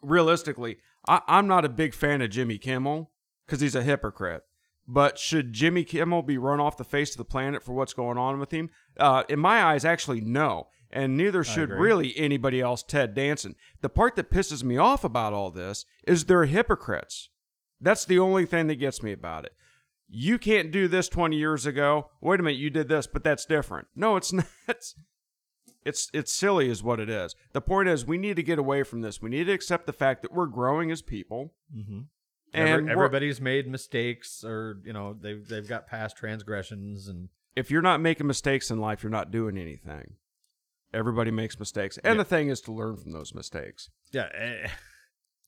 Realistically, 0.00 0.78
I, 1.08 1.22
I'm 1.26 1.48
not 1.48 1.64
a 1.64 1.68
big 1.68 1.92
fan 1.92 2.22
of 2.22 2.30
Jimmy 2.30 2.56
Kimmel 2.56 3.10
because 3.44 3.60
he's 3.60 3.74
a 3.74 3.82
hypocrite. 3.82 4.44
But 4.86 5.18
should 5.18 5.52
Jimmy 5.52 5.82
Kimmel 5.84 6.22
be 6.22 6.38
run 6.38 6.60
off 6.60 6.76
the 6.76 6.84
face 6.84 7.10
of 7.10 7.18
the 7.18 7.24
planet 7.24 7.62
for 7.64 7.72
what's 7.72 7.92
going 7.92 8.16
on 8.16 8.38
with 8.38 8.52
him? 8.52 8.70
Uh, 8.96 9.24
in 9.28 9.38
my 9.40 9.62
eyes, 9.62 9.84
actually, 9.84 10.20
no. 10.20 10.68
And 10.90 11.16
neither 11.16 11.44
should 11.44 11.68
really 11.70 12.16
anybody 12.16 12.60
else, 12.62 12.82
Ted 12.82 13.14
Danson. 13.14 13.54
The 13.82 13.90
part 13.90 14.16
that 14.16 14.30
pisses 14.30 14.62
me 14.64 14.78
off 14.78 15.04
about 15.04 15.34
all 15.34 15.50
this 15.50 15.84
is 16.06 16.24
they're 16.24 16.46
hypocrites. 16.46 17.28
That's 17.80 18.04
the 18.06 18.18
only 18.18 18.46
thing 18.46 18.68
that 18.68 18.76
gets 18.76 19.02
me 19.02 19.12
about 19.12 19.44
it. 19.44 19.52
You 20.08 20.38
can't 20.38 20.70
do 20.70 20.88
this 20.88 21.08
20 21.10 21.36
years 21.36 21.66
ago. 21.66 22.08
Wait 22.22 22.40
a 22.40 22.42
minute, 22.42 22.58
you 22.58 22.70
did 22.70 22.88
this, 22.88 23.06
but 23.06 23.22
that's 23.22 23.44
different. 23.44 23.88
No, 23.94 24.16
it's 24.16 24.32
not. 24.32 24.46
It's, 24.66 24.94
it's, 25.84 26.10
it's 26.14 26.32
silly, 26.32 26.70
is 26.70 26.82
what 26.82 27.00
it 27.00 27.10
is. 27.10 27.34
The 27.52 27.60
point 27.60 27.88
is, 27.90 28.06
we 28.06 28.16
need 28.18 28.36
to 28.36 28.42
get 28.42 28.58
away 28.58 28.82
from 28.82 29.02
this. 29.02 29.20
We 29.22 29.28
need 29.30 29.44
to 29.44 29.52
accept 29.52 29.86
the 29.86 29.92
fact 29.92 30.22
that 30.22 30.32
we're 30.32 30.46
growing 30.46 30.90
as 30.90 31.02
people. 31.02 31.52
Mhm. 31.74 32.06
And 32.54 32.68
Every- 32.68 32.90
everybody's 32.90 33.40
made 33.42 33.68
mistakes, 33.68 34.42
or 34.42 34.80
you 34.84 34.94
know, 34.94 35.12
they've 35.12 35.46
they've 35.46 35.68
got 35.68 35.86
past 35.86 36.16
transgressions, 36.16 37.06
and 37.06 37.28
if 37.54 37.70
you're 37.70 37.82
not 37.82 38.00
making 38.00 38.26
mistakes 38.26 38.70
in 38.70 38.78
life, 38.80 39.02
you're 39.02 39.10
not 39.10 39.30
doing 39.30 39.58
anything. 39.58 40.14
Everybody 40.94 41.30
makes 41.30 41.58
mistakes. 41.58 41.98
And 41.98 42.16
Yeah. 42.16 42.22
the 42.22 42.28
thing 42.28 42.48
is 42.48 42.60
to 42.62 42.72
learn 42.72 42.96
from 42.96 43.12
those 43.12 43.34
mistakes. 43.34 43.90
yeah. 44.12 44.28
eh, 44.34 44.68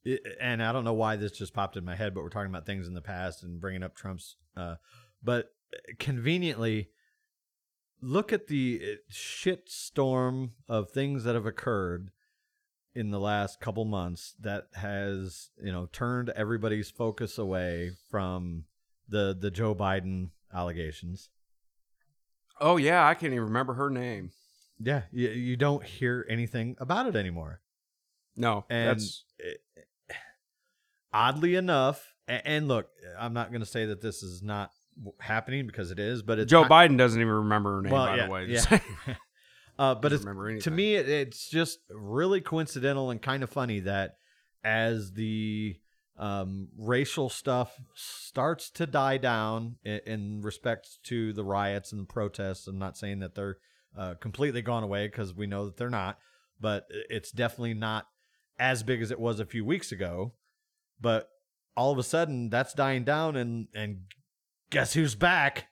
and 0.41 0.63
I 0.63 0.73
don't 0.73 0.85
know 0.85 0.93
why 0.95 1.17
this 1.17 1.33
just 1.33 1.55
popped 1.55 1.77
in 1.77 1.85
my 1.85 1.97
head, 1.97 2.15
but 2.15 2.23
we're 2.23 2.31
talking 2.31 2.51
about 2.51 2.67
things 2.67 2.87
in 2.89 2.95
the 2.95 3.01
past 3.03 3.43
and 3.43 3.61
bringing 3.61 3.83
up 3.83 3.95
Trump's. 3.95 4.37
Uh, 4.57 4.77
but 5.23 5.53
conveniently, 5.99 6.91
look 8.01 8.33
at 8.33 8.47
the 8.49 8.81
uh, 8.83 8.95
shit 9.09 9.69
storm 9.71 10.53
of 10.69 10.91
things 10.91 11.25
that 11.25 11.35
have 11.35 11.47
occurred 11.47 12.11
in 12.95 13.11
the 13.11 13.21
last 13.21 13.61
couple 13.61 13.85
months 13.85 14.35
that 14.41 14.65
has 14.75 15.51
you 15.63 15.71
know 15.71 15.87
turned 15.93 16.29
everybody's 16.31 16.91
focus 16.91 17.39
away 17.39 17.93
from 18.11 18.65
the 19.09 19.37
the 19.39 19.51
Joe 19.51 19.75
Biden 19.75 20.31
allegations. 20.53 21.29
Oh, 22.63 22.77
yeah, 22.77 23.07
I 23.07 23.15
can't 23.15 23.33
even 23.33 23.45
remember 23.45 23.75
her 23.75 23.89
name. 23.89 24.33
Yeah, 24.83 25.03
you, 25.13 25.29
you 25.29 25.57
don't 25.57 25.85
hear 25.85 26.25
anything 26.29 26.77
about 26.81 27.07
it 27.07 27.15
anymore. 27.17 27.61
No, 28.37 28.65
And 28.71 28.89
that's 28.89 29.25
it- 29.39 29.61
oddly 31.13 31.55
enough, 31.57 32.15
and, 32.29 32.43
and 32.45 32.69
look, 32.69 32.89
I'm 33.19 33.33
not 33.33 33.51
going 33.51 33.61
to 33.61 33.67
say 33.67 33.87
that 33.87 34.01
this 34.01 34.23
is 34.23 34.43
not 34.43 34.71
happening 35.21 35.67
because 35.67 35.91
it 35.91 35.99
is, 35.99 36.23
but 36.23 36.39
it's 36.39 36.51
Joe 36.51 36.63
not- 36.63 36.71
Biden 36.71 36.97
doesn't 36.97 37.21
even 37.21 37.33
remember 37.33 37.77
her 37.77 37.83
name, 37.83 37.93
Well, 37.93 38.07
by 38.07 38.17
yeah, 38.17 38.27
the 38.27 38.33
way. 38.33 38.47
yeah. 38.49 38.79
uh, 39.79 39.95
but 39.97 40.13
it's 40.13 40.25
to 40.65 40.71
me, 40.71 40.95
it, 40.95 41.09
it's 41.09 41.49
just 41.49 41.81
really 41.91 42.41
coincidental 42.41 43.11
and 43.11 43.21
kind 43.21 43.43
of 43.43 43.51
funny 43.51 43.81
that 43.81 44.17
as 44.63 45.13
the 45.13 45.77
um, 46.19 46.69
racial 46.79 47.29
stuff 47.31 47.75
starts 47.95 48.71
to 48.73 48.87
die 48.87 49.17
down 49.17 49.77
in, 49.85 50.01
in 50.07 50.41
respect 50.43 50.99
to 51.05 51.33
the 51.33 51.45
riots 51.45 51.93
and 51.93 52.01
the 52.03 52.07
protests, 52.07 52.67
I'm 52.67 52.79
not 52.79 52.97
saying 52.97 53.21
that 53.21 53.35
they're 53.35 53.57
uh, 53.97 54.15
completely 54.21 54.63
gone 54.63 54.83
away 54.83 55.07
because 55.07 55.35
we 55.35 55.47
know 55.47 55.67
that 55.67 55.77
they're 55.77 55.91
not, 55.91 56.19
but 56.61 56.87
it's 56.91 57.31
definitely 57.31 57.75
not 57.75 58.07
as 58.59 58.83
big 58.83 59.03
as 59.03 59.11
it 59.11 59.19
was 59.19 59.41
a 59.41 59.47
few 59.47 59.65
weeks 59.65 59.91
ago. 59.93 60.35
But 61.01 61.29
all 61.77 61.93
of 61.93 61.99
a 61.99 62.03
sudden, 62.03 62.51
that's 62.51 62.75
dying 62.75 63.05
down, 63.05 63.37
and 63.37 63.69
and 63.75 64.03
guess 64.71 64.93
who's 64.93 65.15
back? 65.15 65.69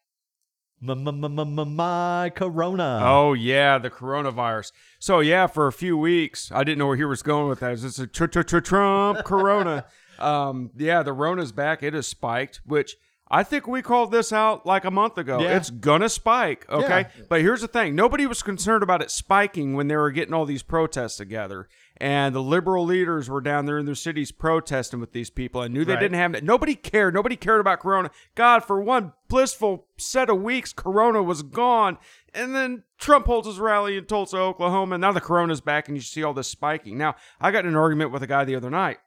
My 0.80 2.30
Corona. 2.30 3.00
Oh 3.02 3.32
yeah, 3.32 3.78
the 3.78 3.90
coronavirus. 3.90 4.72
So 4.98 5.20
yeah, 5.20 5.46
for 5.48 5.66
a 5.66 5.72
few 5.72 5.96
weeks, 5.96 6.52
I 6.52 6.62
didn't 6.64 6.78
know 6.78 6.86
where 6.86 6.96
he 6.96 7.04
was 7.04 7.22
going 7.22 7.48
with 7.48 7.60
that. 7.60 7.72
Is 7.72 7.82
this 7.82 7.98
a 7.98 8.06
tr- 8.06 8.26
tr- 8.26 8.42
tr- 8.42 8.60
Trump 8.60 9.24
Corona? 9.24 9.86
um, 10.18 10.70
yeah, 10.76 11.02
the 11.02 11.12
Rona's 11.12 11.52
back. 11.52 11.82
It 11.82 11.94
has 11.94 12.06
spiked, 12.06 12.60
which 12.64 12.96
I 13.30 13.42
think 13.42 13.66
we 13.66 13.82
called 13.82 14.10
this 14.10 14.32
out 14.32 14.64
like 14.64 14.84
a 14.84 14.90
month 14.90 15.18
ago. 15.18 15.40
Yeah. 15.40 15.56
It's 15.56 15.70
gonna 15.70 16.08
spike. 16.08 16.64
Okay, 16.70 17.00
Yeah. 17.16 17.24
but 17.28 17.40
here's 17.42 17.60
the 17.60 17.68
thing: 17.68 17.94
nobody 17.94 18.26
was 18.26 18.42
concerned 18.42 18.82
about 18.82 19.02
it 19.02 19.10
spiking 19.10 19.74
when 19.74 19.88
they 19.88 19.96
were 19.96 20.10
getting 20.10 20.32
all 20.34 20.44
these 20.46 20.62
protests 20.62 21.16
together. 21.16 21.68
and 22.00 22.32
the 22.32 22.40
liberal 22.40 22.84
leaders 22.84 23.28
were 23.28 23.40
down 23.40 23.66
there 23.66 23.76
in 23.76 23.84
their 23.84 23.92
cities 23.96 24.30
protesting 24.30 25.00
with 25.00 25.10
these 25.10 25.30
people. 25.30 25.60
I 25.60 25.66
knew 25.66 25.84
they 25.84 25.94
Right. 25.94 25.98
didn't 26.00 26.14
have 26.34 26.44
nobody 26.44 26.76
cared. 26.76 27.12
Nobody 27.12 27.34
cared 27.34 27.60
about 27.60 27.80
Corona. 27.80 28.12
God, 28.36 28.64
for 28.64 28.80
one 28.80 29.14
blissful 29.28 29.84
set 29.96 30.30
of 30.30 30.40
weeks, 30.40 30.72
Corona 30.72 31.24
was 31.24 31.42
gone. 31.42 31.98
And 32.32 32.54
then 32.54 32.84
Trump 32.98 33.26
holds 33.26 33.48
his 33.48 33.58
rally 33.58 33.96
in 33.96 34.04
Tulsa, 34.04 34.36
Oklahoma. 34.38 34.94
And 34.94 35.00
now 35.00 35.10
the 35.10 35.20
Corona's 35.20 35.60
back, 35.60 35.88
and 35.88 35.96
you 35.96 36.00
see 36.00 36.22
all 36.22 36.32
this 36.34 36.46
spiking. 36.46 36.96
Now, 36.96 37.16
I 37.40 37.50
got 37.50 37.64
in 37.64 37.70
an 37.70 37.76
argument 37.76 38.12
with 38.12 38.22
a 38.22 38.28
guy 38.28 38.44
the 38.44 38.54
other 38.54 38.70
night. 38.70 38.98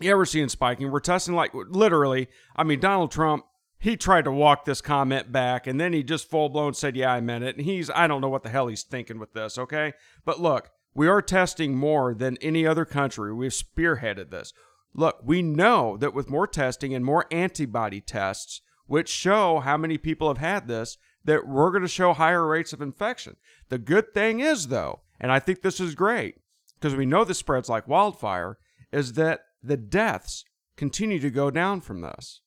Yeah, 0.00 0.14
we're 0.14 0.24
seeing 0.26 0.48
spiking. 0.48 0.90
We're 0.90 1.00
testing 1.00 1.34
like 1.34 1.52
literally. 1.54 2.28
I 2.54 2.64
mean, 2.64 2.80
Donald 2.80 3.10
Trump, 3.10 3.44
he 3.78 3.96
tried 3.96 4.24
to 4.24 4.32
walk 4.32 4.64
this 4.64 4.80
comment 4.80 5.32
back 5.32 5.66
and 5.66 5.80
then 5.80 5.92
he 5.92 6.02
just 6.02 6.30
full 6.30 6.48
blown 6.48 6.74
said, 6.74 6.96
Yeah, 6.96 7.12
I 7.12 7.20
meant 7.20 7.44
it. 7.44 7.56
And 7.56 7.64
he's, 7.64 7.90
I 7.90 8.06
don't 8.06 8.20
know 8.20 8.28
what 8.28 8.42
the 8.42 8.48
hell 8.48 8.68
he's 8.68 8.82
thinking 8.82 9.18
with 9.18 9.32
this, 9.32 9.58
okay? 9.58 9.92
But 10.24 10.40
look, 10.40 10.70
we 10.94 11.08
are 11.08 11.22
testing 11.22 11.76
more 11.76 12.14
than 12.14 12.38
any 12.40 12.66
other 12.66 12.84
country. 12.84 13.32
We've 13.32 13.52
spearheaded 13.52 14.30
this. 14.30 14.52
Look, 14.94 15.20
we 15.22 15.42
know 15.42 15.96
that 15.98 16.14
with 16.14 16.30
more 16.30 16.46
testing 16.46 16.94
and 16.94 17.04
more 17.04 17.26
antibody 17.30 18.00
tests, 18.00 18.62
which 18.86 19.08
show 19.08 19.60
how 19.60 19.76
many 19.76 19.98
people 19.98 20.28
have 20.28 20.38
had 20.38 20.66
this, 20.66 20.96
that 21.24 21.46
we're 21.46 21.70
going 21.70 21.82
to 21.82 21.88
show 21.88 22.14
higher 22.14 22.46
rates 22.46 22.72
of 22.72 22.80
infection. 22.80 23.36
The 23.68 23.78
good 23.78 24.14
thing 24.14 24.40
is, 24.40 24.68
though, 24.68 25.00
and 25.20 25.30
I 25.30 25.38
think 25.38 25.62
this 25.62 25.78
is 25.78 25.94
great 25.94 26.36
because 26.80 26.96
we 26.96 27.06
know 27.06 27.24
this 27.24 27.38
spreads 27.38 27.68
like 27.68 27.86
wildfire, 27.86 28.58
is 28.90 29.12
that 29.14 29.42
the 29.62 29.76
deaths 29.76 30.44
continue 30.76 31.18
to 31.20 31.30
go 31.30 31.50
down 31.50 31.80
from 31.80 32.00
this, 32.00 32.40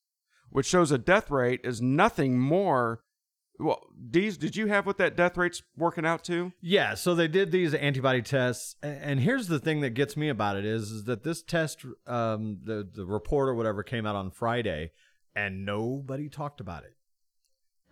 which 0.50 0.66
shows 0.66 0.90
a 0.90 0.98
death 0.98 1.30
rate 1.30 1.60
is 1.64 1.80
nothing 1.82 2.38
more. 2.38 3.00
Well, 3.58 3.80
Deez, 4.10 4.38
did 4.38 4.56
you 4.56 4.66
have 4.66 4.86
what 4.86 4.96
that 4.98 5.16
death 5.16 5.36
rate's 5.36 5.62
working 5.76 6.06
out 6.06 6.24
to? 6.24 6.52
Yeah, 6.60 6.94
so 6.94 7.14
they 7.14 7.28
did 7.28 7.52
these 7.52 7.74
antibody 7.74 8.22
tests, 8.22 8.74
and 8.82 9.20
here's 9.20 9.46
the 9.46 9.58
thing 9.60 9.82
that 9.82 9.90
gets 9.90 10.16
me 10.16 10.28
about 10.28 10.56
it 10.56 10.64
is, 10.64 10.90
is 10.90 11.04
that 11.04 11.22
this 11.22 11.42
test, 11.42 11.84
um, 12.06 12.58
the 12.64 12.88
the 12.92 13.04
report 13.04 13.48
or 13.50 13.54
whatever 13.54 13.82
came 13.82 14.06
out 14.06 14.16
on 14.16 14.30
Friday, 14.30 14.90
and 15.36 15.64
nobody 15.64 16.28
talked 16.28 16.60
about 16.60 16.84
it. 16.84 16.94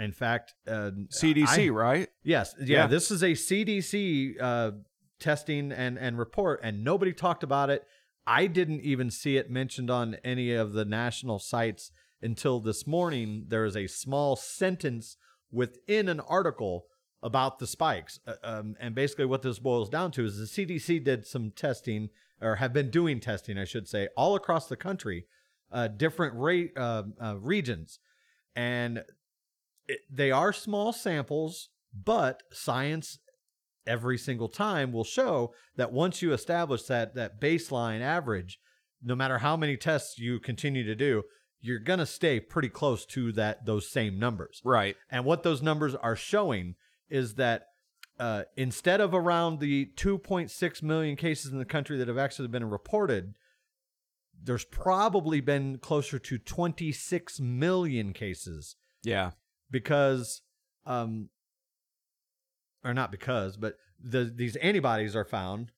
In 0.03 0.13
fact, 0.13 0.55
uh, 0.67 0.91
CDC, 1.11 1.67
I- 1.67 1.69
right? 1.69 2.09
Yes, 2.25 2.55
yeah, 2.59 2.65
Yeah. 2.79 2.87
This 2.87 3.11
is 3.11 3.23
a 3.23 3.33
CDC 3.35 4.37
uh, 4.41 4.71
testing 5.21 5.71
and 5.73 5.99
and 5.99 6.19
report, 6.19 6.61
and 6.63 6.83
nobody 6.83 7.13
talked 7.13 7.43
about 7.43 7.69
it. 7.71 7.85
I 8.27 8.47
didn't 8.47 8.83
even 8.83 9.11
see 9.11 9.37
it 9.37 9.51
mentioned 9.51 9.91
on 9.91 10.17
any 10.25 10.53
of 10.53 10.73
the 10.73 10.85
national 10.85 11.39
sites 11.39 11.91
until 12.23 12.61
this 12.61 12.87
morning. 12.87 13.47
There 13.49 13.65
is 13.65 13.77
a 13.77 13.87
small 13.87 14.37
sentence 14.37 15.17
within 15.51 16.09
an 16.09 16.21
article 16.21 16.87
about 17.23 17.59
the 17.59 17.67
spikes, 17.67 18.19
Uh, 18.27 18.35
um, 18.43 18.77
and 18.81 18.95
basically 18.95 19.27
what 19.27 19.43
this 19.43 19.59
boils 19.59 19.91
down 19.91 20.11
to 20.13 20.25
is 20.25 20.39
the 20.39 20.47
CDC 20.47 20.99
did 21.01 21.27
some 21.27 21.51
testing, 21.51 22.09
or 22.41 22.57
have 22.57 22.73
been 22.73 22.91
doing 22.91 23.21
testing, 23.21 23.59
I 23.59 23.65
should 23.65 23.89
say, 23.89 24.09
all 24.17 24.35
across 24.35 24.69
the 24.69 24.77
country, 24.77 25.27
uh, 25.71 25.89
different 25.89 26.35
uh, 26.77 27.03
uh, 27.21 27.37
regions, 27.39 27.99
and 28.57 29.05
it, 29.87 30.01
they 30.11 30.31
are 30.31 30.53
small 30.53 30.93
samples, 30.93 31.69
but 31.93 32.43
science 32.53 33.19
every 33.87 34.19
single 34.19 34.49
time 34.49 34.93
will 34.93 35.05
show 35.05 35.53
that 35.77 35.93
once 35.93 36.23
you 36.23 36.33
establish 36.33 36.83
that 36.85 37.15
that 37.15 37.41
baseline 37.41 38.01
average, 38.01 38.59
no 39.03 39.15
matter 39.15 39.39
how 39.39 39.57
many 39.57 39.77
tests 39.77 40.19
you 40.19 40.39
continue 40.41 40.85
to 40.85 40.95
do, 40.95 41.23
you're 41.61 41.79
going 41.79 41.99
to 41.99 42.07
stay 42.07 42.41
pretty 42.41 42.69
close 42.69 43.05
to 43.07 43.33
that 43.33 43.65
those 43.67 43.91
same 43.91 44.19
numbers. 44.19 44.61
Right. 44.65 44.97
And 45.11 45.25
what 45.25 45.43
those 45.43 45.63
numbers 45.63 45.95
are 45.95 46.17
showing 46.17 46.75
is 47.09 47.35
that 47.35 47.65
uh, 48.19 48.45
instead 48.57 49.01
of 49.01 49.15
around 49.15 49.61
the 49.61 49.87
2.6 49.97 50.83
million 50.83 51.17
cases 51.17 51.53
in 51.53 51.59
the 51.59 51.65
country 51.65 51.97
that 51.97 52.09
have 52.09 52.19
actually 52.19 52.49
been 52.49 52.69
reported, 52.69 53.35
there's 54.43 54.65
probably 54.65 55.41
been 55.41 55.79
closer 55.79 56.19
to 56.19 56.39
26 56.39 57.41
million 57.41 58.13
cases 58.13 58.77
Yeah. 59.03 59.31
because 59.71 60.43
um 60.87 61.29
or 62.85 62.95
not 62.95 63.11
because 63.11 63.57
but 63.57 63.77
the 64.03 64.25
these 64.35 64.57
antibodies 64.57 65.15
are 65.17 65.25
found 65.25 65.73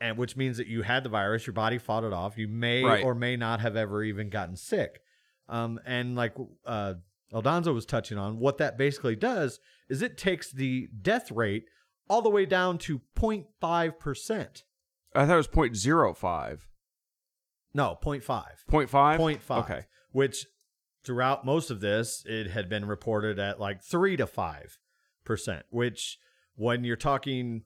and 0.00 0.16
which 0.16 0.36
means 0.36 0.56
that 0.56 0.66
you 0.66 0.82
had 0.82 1.02
the 1.04 1.08
virus 1.08 1.46
your 1.46 1.54
body 1.54 1.78
fought 1.78 2.04
it 2.04 2.12
off 2.12 2.36
you 2.38 2.48
may 2.48 2.82
Right. 2.84 3.04
or 3.04 3.14
may 3.14 3.36
not 3.36 3.60
have 3.60 3.76
ever 3.76 4.02
even 4.02 4.28
gotten 4.30 4.56
sick 4.56 5.00
um 5.48 5.78
and 5.86 6.16
like 6.16 6.34
uh 6.66 6.94
Aldonzo 7.32 7.74
was 7.74 7.84
touching 7.86 8.16
on 8.18 8.38
what 8.38 8.56
that 8.58 8.78
basically 8.78 9.14
does 9.16 9.60
is 9.88 10.00
it 10.02 10.16
takes 10.16 10.50
the 10.50 10.88
death 11.02 11.30
rate 11.30 11.64
all 12.08 12.22
the 12.22 12.30
way 12.30 12.46
down 12.46 12.78
to 12.78 13.02
0.5%. 13.18 14.62
I 15.14 15.26
thought 15.26 15.32
it 15.32 15.36
was 15.36 15.48
0.05. 15.48 16.60
No, 17.74 17.98
0.5. 18.02 18.22
0.5? 18.70 18.88
0.5. 19.18 19.58
Okay. 19.64 19.82
Which 20.12 20.46
throughout 21.04 21.44
most 21.44 21.70
of 21.70 21.80
this, 21.80 22.24
it 22.26 22.48
had 22.50 22.68
been 22.70 22.86
reported 22.86 23.38
at 23.38 23.60
like 23.60 23.82
3 23.82 24.16
to 24.16 24.26
5%, 24.26 25.62
which 25.70 26.18
when 26.58 26.84
you're 26.84 26.96
talking 26.96 27.62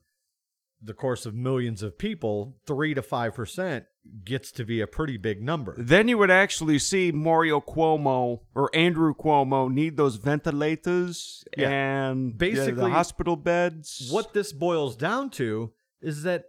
the 0.81 0.93
course 0.93 1.25
of 1.25 1.33
millions 1.33 1.81
of 1.81 1.97
people, 1.97 2.57
3 2.67 2.93
to 2.93 3.01
5% 3.01 3.85
gets 4.25 4.51
to 4.51 4.65
be 4.65 4.81
a 4.81 4.87
pretty 4.87 5.15
big 5.17 5.41
number. 5.41 5.75
Then 5.77 6.09
you 6.09 6.17
would 6.17 6.29
actually 6.31 6.77
see 6.79 7.11
Mario 7.11 7.61
Cuomo 7.61 8.41
or 8.53 8.69
Andrew 8.75 9.13
Cuomo 9.13 9.71
need 9.71 9.95
those 9.95 10.17
ventilators 10.17 11.43
Yeah. 11.57 11.69
and 11.69 12.31
yeah, 12.31 12.37
Basically, 12.37 12.73
the 12.83 12.89
hospital 12.89 13.35
beds. 13.37 14.09
What 14.11 14.33
this 14.33 14.51
boils 14.51 14.95
down 14.97 15.29
to 15.31 15.71
is 16.01 16.23
that 16.23 16.43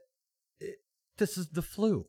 it, 0.59 0.77
this 1.19 1.39
is 1.39 1.49
the 1.51 1.63
flu. 1.63 2.07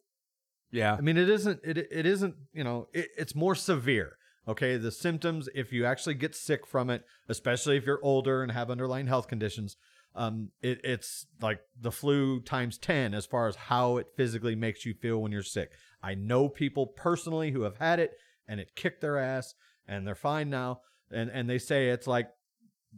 Yeah. 0.72 0.96
I 0.96 1.02
mean, 1.02 1.18
it 1.18 1.30
isn't. 1.30 1.60
It 1.64 1.78
it 1.78 2.06
isn't. 2.08 2.36
You 2.52 2.64
know, 2.64 2.88
it, 2.92 3.10
it's 3.18 3.36
more 3.36 3.54
severe. 3.56 4.18
Okay, 4.48 4.78
the 4.78 4.92
symptoms. 4.92 5.48
If 5.56 5.72
you 5.72 5.86
actually 5.86 6.16
get 6.16 6.36
sick 6.36 6.66
from 6.68 6.90
it, 6.90 7.04
especially 7.30 7.78
if 7.78 7.86
you're 7.86 8.04
older 8.04 8.42
and 8.44 8.52
have 8.52 8.70
underlying 8.72 9.08
health 9.08 9.28
conditions, 9.28 9.78
um, 10.16 10.50
it, 10.62 10.82
it's 10.84 11.28
like 11.42 11.60
the 11.80 11.92
flu 11.92 12.40
times 12.40 12.78
ten 12.78 13.14
as 13.14 13.26
far 13.26 13.48
as 13.48 13.56
how 13.56 13.98
it 13.98 14.08
physically 14.16 14.56
makes 14.56 14.86
you 14.86 14.94
feel 14.94 15.22
when 15.22 15.32
you're 15.32 15.44
sick. 15.44 15.72
I 16.02 16.16
know 16.16 16.50
people 16.50 16.88
personally 16.88 17.52
who 17.52 17.64
have 17.64 17.78
had 17.78 18.00
it 18.00 18.12
and 18.48 18.60
it 18.60 18.76
kicked 18.76 19.02
their 19.02 19.18
ass 19.18 19.54
and 19.88 20.08
they're 20.08 20.16
fine 20.16 20.50
now, 20.50 20.82
and 21.12 21.30
and 21.30 21.50
they 21.50 21.60
say 21.60 21.90
it's 21.90 22.08
like 22.08 22.30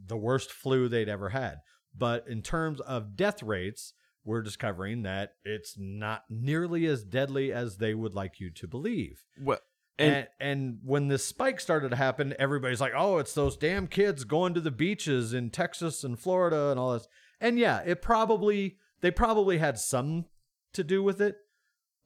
the 0.05 0.17
worst 0.17 0.51
flu 0.51 0.87
they'd 0.87 1.09
ever 1.09 1.29
had. 1.29 1.57
But 1.97 2.27
in 2.27 2.41
terms 2.41 2.79
of 2.81 3.15
death 3.15 3.41
rates, 3.41 3.93
we're 4.23 4.41
discovering 4.41 5.03
that 5.03 5.31
it's 5.43 5.75
not 5.77 6.23
nearly 6.29 6.85
as 6.85 7.03
deadly 7.03 7.51
as 7.51 7.77
they 7.77 7.93
would 7.93 8.13
like 8.13 8.39
you 8.39 8.51
to 8.51 8.67
believe. 8.67 9.23
Well, 9.41 9.59
and, 9.99 10.15
And, 10.15 10.27
and 10.39 10.79
when 10.83 11.07
this 11.07 11.25
spike 11.25 11.59
started 11.59 11.89
to 11.89 11.95
happen, 11.95 12.33
everybody's 12.37 12.81
like, 12.81 12.93
"Oh, 12.95 13.17
it's 13.17 13.33
those 13.33 13.57
damn 13.57 13.87
kids 13.87 14.23
going 14.23 14.53
to 14.53 14.61
the 14.61 14.71
beaches 14.71 15.33
in 15.33 15.49
Texas 15.49 16.03
and 16.03 16.19
Florida 16.19 16.69
and 16.69 16.79
all 16.79 16.93
this." 16.93 17.07
And 17.41 17.57
yeah, 17.57 17.81
it 17.85 18.01
probably 18.01 18.77
they 19.01 19.11
probably 19.11 19.57
had 19.59 19.77
some 19.79 20.25
to 20.73 20.83
do 20.83 21.01
with 21.03 21.21
it, 21.21 21.35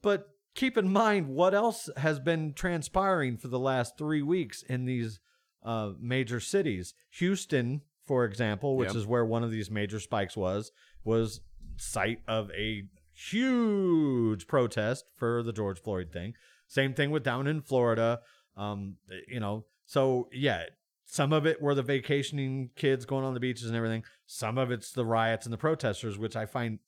but 0.02 0.28
keep 0.54 0.76
in 0.76 0.92
mind 0.92 1.28
what 1.28 1.54
else 1.54 1.88
has 1.96 2.18
been 2.20 2.52
transpiring 2.54 3.36
for 3.38 3.48
the 3.48 3.58
last 3.58 3.96
three 3.98 4.22
weeks 4.22 4.62
in 4.62 4.84
these 4.84 5.20
uh, 5.62 5.92
major 6.00 6.40
cities. 6.40 6.94
Houston, 7.18 7.80
for 8.06 8.24
example, 8.24 8.76
which 8.76 8.88
Yep. 8.88 8.96
is 8.96 9.06
where 9.06 9.24
one 9.24 9.42
of 9.42 9.50
these 9.50 9.70
major 9.70 9.98
spikes 10.00 10.36
was, 10.36 10.72
was 11.04 11.40
site 11.76 12.20
of 12.28 12.50
a 12.50 12.82
huge 13.12 14.46
protest 14.46 15.04
for 15.16 15.42
the 15.42 15.52
George 15.52 15.80
Floyd 15.80 16.10
thing. 16.12 16.34
Same 16.72 16.94
thing 16.94 17.10
with 17.10 17.22
down 17.22 17.46
in 17.46 17.60
Florida. 17.60 18.20
Um, 18.56 18.96
you 19.28 19.40
know, 19.40 19.66
so 19.84 20.30
yeah, 20.32 20.62
some 21.04 21.30
of 21.30 21.46
it 21.46 21.60
were 21.60 21.74
the 21.74 21.82
vacationing 21.82 22.70
kids 22.76 23.04
going 23.04 23.26
on 23.26 23.34
the 23.34 23.40
beaches 23.40 23.66
and 23.66 23.76
everything. 23.76 24.04
Some 24.24 24.56
of 24.56 24.70
it's 24.70 24.90
the 24.90 25.04
riots 25.04 25.44
and 25.44 25.52
the 25.52 25.58
protesters, 25.58 26.16
which 26.16 26.34
I 26.34 26.46
find 26.46 26.78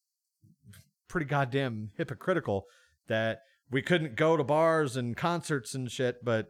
pretty 1.07 1.27
goddamn 1.27 1.91
hypocritical 1.99 2.65
that 3.09 3.43
we 3.71 3.83
couldn't 3.83 4.17
go 4.17 4.39
to 4.39 4.43
bars 4.43 4.97
and 4.97 5.19
concerts 5.19 5.75
and 5.75 5.91
shit, 5.91 6.25
but 6.25 6.47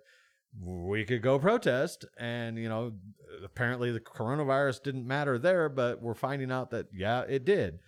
we 0.61 1.05
could 1.05 1.23
go 1.23 1.39
protest. 1.39 2.05
And, 2.19 2.59
you 2.59 2.69
know, 2.69 2.93
apparently 3.45 3.93
the 3.93 4.01
coronavirus 4.01 4.83
didn't 4.83 5.07
matter 5.07 5.39
there, 5.39 5.69
but 5.69 6.03
we're 6.03 6.15
finding 6.15 6.51
out 6.51 6.71
that, 6.71 6.87
yeah, 6.93 7.23
it 7.23 7.45
did. 7.45 7.79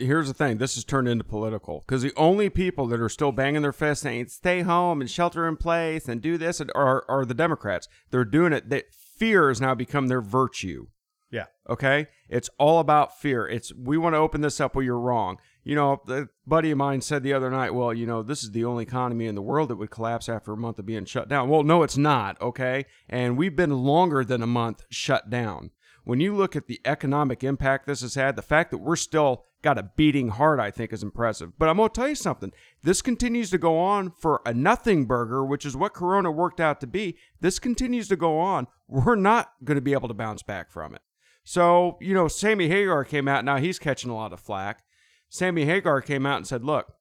here's 0.00 0.28
the 0.28 0.34
thing 0.34 0.58
this 0.58 0.74
has 0.74 0.84
turned 0.84 1.06
into 1.06 1.24
political 1.24 1.84
because 1.86 2.02
the 2.02 2.12
only 2.16 2.48
people 2.48 2.86
that 2.86 3.00
are 3.00 3.08
still 3.08 3.32
banging 3.32 3.62
their 3.62 3.72
fists 3.72 4.02
saying 4.02 4.26
stay 4.26 4.62
home 4.62 5.00
and 5.00 5.10
shelter 5.10 5.46
in 5.46 5.56
place 5.56 6.08
and 6.08 6.22
do 6.22 6.38
this 6.38 6.60
are, 6.74 7.04
are 7.08 7.24
the 7.26 7.34
democrats 7.34 7.86
they're 8.10 8.24
doing 8.24 8.52
it 8.52 8.70
that 8.70 8.92
fear 8.92 9.48
has 9.48 9.60
now 9.60 9.74
become 9.74 10.08
their 10.08 10.22
virtue 10.22 10.86
Yeah. 11.30 11.46
okay 11.68 12.06
it's 12.28 12.50
all 12.58 12.80
about 12.80 13.18
fear 13.20 13.46
it's 13.46 13.72
we 13.74 13.96
want 13.96 14.14
to 14.14 14.18
open 14.18 14.40
this 14.40 14.60
up 14.60 14.74
well 14.74 14.84
you're 14.84 14.98
wrong 14.98 15.38
you 15.62 15.74
know 15.74 16.02
a 16.08 16.26
buddy 16.46 16.70
of 16.70 16.78
mine 16.78 17.00
said 17.00 17.22
the 17.22 17.32
other 17.32 17.50
night 17.50 17.74
well 17.74 17.94
you 17.94 18.06
know 18.06 18.22
this 18.22 18.42
is 18.42 18.50
the 18.50 18.64
only 18.64 18.82
economy 18.82 19.26
in 19.26 19.34
the 19.34 19.42
world 19.42 19.68
that 19.68 19.76
would 19.76 19.90
collapse 19.90 20.28
after 20.28 20.52
a 20.52 20.56
month 20.56 20.78
of 20.78 20.86
being 20.86 21.04
shut 21.04 21.28
down 21.28 21.48
well 21.48 21.62
no 21.62 21.82
it's 21.82 21.96
not 21.96 22.40
okay 22.40 22.84
and 23.08 23.36
we've 23.36 23.56
been 23.56 23.84
longer 23.84 24.24
than 24.24 24.42
a 24.42 24.46
month 24.46 24.84
shut 24.90 25.30
down 25.30 25.70
when 26.04 26.20
you 26.20 26.34
look 26.34 26.56
at 26.56 26.66
the 26.66 26.80
economic 26.84 27.44
impact 27.44 27.86
this 27.86 28.00
has 28.00 28.14
had 28.14 28.34
the 28.34 28.42
fact 28.42 28.70
that 28.70 28.78
we're 28.78 28.96
still 28.96 29.44
got 29.62 29.78
a 29.78 29.90
beating 29.96 30.28
heart, 30.28 30.58
I 30.58 30.70
think 30.70 30.92
is 30.92 31.02
impressive. 31.02 31.58
But 31.58 31.68
I'm 31.68 31.76
going 31.76 31.90
to 31.90 31.94
tell 31.94 32.08
you 32.08 32.14
something. 32.14 32.52
This 32.82 33.02
continues 33.02 33.50
to 33.50 33.58
go 33.58 33.78
on 33.78 34.12
for 34.18 34.40
a 34.46 34.54
nothing 34.54 35.04
burger, 35.04 35.44
which 35.44 35.66
is 35.66 35.76
what 35.76 35.94
Corona 35.94 36.30
worked 36.30 36.60
out 36.60 36.80
to 36.80 36.86
be. 36.86 37.16
This 37.40 37.58
continues 37.58 38.08
to 38.08 38.16
go 38.16 38.38
on. 38.38 38.66
We're 38.88 39.16
not 39.16 39.52
going 39.64 39.76
to 39.76 39.82
be 39.82 39.92
able 39.92 40.08
to 40.08 40.14
bounce 40.14 40.42
back 40.42 40.70
from 40.70 40.94
it. 40.94 41.02
So, 41.50 41.98
you 42.00 42.14
know, 42.14 42.28
Sammy 42.28 42.68
Hagar 42.68 43.04
came 43.04 43.26
out. 43.26 43.44
Now 43.44 43.56
he's 43.56 43.80
catching 43.80 44.08
a 44.08 44.14
lot 44.14 44.32
of 44.32 44.38
flack. 44.38 44.84
Sammy 45.30 45.64
Hagar 45.64 46.00
came 46.00 46.24
out 46.24 46.36
and 46.36 46.46
said, 46.46 46.62
look, 46.62 46.92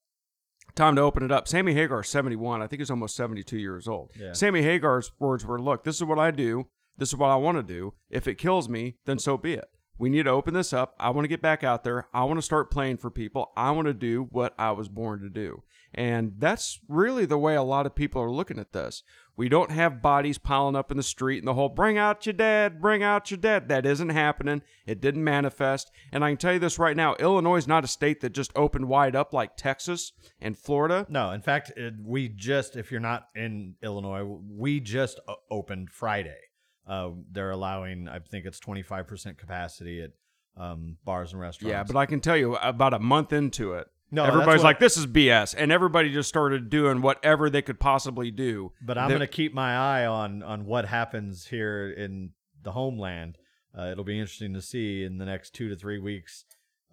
time 0.74 0.96
to 0.96 1.04
open 1.04 1.22
it 1.22 1.32
up. 1.32 1.48
Sammy 1.48 1.76
Hagar, 1.76 2.02
71. 2.02 2.60
I 2.60 2.66
think 2.66 2.80
he's 2.80 2.90
almost 2.90 3.16
72 3.16 3.60
years 3.60 3.88
old. 3.88 4.10
Yeah. 4.20 4.34
Sammy 4.34 4.64
Hagar's 4.64 5.12
words 5.20 5.46
were, 5.46 5.62
look, 5.62 5.84
this 5.84 5.98
is 5.98 6.04
what 6.04 6.18
I 6.18 6.32
do. 6.32 6.66
This 6.98 7.10
is 7.10 7.16
what 7.16 7.30
I 7.30 7.36
want 7.36 7.60
to 7.60 7.64
do. 7.64 7.94
If 8.10 8.28
it 8.28 8.40
kills 8.40 8.68
me, 8.68 8.96
then 9.06 9.20
so 9.20 9.38
be 9.38 9.54
it. 9.54 9.70
We 10.00 10.10
need 10.10 10.24
to 10.24 10.32
open 10.32 10.56
this 10.56 10.74
up. 10.74 10.96
I 11.00 11.12
want 11.12 11.26
to 11.26 11.30
get 11.30 11.44
back 11.44 11.64
out 11.64 11.84
there. 11.84 12.08
I 12.12 12.24
want 12.24 12.40
to 12.40 12.42
start 12.42 12.72
playing 12.72 12.98
for 12.98 13.12
people. 13.12 13.52
I 13.56 13.70
want 13.70 13.86
to 13.86 13.94
do 13.94 14.30
what 14.32 14.56
I 14.58 14.72
was 14.72 14.90
born 14.90 15.22
to 15.22 15.30
do. 15.30 15.62
And 15.94 16.34
that's 16.38 16.80
really 16.88 17.26
the 17.26 17.38
way 17.38 17.56
a 17.56 17.64
lot 17.64 17.86
of 17.86 17.96
people 17.96 18.22
are 18.22 18.32
looking 18.32 18.60
at 18.60 18.74
this. 18.74 19.04
We 19.36 19.50
don't 19.50 19.72
have 19.72 20.02
bodies 20.02 20.38
piling 20.38 20.76
up 20.76 20.92
in 20.92 20.98
the 20.98 21.04
street 21.04 21.40
and 21.40 21.48
the 21.48 21.54
whole 21.54 21.70
bring 21.70 21.98
out 21.98 22.26
your 22.26 22.34
dead, 22.34 22.82
bring 22.82 23.02
out 23.02 23.32
your 23.32 23.38
dead. 23.38 23.70
That 23.70 23.86
isn't 23.86 24.10
happening. 24.10 24.62
It 24.86 25.02
didn't 25.02 25.24
manifest. 25.24 25.90
And 26.12 26.24
I 26.24 26.32
can 26.32 26.38
tell 26.38 26.54
you 26.54 26.60
this 26.60 26.78
right 26.78 26.96
now 26.96 27.16
Illinois 27.16 27.58
is 27.58 27.68
not 27.68 27.84
a 27.84 27.88
state 27.88 28.22
that 28.22 28.34
just 28.34 28.52
opened 28.56 28.90
wide 28.90 29.16
up 29.16 29.34
like 29.34 29.56
Texas 29.56 30.12
and 30.42 30.58
Florida. 30.58 31.08
No, 31.10 31.32
in 31.32 31.42
fact, 31.42 31.72
it, 31.78 31.94
we 32.04 32.28
just, 32.28 32.76
if 32.76 32.92
you're 32.92 33.00
not 33.00 33.30
in 33.34 33.76
Illinois, 33.82 34.24
we 34.24 34.80
just 34.80 35.20
opened 35.50 35.90
Friday. 35.90 36.38
Uh, 36.86 37.12
they're 37.32 37.52
allowing, 37.52 38.10
I 38.10 38.20
think 38.20 38.46
it's 38.46 38.60
25% 38.60 39.38
capacity 39.38 40.02
at 40.02 40.12
um, 40.58 40.98
bars 41.06 41.32
and 41.32 41.42
restaurants. 41.42 41.72
Yeah, 41.72 41.84
but 41.84 41.98
I 41.98 42.06
can 42.06 42.20
tell 42.20 42.36
you 42.36 42.56
about 42.58 42.94
a 42.94 43.00
month 43.00 43.32
into 43.32 43.74
it. 43.74 43.88
No, 44.12 44.24
everybody's 44.26 44.64
like, 44.64 44.80
"This 44.80 44.98
is 44.98 45.06
BS," 45.06 45.54
and 45.58 45.72
everybody 45.72 46.12
just 46.12 46.30
started 46.30 46.70
doing 46.70 47.02
whatever 47.02 47.50
they 47.50 47.62
could 47.62 47.80
possibly 47.80 48.32
do. 48.32 48.72
But 48.82 48.98
I'm 48.98 49.10
going 49.10 49.20
to 49.22 49.28
keep 49.28 49.54
my 49.54 49.76
eye 49.76 50.06
on 50.06 50.42
on 50.44 50.66
what 50.66 50.86
happens 50.86 51.48
here 51.48 51.90
in 51.90 52.32
the 52.64 52.72
homeland. 52.72 53.38
Uh, 53.78 53.90
it'll 53.92 54.04
be 54.04 54.20
interesting 54.20 54.54
to 54.54 54.62
see 54.62 55.04
in 55.04 55.18
the 55.18 55.26
next 55.26 55.54
two 55.54 55.70
to 55.70 55.76
three 55.76 56.00
weeks 56.00 56.46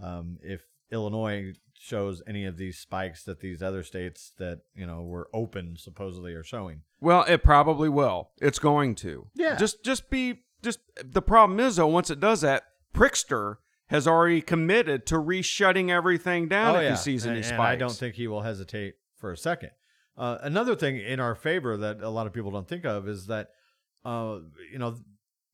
um, 0.02 0.38
if 0.42 0.62
Illinois 0.92 1.54
shows 1.78 2.22
any 2.26 2.44
of 2.44 2.56
these 2.56 2.78
spikes 2.78 3.24
that 3.24 3.40
these 3.40 3.62
other 3.62 3.82
states 3.82 4.32
that 4.38 4.60
you 4.74 4.86
know 4.86 5.02
were 5.02 5.28
open 5.32 5.76
supposedly 5.78 6.34
are 6.34 6.44
showing. 6.44 6.82
Well, 7.00 7.24
it 7.28 7.42
probably 7.42 7.88
will. 7.88 8.30
It's 8.40 8.58
going 8.58 8.94
to. 8.96 9.28
Yeah. 9.34 9.56
Just, 9.56 9.84
just 9.84 10.10
be, 10.10 10.42
just. 10.62 10.80
The 11.02 11.22
problem 11.22 11.60
is 11.60 11.76
though, 11.76 11.86
once 11.86 12.10
it 12.10 12.20
does 12.20 12.40
that, 12.42 12.64
Prickster 12.94 13.56
has 13.88 14.06
already 14.08 14.40
committed 14.40 15.06
to 15.06 15.18
re-shutting 15.18 15.90
everything 15.90 16.48
down 16.48 16.76
if 16.82 16.90
he 16.90 16.96
sees 16.96 17.24
any 17.26 17.34
Oh, 17.34 17.36
and, 17.36 17.44
spikes. 17.44 17.58
and 17.58 17.66
I 17.68 17.76
don't 17.76 17.92
think 17.92 18.14
he 18.16 18.26
will 18.26 18.42
hesitate 18.42 18.94
for 19.16 19.30
a 19.32 19.36
second. 19.36 19.70
Uh, 20.16 20.38
another 20.42 20.74
thing 20.74 20.96
in 20.96 21.20
our 21.20 21.34
favor 21.34 21.76
that 21.76 22.00
a 22.00 22.08
lot 22.08 22.26
of 22.26 22.32
people 22.32 22.50
don't 22.50 22.66
think 22.66 22.84
of 22.84 23.06
is 23.08 23.26
that, 23.26 23.48
uh, 24.04 24.38
you 24.72 24.78
know, 24.78 24.96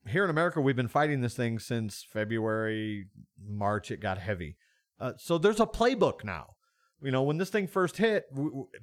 here 0.06 0.24
in 0.24 0.30
America 0.30 0.60
we've 0.60 0.76
been 0.76 0.88
fighting 0.88 1.20
this 1.20 1.34
thing 1.34 1.58
since 1.58 2.04
February, 2.08 3.06
March. 3.44 3.90
It 3.90 4.00
got 4.00 4.18
heavy, 4.18 4.56
uh, 5.00 5.12
so 5.18 5.36
there's 5.38 5.60
a 5.60 5.66
playbook 5.66 6.24
now. 6.24 6.54
You 7.02 7.10
know, 7.10 7.22
when 7.22 7.36
this 7.36 7.50
thing 7.50 7.66
first 7.66 7.96
hit, 7.96 8.26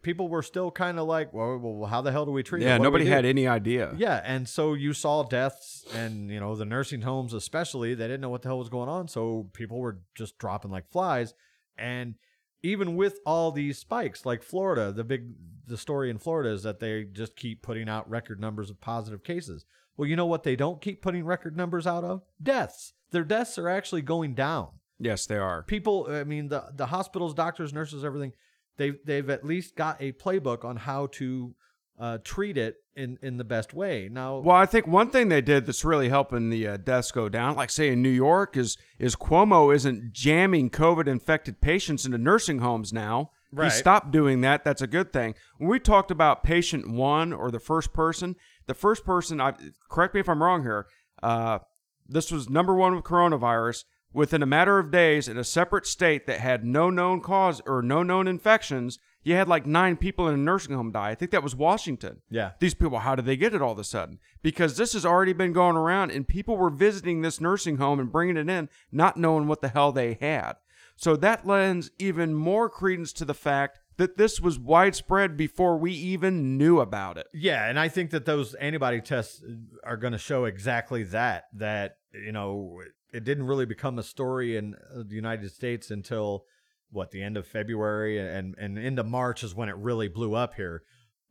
people 0.02 0.28
were 0.28 0.44
still 0.44 0.72
kind 0.72 1.00
of 1.00 1.08
like, 1.08 1.34
well, 1.34 1.58
well, 1.58 1.90
how 1.90 2.02
the 2.02 2.12
hell 2.12 2.26
do 2.26 2.32
we 2.32 2.44
treat 2.44 2.62
it? 2.62 2.66
Yeah, 2.66 2.74
What 2.74 2.78
do 2.78 2.82
we 2.82 3.00
nobody 3.00 3.06
had 3.06 3.24
any 3.24 3.48
idea. 3.48 3.94
Yeah, 3.98 4.22
and 4.26 4.48
so 4.48 4.74
you 4.74 4.94
saw 4.94 5.24
deaths, 5.24 5.86
and 5.94 6.30
you 6.30 6.40
know 6.40 6.56
the 6.56 6.66
nursing 6.66 7.02
homes, 7.02 7.34
especially, 7.34 7.96
they 7.96 8.06
didn't 8.06 8.22
know 8.22 8.30
what 8.30 8.42
the 8.42 8.50
hell 8.50 8.60
was 8.60 8.70
going 8.70 8.90
on, 8.90 9.08
so 9.08 9.50
people 9.54 9.80
were 9.80 10.00
just 10.16 10.38
dropping 10.38 10.70
like 10.70 10.90
flies. 10.92 11.34
And 11.78 12.16
even 12.62 12.98
with 12.98 13.20
all 13.26 13.52
these 13.52 13.78
spikes, 13.78 14.26
like 14.26 14.44
Florida, 14.44 14.92
the 14.92 15.06
big 15.06 15.32
the 15.66 15.78
story 15.78 16.10
in 16.10 16.18
Florida 16.18 16.50
is 16.50 16.64
that 16.64 16.80
they 16.80 17.06
just 17.06 17.36
keep 17.38 17.62
putting 17.62 17.88
out 17.88 18.10
record 18.10 18.40
numbers 18.40 18.70
of 18.70 18.82
positive 18.82 19.24
cases. 19.24 19.66
Well, 19.96 20.08
you 20.08 20.16
know 20.16 20.26
what 20.26 20.44
they 20.44 20.56
don't 20.56 20.82
keep 20.82 21.02
putting 21.02 21.26
record 21.26 21.56
numbers 21.56 21.88
out 21.88 22.04
of? 22.04 22.24
Deaths. 22.42 22.94
Their 23.12 23.24
deaths 23.24 23.58
are 23.58 23.70
actually 23.70 24.02
going 24.02 24.34
down 24.34 24.70
Yes, 25.00 25.26
they 25.26 25.38
are. 25.38 25.64
people 25.64 26.08
i 26.10 26.24
mean 26.24 26.50
the 26.50 26.64
the 26.76 26.88
hospitals 26.88 27.34
doctors 27.34 27.74
nurses 27.74 28.04
everything 28.04 28.34
they've 28.78 28.98
they've 29.06 29.30
at 29.30 29.46
least 29.46 29.76
got 29.76 29.96
a 30.02 30.12
playbook 30.14 30.66
on 30.66 30.76
how 30.78 31.08
to 31.08 31.56
uh, 32.00 32.18
treat 32.24 32.58
it 32.58 32.78
in 32.96 33.18
in 33.22 33.36
the 33.38 33.44
best 33.44 33.74
way 33.74 34.08
now 34.10 34.38
Well, 34.40 34.56
I 34.56 34.66
think 34.66 34.88
one 34.88 35.10
thing 35.10 35.28
they 35.28 35.42
did 35.42 35.66
that's 35.66 35.84
really 35.84 36.08
helping 36.10 36.50
the 36.50 36.66
uh, 36.66 36.78
deaths 36.78 37.12
go 37.12 37.28
down, 37.28 37.56
like 37.58 37.70
say 37.70 37.90
in 37.90 38.02
New 38.02 38.10
York, 38.10 38.56
is 38.56 38.78
is 38.98 39.18
Cuomo 39.18 39.76
isn't 39.76 40.14
jamming 40.14 40.70
COVID 40.70 41.08
infected 41.08 41.60
patients 41.60 42.06
into 42.06 42.18
nursing 42.18 42.60
homes 42.60 42.94
now. 42.94 43.32
Right. 43.52 43.66
He 43.66 43.78
stopped 43.78 44.12
doing 44.12 44.40
that. 44.42 44.64
That's 44.64 44.82
a 44.82 44.88
good 44.88 45.12
thing. 45.12 45.36
When 45.58 45.70
we 45.70 45.80
talked 45.80 46.10
about 46.12 46.42
patient 46.44 46.90
one 46.90 47.34
or 47.34 47.52
the 47.52 47.60
first 47.60 47.92
person, 47.92 48.36
the 48.68 48.74
first 48.74 49.04
person, 49.04 49.42
I 49.42 49.54
correct 49.90 50.14
me 50.14 50.22
if 50.22 50.30
I'm 50.30 50.42
wrong 50.42 50.62
here. 50.62 50.86
Uh, 51.22 51.60
this 52.08 52.32
was 52.32 52.50
number 52.50 52.74
one 52.76 52.96
with 52.96 53.04
coronavirus. 53.04 53.84
Within 54.12 54.42
a 54.42 54.48
matter 54.48 54.80
of 54.80 54.92
days, 54.92 55.28
in 55.28 55.38
a 55.38 55.44
separate 55.44 55.86
state 55.86 56.26
that 56.26 56.40
had 56.40 56.66
no 56.66 56.90
known 56.90 57.22
cause 57.22 57.62
or 57.66 57.82
no 57.82 58.02
known 58.02 58.28
infections, 58.28 58.98
you 59.24 59.36
had 59.36 59.48
like 59.48 59.66
nine 59.66 59.98
people 59.98 60.28
in 60.28 60.34
a 60.34 60.38
nursing 60.38 60.76
home 60.76 60.92
die. 60.92 61.10
I 61.10 61.16
think 61.16 61.32
that 61.32 61.44
was 61.44 61.56
Washington. 61.56 62.22
Yeah. 62.30 62.52
These 62.60 62.74
people 62.74 63.00
how 63.00 63.16
did 63.16 63.26
they 63.26 63.38
get 63.38 63.54
it 63.54 63.62
all 63.62 63.74
of 63.74 63.80
a 63.80 63.84
sudden? 63.84 64.20
Because 64.42 64.78
this 64.78 64.94
has 64.94 65.06
already 65.06 65.34
been 65.34 65.54
going 65.54 65.76
around 65.76 66.12
and 66.12 66.28
people 66.28 66.58
were 66.58 66.70
visiting 66.70 67.22
this 67.22 67.40
nursing 67.40 67.78
home 67.78 68.00
and 68.00 68.12
bringing 68.12 68.38
it 68.38 68.50
in 68.50 68.70
not 68.92 69.18
knowing 69.18 69.48
what 69.48 69.62
the 69.62 69.70
hell 69.70 69.92
they 69.92 70.18
had. 70.20 70.54
So 70.96 71.16
that 71.18 71.46
lends 71.46 71.92
even 72.00 72.34
more 72.34 72.70
credence 72.70 73.14
to 73.14 73.26
the 73.26 73.34
fact 73.34 73.80
that 73.98 74.18
this 74.18 74.40
was 74.40 74.58
widespread 74.58 75.38
before 75.38 75.78
we 75.78 75.92
even 75.92 76.58
knew 76.58 76.80
about 76.80 77.18
it. 77.18 77.28
Yeah 77.34 77.70
and 77.70 77.80
i 77.80 77.88
think 77.88 78.12
that 78.12 78.26
those 78.26 78.54
antibody 78.56 79.02
tests 79.02 79.44
are 79.84 79.98
going 79.98 80.14
to 80.14 80.20
show 80.20 80.46
exactly 80.46 81.04
that 81.04 81.46
that 81.54 81.98
you 82.14 82.32
know 82.32 82.82
it 83.12 83.24
didn't 83.24 83.48
really 83.48 83.66
become 83.66 83.98
a 84.00 84.04
story 84.04 84.56
in 84.58 84.76
uh, 84.76 85.04
the 85.06 85.16
united 85.16 85.52
states 85.52 85.92
until 85.92 86.46
what 86.92 87.12
the 87.12 87.22
end 87.22 87.38
of 87.38 87.48
february 87.48 88.18
and 88.20 88.56
and 88.58 88.78
into 88.78 89.04
march 89.04 89.44
is 89.44 89.56
when 89.56 89.70
it 89.70 89.76
really 89.76 90.08
blew 90.08 90.36
up 90.36 90.56
here. 90.56 90.84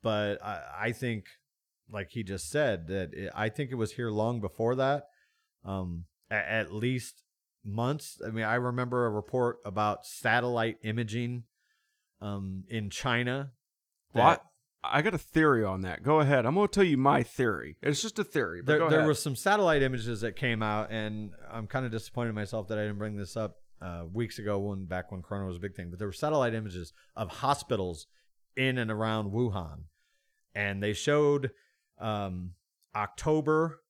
But 0.03 0.43
i 0.43 0.63
i 0.81 0.93
think 0.93 1.27
like 1.91 2.11
he 2.11 2.23
just 2.23 2.51
said 2.51 2.87
that 2.89 3.13
it, 3.13 3.33
i 3.35 3.49
think 3.49 3.71
it 3.71 3.77
was 3.77 3.93
here 3.93 4.11
long 4.11 4.41
before 4.41 4.77
that 4.77 5.05
um 5.65 6.05
at, 6.31 6.47
at 6.47 6.73
least 6.73 7.23
months. 7.65 8.21
I 8.25 8.31
mean 8.31 8.45
i 8.45 8.55
remember 8.55 9.07
a 9.07 9.11
report 9.11 9.59
about 9.65 10.07
satellite 10.07 10.77
imaging 10.83 11.45
um 12.21 12.65
in 12.69 12.91
china 12.91 13.51
what 14.13 14.43
I 14.85 15.03
got 15.03 15.15
a 15.15 15.19
theory 15.19 15.65
on 15.65 15.83
that. 15.83 16.03
Go 16.03 16.21
ahead. 16.21 16.47
I'm 16.47 16.55
going 16.55 16.69
to 16.69 16.73
tell 16.73 16.85
you 16.85 16.97
my 16.97 17.23
theory. 17.23 17.77
It's 17.83 18.01
just 18.01 18.19
a 18.19 18.25
theory. 18.25 18.63
There, 18.63 18.89
there 18.89 19.07
was 19.07 19.21
some 19.21 19.35
satellite 19.35 19.83
images 19.83 20.21
that 20.21 20.37
came 20.37 20.63
out, 20.63 20.91
and 20.91 21.33
I'm 21.51 21.67
kind 21.67 21.85
of 21.85 21.91
disappointed 21.91 22.31
in 22.31 22.35
myself 22.37 22.69
that 22.69 22.79
I 22.79 22.83
didn't 22.83 22.99
bring 22.99 23.17
this 23.17 23.37
up 23.37 23.57
uh, 23.83 24.05
weeks 24.13 24.39
ago 24.39 24.59
when 24.59 24.85
back 24.87 25.11
when 25.11 25.23
Corona 25.23 25.47
was 25.47 25.57
a 25.57 25.61
big 25.61 25.75
thing. 25.75 25.91
But 25.91 25.99
there 25.99 26.09
were 26.09 26.13
satellite 26.13 26.55
images 26.55 26.93
of 27.17 27.29
hospitals 27.29 28.07
in 28.57 28.79
and 28.79 28.91
around 28.91 29.33
Wuhan, 29.33 29.85
and 30.55 30.83
they 30.83 30.93
showed 30.93 31.51
um, 31.99 32.53
October 32.95 33.81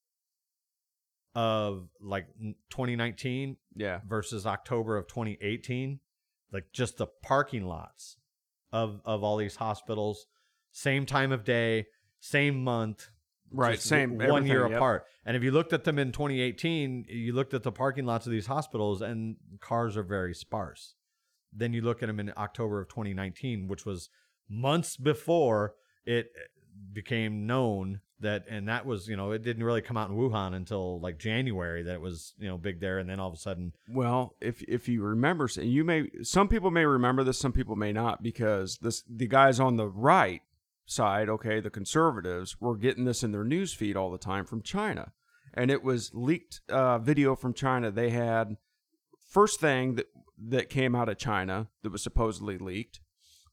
of 1.34 1.88
like 2.00 2.26
2019 2.70 3.56
yeah. 3.76 4.00
versus 4.06 4.46
October 4.46 4.96
of 4.96 5.06
2018, 5.06 6.00
like 6.52 6.72
just 6.72 6.96
the 6.96 7.06
parking 7.22 7.64
lots 7.64 8.16
of 8.72 9.00
of 9.04 9.22
all 9.22 9.36
these 9.36 9.56
hospitals, 9.56 10.26
same 10.78 11.06
time 11.06 11.32
of 11.32 11.44
day, 11.44 11.86
same 12.20 12.62
month, 12.62 13.08
Right. 13.50 13.80
Same. 13.80 14.18
one 14.18 14.46
year 14.46 14.66
yep. 14.66 14.76
apart. 14.76 15.06
And 15.24 15.36
if 15.36 15.42
you 15.42 15.50
looked 15.50 15.72
at 15.72 15.84
them 15.84 15.98
in 15.98 16.12
2018, 16.12 17.06
you 17.08 17.32
looked 17.32 17.54
at 17.54 17.62
the 17.62 17.72
parking 17.72 18.04
lots 18.04 18.26
of 18.26 18.32
these 18.32 18.46
hospitals, 18.46 19.00
and 19.00 19.36
cars 19.60 19.96
are 19.96 20.02
very 20.02 20.34
sparse. 20.34 20.94
Then 21.52 21.72
you 21.72 21.80
look 21.80 22.02
at 22.02 22.06
them 22.06 22.20
in 22.20 22.32
October 22.36 22.80
of 22.80 22.88
2019, 22.88 23.68
which 23.68 23.86
was 23.86 24.10
months 24.50 24.96
before 24.96 25.74
it 26.04 26.26
eh, 26.36 26.46
became 26.92 27.46
known 27.46 28.00
that, 28.20 28.44
and 28.50 28.68
that 28.68 28.84
was, 28.84 29.08
you 29.08 29.16
know, 29.16 29.30
it 29.32 29.42
didn't 29.42 29.64
really 29.64 29.80
come 29.80 29.96
out 29.96 30.10
in 30.10 30.16
Wuhan 30.16 30.54
until 30.54 31.00
like 31.00 31.18
January 31.18 31.82
that 31.84 31.94
it 31.94 32.00
was, 32.00 32.34
you 32.38 32.48
know, 32.48 32.58
big 32.58 32.80
there. 32.80 32.98
And 32.98 33.08
then 33.08 33.18
all 33.18 33.28
of 33.28 33.34
a 33.34 33.38
sudden, 33.38 33.72
Well, 33.88 34.34
if 34.40 34.62
if 34.62 34.88
you 34.88 35.02
remember, 35.02 35.48
and 35.56 35.72
you 35.72 35.84
may, 35.84 36.08
some 36.22 36.48
people 36.48 36.70
may 36.70 36.84
remember 36.84 37.24
this, 37.24 37.38
some 37.38 37.52
people 37.52 37.76
may 37.76 37.92
not, 37.92 38.22
because 38.22 38.78
this 38.82 39.02
the 39.08 39.26
guys 39.26 39.58
on 39.58 39.76
the 39.76 39.88
right 39.88 40.42
side, 40.90 41.28
okay, 41.28 41.60
the 41.60 41.70
conservatives, 41.70 42.60
were 42.60 42.76
getting 42.76 43.04
this 43.04 43.22
in 43.22 43.32
their 43.32 43.44
news 43.44 43.72
feed 43.72 43.96
all 43.96 44.10
the 44.10 44.18
time 44.18 44.44
from 44.44 44.62
China, 44.62 45.12
and 45.54 45.70
it 45.70 45.82
was 45.82 46.10
leaked 46.14 46.60
uh, 46.68 46.98
video 46.98 47.36
from 47.36 47.54
China. 47.54 47.90
They 47.90 48.10
had 48.10 48.56
first 49.28 49.60
thing 49.60 49.94
that 49.96 50.06
that 50.40 50.70
came 50.70 50.94
out 50.94 51.08
of 51.08 51.18
China 51.18 51.68
that 51.82 51.90
was 51.90 52.02
supposedly 52.02 52.58
leaked 52.58 53.00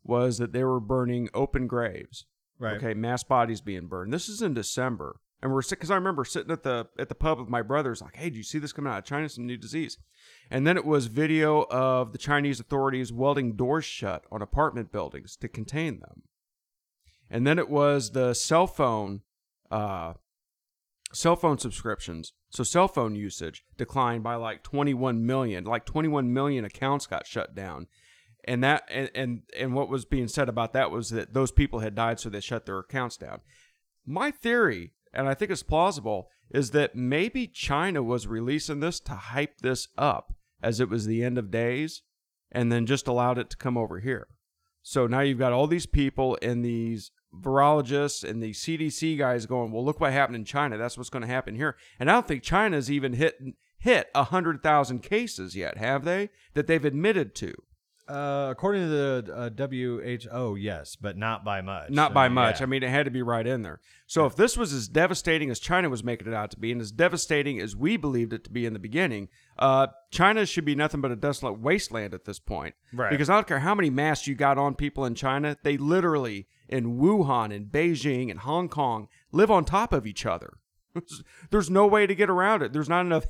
was 0.03 0.37
that 0.37 0.53
they 0.53 0.63
were 0.63 0.79
burning 0.79 1.29
open 1.33 1.67
graves. 1.67 2.25
Okay, 2.75 2.93
mass 2.93 3.23
bodies 3.23 3.59
being 3.59 3.87
burned. 3.87 4.13
This 4.13 4.29
is 4.29 4.41
in 4.41 4.53
December. 4.53 5.19
And 5.41 5.51
we're 5.51 5.61
because 5.69 5.91
I 5.91 5.95
remember 5.95 6.23
sitting 6.23 6.51
at 6.51 6.63
the 6.63 6.87
at 6.97 7.09
the 7.09 7.15
pub 7.15 7.39
with 7.39 7.49
my 7.49 7.61
brothers, 7.61 8.01
like, 8.01 8.15
"Hey, 8.15 8.29
do 8.29 8.37
you 8.37 8.43
see 8.43 8.57
this 8.57 8.71
coming 8.71 8.91
out 8.91 8.99
of 8.99 9.05
China? 9.05 9.27
Some 9.27 9.45
new 9.45 9.57
disease." 9.57 9.97
And 10.49 10.65
then 10.65 10.77
it 10.77 10.85
was 10.85 11.07
video 11.07 11.65
of 11.69 12.13
the 12.13 12.17
Chinese 12.17 12.59
authorities 12.59 13.11
welding 13.11 13.55
doors 13.55 13.85
shut 13.85 14.25
on 14.31 14.41
apartment 14.41 14.91
buildings 14.91 15.35
to 15.37 15.47
contain 15.47 15.99
them. 15.99 16.23
And 17.29 17.45
then 17.45 17.59
it 17.59 17.69
was 17.69 18.11
the 18.11 18.33
cell 18.33 18.67
phone, 18.67 19.21
uh, 19.71 20.13
cell 21.11 21.35
phone 21.35 21.57
subscriptions. 21.57 22.33
So 22.49 22.63
cell 22.63 22.87
phone 22.87 23.15
usage 23.15 23.63
declined 23.77 24.23
by 24.23 24.35
like 24.35 24.63
21 24.63 25.25
million. 25.25 25.63
Like 25.63 25.85
21 25.85 26.33
million 26.33 26.65
accounts 26.65 27.07
got 27.07 27.27
shut 27.27 27.55
down. 27.55 27.87
And 28.47 28.63
that 28.63 28.83
and, 28.89 29.09
and 29.15 29.41
and 29.57 29.73
what 29.73 29.89
was 29.89 30.05
being 30.05 30.27
said 30.27 30.49
about 30.49 30.73
that 30.73 30.91
was 30.91 31.09
that 31.09 31.33
those 31.33 31.51
people 31.51 31.79
had 31.79 31.95
died, 31.95 32.19
so 32.19 32.29
they 32.29 32.39
shut 32.39 32.67
their 32.67 32.77
accounts 32.77 33.17
down. 33.17 33.41
My 34.05 34.29
theory, 34.29 34.91
and 35.11 35.27
I 35.27 35.33
think 35.33 35.49
it's 35.49 35.63
plausible, 35.63 36.29
is 36.51 36.69
that 36.71 36.95
maybe 36.95 37.47
China 37.47 38.03
was 38.03 38.27
releasing 38.27 38.81
this 38.81 38.99
to 38.99 39.13
hype 39.13 39.61
this 39.61 39.87
up 39.97 40.35
as 40.61 40.79
it 40.79 40.89
was 40.89 41.05
the 41.05 41.23
end 41.23 41.39
of 41.39 41.49
days, 41.49 42.03
and 42.51 42.71
then 42.71 42.85
just 42.85 43.07
allowed 43.07 43.39
it 43.39 43.49
to 43.49 43.57
come 43.57 43.77
over 43.77 43.99
here. 43.99 44.27
So 44.83 45.07
now 45.07 45.21
you've 45.21 45.39
got 45.39 45.53
all 45.53 45.65
these 45.65 45.87
people 45.87 46.35
in 46.35 46.61
these 46.61 47.09
virologists 47.41 48.27
and 48.27 48.41
the 48.41 48.51
CDC 48.51 49.17
guys 49.17 49.45
going, 49.45 49.71
well, 49.71 49.83
look 49.83 49.99
what 49.99 50.11
happened 50.11 50.35
in 50.35 50.45
China. 50.45 50.77
That's 50.77 50.97
what's 50.97 51.09
going 51.09 51.21
to 51.21 51.27
happen 51.27 51.55
here. 51.55 51.75
And 51.99 52.09
I 52.09 52.13
don't 52.13 52.27
think 52.27 52.43
China's 52.43 52.91
even 52.91 53.13
hit 53.13 53.39
hit 53.77 54.09
hundred 54.15 54.63
thousand 54.63 55.03
cases 55.03 55.55
yet, 55.55 55.77
have 55.77 56.05
they? 56.05 56.29
That 56.53 56.67
they've 56.67 56.83
admitted 56.83 57.35
to. 57.35 57.53
Uh, 58.07 58.49
according 58.51 58.83
to 58.83 58.87
the 58.87 59.33
uh, 59.33 59.67
WHO, 59.67 60.55
yes, 60.57 60.95
but 60.95 61.17
not 61.17 61.43
by 61.43 61.61
much. 61.61 61.89
Not 61.89 62.11
I 62.11 62.13
by 62.13 62.27
mean, 62.27 62.35
much. 62.35 62.59
yeah. 62.59 62.63
I 62.63 62.65
mean, 62.67 62.83
it 62.83 62.89
had 62.89 63.05
to 63.05 63.11
be 63.11 63.23
right 63.23 63.45
in 63.47 63.63
there. 63.63 63.79
So 64.05 64.27
if 64.27 64.35
this 64.35 64.55
was 64.55 64.73
as 64.73 64.87
devastating 64.87 65.49
as 65.49 65.59
China 65.59 65.89
was 65.89 66.03
making 66.03 66.27
it 66.27 66.33
out 66.33 66.51
to 66.51 66.59
be, 66.59 66.71
and 66.71 66.79
as 66.79 66.91
devastating 66.91 67.59
as 67.59 67.75
we 67.75 67.97
believed 67.97 68.31
it 68.31 68.43
to 68.43 68.51
be 68.51 68.67
in 68.67 68.73
the 68.73 68.79
beginning, 68.79 69.29
uh, 69.57 69.87
China 70.11 70.45
should 70.45 70.65
be 70.65 70.75
nothing 70.75 71.01
but 71.01 71.09
a 71.09 71.15
desolate 71.15 71.59
wasteland 71.59 72.13
at 72.13 72.25
this 72.25 72.37
point. 72.37 72.75
Right. 72.93 73.09
Because 73.09 73.27
I 73.27 73.33
don't 73.33 73.47
care 73.47 73.59
how 73.59 73.73
many 73.73 73.89
masks 73.89 74.27
you 74.27 74.35
got 74.35 74.59
on 74.59 74.75
people 74.75 75.05
in 75.05 75.15
China, 75.15 75.57
they 75.63 75.75
literally 75.75 76.47
in 76.69 76.97
Wuhan 76.97 77.55
and 77.55 77.71
Beijing 77.71 78.29
and 78.29 78.41
Hong 78.41 78.69
Kong 78.69 79.07
live 79.31 79.49
on 79.49 79.65
top 79.65 79.93
of 79.93 80.05
each 80.05 80.27
other. 80.27 80.53
There's 81.49 81.69
no 81.71 81.87
way 81.87 82.05
to 82.05 82.13
get 82.13 82.29
around 82.29 82.61
it. 82.61 82.71
There's 82.71 82.89
not 82.89 83.05
enough 83.05 83.25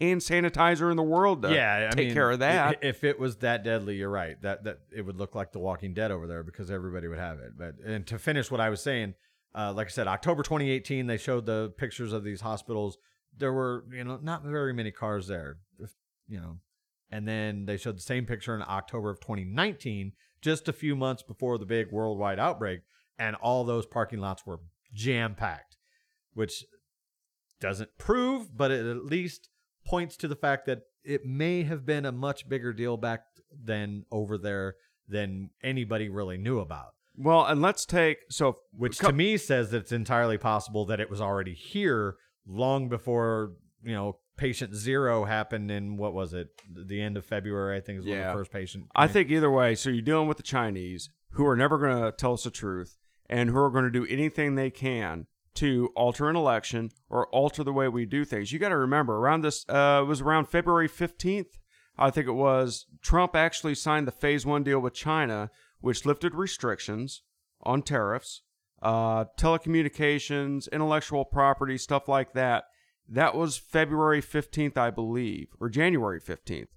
hand 0.00 0.20
sanitizer 0.20 0.90
in 0.90 0.96
the 0.96 1.02
world 1.02 1.42
to 1.42 1.52
yeah, 1.52 1.88
I 1.90 1.94
take 1.94 2.06
mean, 2.06 2.14
care 2.14 2.30
of 2.30 2.38
that. 2.38 2.78
If 2.82 3.04
it 3.04 3.18
was 3.18 3.36
that 3.36 3.62
deadly, 3.62 3.96
you're 3.96 4.10
right. 4.10 4.40
That 4.42 4.64
that 4.64 4.80
it 4.94 5.02
would 5.02 5.16
look 5.16 5.34
like 5.34 5.52
The 5.52 5.58
Walking 5.58 5.94
Dead 5.94 6.10
over 6.10 6.26
there 6.26 6.42
because 6.42 6.70
everybody 6.70 7.08
would 7.08 7.18
have 7.18 7.38
it. 7.40 7.52
But 7.56 7.74
and 7.84 8.06
to 8.06 8.18
finish 8.18 8.50
what 8.50 8.60
I 8.60 8.70
was 8.70 8.80
saying, 8.80 9.14
uh, 9.54 9.72
like 9.72 9.88
I 9.88 9.90
said, 9.90 10.06
October 10.06 10.42
2018, 10.42 11.06
they 11.06 11.18
showed 11.18 11.46
the 11.46 11.72
pictures 11.76 12.12
of 12.12 12.24
these 12.24 12.40
hospitals. 12.40 12.98
There 13.36 13.52
were 13.52 13.84
you 13.92 14.04
know 14.04 14.18
not 14.22 14.44
very 14.44 14.72
many 14.72 14.90
cars 14.90 15.26
there, 15.26 15.58
you 16.26 16.40
know, 16.40 16.58
and 17.10 17.28
then 17.28 17.66
they 17.66 17.76
showed 17.76 17.96
the 17.96 18.02
same 18.02 18.24
picture 18.24 18.54
in 18.54 18.62
October 18.62 19.10
of 19.10 19.20
2019, 19.20 20.12
just 20.40 20.68
a 20.68 20.72
few 20.72 20.96
months 20.96 21.22
before 21.22 21.58
the 21.58 21.66
big 21.66 21.92
worldwide 21.92 22.38
outbreak, 22.38 22.80
and 23.18 23.36
all 23.36 23.64
those 23.64 23.84
parking 23.84 24.20
lots 24.20 24.46
were 24.46 24.60
jam 24.94 25.34
packed, 25.34 25.76
which 26.32 26.64
doesn't 27.60 27.98
prove, 27.98 28.56
but 28.56 28.70
it 28.70 28.86
at 28.86 29.04
least 29.04 29.50
points 29.86 30.16
to 30.18 30.28
the 30.28 30.36
fact 30.36 30.66
that 30.66 30.82
it 31.04 31.24
may 31.24 31.62
have 31.62 31.86
been 31.86 32.04
a 32.04 32.12
much 32.12 32.48
bigger 32.48 32.72
deal 32.72 32.96
back 32.96 33.22
then 33.52 34.04
over 34.10 34.36
there 34.36 34.74
than 35.08 35.50
anybody 35.62 36.08
really 36.08 36.36
knew 36.36 36.58
about. 36.58 36.94
well, 37.16 37.44
and 37.46 37.62
let's 37.62 37.86
take 37.86 38.18
so 38.28 38.58
Which 38.72 38.98
co- 38.98 39.08
to 39.08 39.12
me 39.14 39.36
says 39.38 39.70
that 39.70 39.78
it's 39.78 39.92
entirely 39.92 40.36
possible 40.36 40.84
that 40.86 41.00
it 41.00 41.08
was 41.08 41.20
already 41.20 41.54
here 41.54 42.16
long 42.46 42.88
before, 42.88 43.52
you 43.82 43.94
know, 43.94 44.18
patient 44.36 44.74
zero 44.74 45.24
happened 45.24 45.70
in 45.70 45.96
what 45.96 46.12
was 46.12 46.34
it? 46.34 46.48
The 46.70 47.00
end 47.00 47.16
of 47.16 47.24
February, 47.24 47.76
I 47.76 47.80
think 47.80 48.00
is 48.00 48.04
when 48.04 48.18
Yeah. 48.18 48.32
the 48.32 48.38
first 48.38 48.50
patient. 48.52 48.86
I 48.94 49.06
think 49.08 49.30
either 49.30 49.50
way, 49.50 49.74
so 49.76 49.88
you're 49.90 50.02
dealing 50.02 50.28
with 50.28 50.36
the 50.36 50.42
Chinese 50.42 51.08
who 51.30 51.46
are 51.46 51.56
never 51.56 51.78
going 51.78 52.02
to 52.02 52.12
tell 52.12 52.34
us 52.34 52.44
the 52.44 52.50
truth 52.50 52.98
and 53.30 53.48
who 53.50 53.56
are 53.58 53.70
going 53.70 53.84
to 53.84 53.90
do 53.90 54.04
anything 54.06 54.54
they 54.56 54.70
can 54.70 55.26
to 55.56 55.90
alter 55.96 56.28
an 56.28 56.36
election 56.36 56.90
or 57.08 57.26
alter 57.28 57.64
the 57.64 57.72
way 57.72 57.88
we 57.88 58.06
do 58.06 58.24
things. 58.24 58.52
You 58.52 58.58
got 58.58 58.70
to 58.70 58.76
remember, 58.76 59.16
around 59.16 59.42
this, 59.42 59.64
uh, 59.68 60.00
it 60.02 60.06
was 60.06 60.20
around 60.20 60.46
February 60.46 60.88
15th, 60.88 61.58
I 61.98 62.10
think 62.10 62.26
it 62.26 62.32
was, 62.32 62.86
Trump 63.02 63.34
actually 63.34 63.74
signed 63.74 64.06
the 64.06 64.12
phase 64.12 64.44
one 64.44 64.62
deal 64.62 64.80
with 64.80 64.94
China, 64.94 65.50
which 65.80 66.04
lifted 66.04 66.34
restrictions 66.34 67.22
on 67.62 67.82
tariffs, 67.82 68.42
uh, 68.82 69.24
telecommunications, 69.38 70.70
intellectual 70.70 71.24
property, 71.24 71.78
stuff 71.78 72.08
like 72.08 72.34
that. 72.34 72.64
That 73.08 73.34
was 73.34 73.56
February 73.56 74.20
15th, 74.20 74.76
I 74.76 74.90
believe, 74.90 75.48
or 75.60 75.68
January 75.68 76.20
15th. 76.20 76.68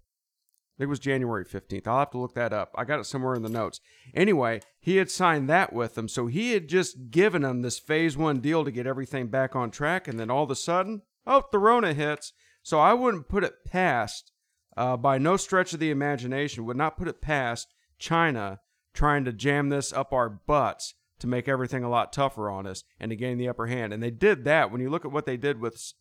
Think 0.80 0.88
it 0.88 0.92
was 0.92 1.00
January 1.00 1.44
15th. 1.44 1.88
I'll 1.88 2.00
have 2.00 2.12
to 2.12 2.18
look 2.18 2.36
that 2.36 2.54
up. 2.54 2.74
I 2.74 2.86
got 2.86 3.02
it 3.02 3.04
somewhere 3.04 3.36
in 3.36 3.42
the 3.42 3.50
notes. 3.50 3.82
Anyway, 4.14 4.62
he 4.80 4.96
had 4.96 5.12
signed 5.12 5.50
that 5.50 5.74
with 5.74 5.96
them. 5.96 6.08
So 6.08 6.28
he 6.28 6.54
had 6.54 6.70
just 6.70 7.12
given 7.12 7.42
them 7.42 7.62
this 7.62 7.78
phase 7.78 8.16
one 8.16 8.40
deal 8.40 8.64
to 8.64 8.72
get 8.72 8.88
everything 8.88 9.28
back 9.28 9.58
on 9.58 9.72
track. 9.72 10.08
And 10.08 10.18
then 10.18 10.32
all 10.32 10.46
of 10.46 10.52
a 10.52 10.56
sudden, 10.56 11.02
oh, 11.28 11.44
the 11.52 11.60
Rona 11.60 11.94
hits. 11.94 12.32
So 12.64 12.80
I 12.80 12.94
wouldn't 12.94 13.28
put 13.28 13.44
it 13.44 13.66
past, 13.66 14.32
uh, 14.78 14.96
by 14.96 15.18
no 15.18 15.36
stretch 15.36 15.74
of 15.74 15.82
the 15.82 15.92
imagination, 15.92 16.64
would 16.64 16.78
not 16.78 16.96
put 16.96 17.10
it 17.10 17.22
past 17.22 17.68
China 17.98 18.62
trying 18.94 19.26
to 19.26 19.34
jam 19.34 19.68
this 19.68 19.92
up 19.92 20.14
our 20.14 20.30
butts 20.30 20.94
to 21.20 21.28
make 21.28 21.50
everything 21.50 21.84
a 21.84 21.90
lot 21.90 22.14
tougher 22.14 22.50
on 22.50 22.66
us 22.66 22.86
and 23.02 23.10
to 23.10 23.18
gain 23.18 23.38
the 23.38 23.50
upper 23.50 23.68
hand. 23.68 23.92
And 23.92 24.02
they 24.02 24.12
did 24.12 24.46
that. 24.46 24.72
When 24.72 24.80
you 24.80 24.90
look 24.90 25.04
at 25.04 25.12
what 25.12 25.26
they 25.26 25.36
did 25.36 25.60
with 25.60 25.92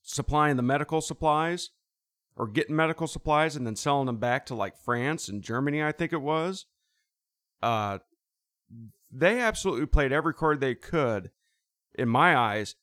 supplying 0.00 0.56
the 0.56 0.62
medical 0.62 1.00
supplies, 1.00 1.70
or 2.40 2.46
getting 2.46 2.74
medical 2.74 3.06
supplies 3.06 3.54
and 3.54 3.66
then 3.66 3.76
selling 3.76 4.06
them 4.06 4.16
back 4.16 4.46
to 4.46 4.54
like 4.54 4.78
France 4.78 5.28
and 5.28 5.42
Germany, 5.42 5.82
I 5.82 5.92
think 5.92 6.10
it 6.10 6.22
was. 6.22 6.64
Uh, 7.62 7.98
they 9.12 9.40
absolutely 9.40 9.84
played 9.84 10.10
every 10.10 10.32
card 10.32 10.58
they 10.58 10.74
could, 10.74 11.32
in 11.94 12.08
my 12.08 12.34
eyes, 12.34 12.76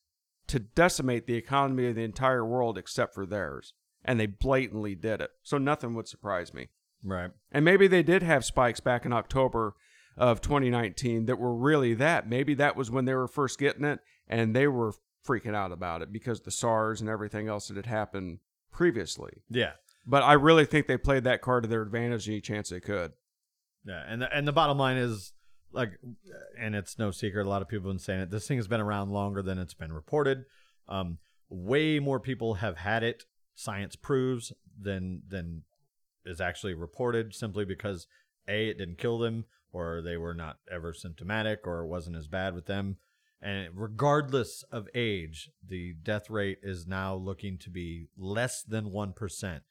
to 0.45 0.59
decimate 0.59 1.25
the 1.25 1.33
economy 1.33 1.87
of 1.87 1.95
the 1.95 2.03
entire 2.03 2.45
world 2.45 2.77
except 2.77 3.15
for 3.15 3.25
theirs. 3.25 3.73
And 4.05 4.19
they 4.19 4.27
blatantly 4.27 4.93
did 4.93 5.21
it. 5.21 5.31
So 5.41 5.57
nothing 5.57 5.95
would 5.95 6.07
surprise 6.07 6.53
me. 6.53 6.67
right. 7.03 7.31
And 7.51 7.65
maybe 7.65 7.87
they 7.87 8.03
did 8.03 8.21
have 8.21 8.45
spikes 8.45 8.79
back 8.79 9.07
in 9.07 9.11
October 9.11 9.73
of 10.15 10.39
2019 10.39 11.25
that 11.25 11.39
were 11.39 11.55
really 11.55 11.95
that. 11.95 12.29
Maybe 12.29 12.53
that 12.53 12.75
was 12.75 12.91
when 12.91 13.05
they 13.05 13.15
were 13.15 13.27
first 13.27 13.57
getting 13.57 13.85
it 13.85 14.01
and 14.27 14.55
they 14.55 14.67
were 14.67 14.93
freaking 15.27 15.55
out 15.55 15.71
about 15.71 16.03
it 16.03 16.13
because 16.13 16.41
the 16.41 16.51
SARS 16.51 17.01
and 17.01 17.09
everything 17.09 17.47
else 17.47 17.69
that 17.69 17.77
had 17.77 17.87
happened 17.87 18.37
previously. 18.72 19.43
Yeah. 19.49 19.72
But 20.05 20.24
I 20.24 20.34
really 20.34 20.65
think 20.65 20.88
they 20.88 20.97
played 20.97 21.26
that 21.26 21.41
card 21.41 21.63
to 21.63 21.70
their 21.70 21.82
advantage 21.82 22.30
any 22.30 22.41
chance 22.41 22.70
they 22.70 22.80
could. 22.80 23.11
Yeah, 23.86 24.03
and 24.07 24.22
the, 24.22 24.36
and 24.36 24.47
the 24.47 24.53
bottom 24.53 24.78
line 24.78 24.97
is 24.97 25.34
like, 25.72 25.91
and 26.59 26.76
it's 26.76 26.97
no 26.97 27.11
secret. 27.11 27.45
A 27.45 27.49
lot 27.49 27.61
of 27.61 27.68
people 27.68 27.89
have 27.89 27.95
been 27.95 28.03
saying 28.03 28.22
it. 28.22 28.32
This 28.32 28.47
thing 28.47 28.57
has 28.57 28.68
been 28.68 28.82
around 28.82 29.11
longer 29.11 29.41
than 29.41 29.57
it's 29.57 29.74
been 29.74 29.93
reported. 29.93 30.45
Um, 30.88 31.20
way 31.49 31.99
more 31.99 32.20
people 32.20 32.55
have 32.55 32.78
had 32.78 33.03
it. 33.03 33.24
Science 33.55 33.95
proves 33.95 34.53
than 34.80 35.24
than 35.28 35.63
is 36.26 36.39
actually 36.39 36.74
reported. 36.74 37.34
Simply 37.34 37.65
because 37.65 38.07
a 38.47 38.70
it 38.70 38.78
didn't 38.78 38.97
kill 38.97 39.18
them, 39.18 39.45
or 39.72 40.01
they 40.01 40.18
were 40.18 40.34
not 40.34 40.57
ever 40.72 40.93
symptomatic, 40.93 41.61
or 41.65 41.84
it 41.84 41.88
wasn't 41.88 42.15
as 42.15 42.28
bad 42.28 42.53
with 42.53 42.65
them. 42.65 42.97
And 43.41 43.69
regardless 43.75 44.63
of 44.71 44.88
age, 44.95 45.51
the 45.65 45.93
death 45.93 46.29
rate 46.29 46.57
is 46.63 46.88
now 46.88 47.15
looking 47.15 47.57
to 47.59 47.69
be 47.69 48.07
less 48.17 48.63
than 48.63 48.91
one 48.91 49.13
percent 49.13 49.63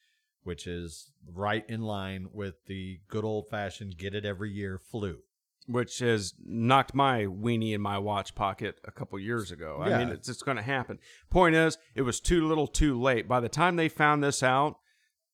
which 0.46 0.64
is 0.68 1.10
right 1.34 1.64
in 1.68 1.82
line 1.82 2.28
with 2.32 2.54
the 2.66 3.00
good 3.08 3.24
old 3.24 3.48
fashioned 3.50 3.98
get 3.98 4.14
it 4.14 4.24
every 4.24 4.52
year 4.52 4.78
flu. 4.78 5.18
Which 5.66 5.98
has 5.98 6.34
knocked 6.38 6.94
my 6.94 7.24
weenie 7.24 7.74
in 7.74 7.80
my 7.80 7.98
watch 7.98 8.36
pocket 8.36 8.78
a 8.84 8.92
couple 8.92 9.18
years 9.18 9.50
ago. 9.50 9.80
I 9.82 9.98
mean, 9.98 10.10
it's, 10.10 10.28
it's 10.28 10.44
going 10.44 10.56
to 10.56 10.62
happen. 10.62 11.00
Point 11.30 11.56
is, 11.56 11.76
it 11.96 12.02
was 12.02 12.20
too 12.20 12.46
little 12.46 12.68
too 12.68 12.96
late. 13.00 13.26
By 13.26 13.40
the 13.40 13.48
time 13.48 13.74
they 13.74 13.88
found 13.88 14.22
this 14.22 14.44
out, 14.44 14.78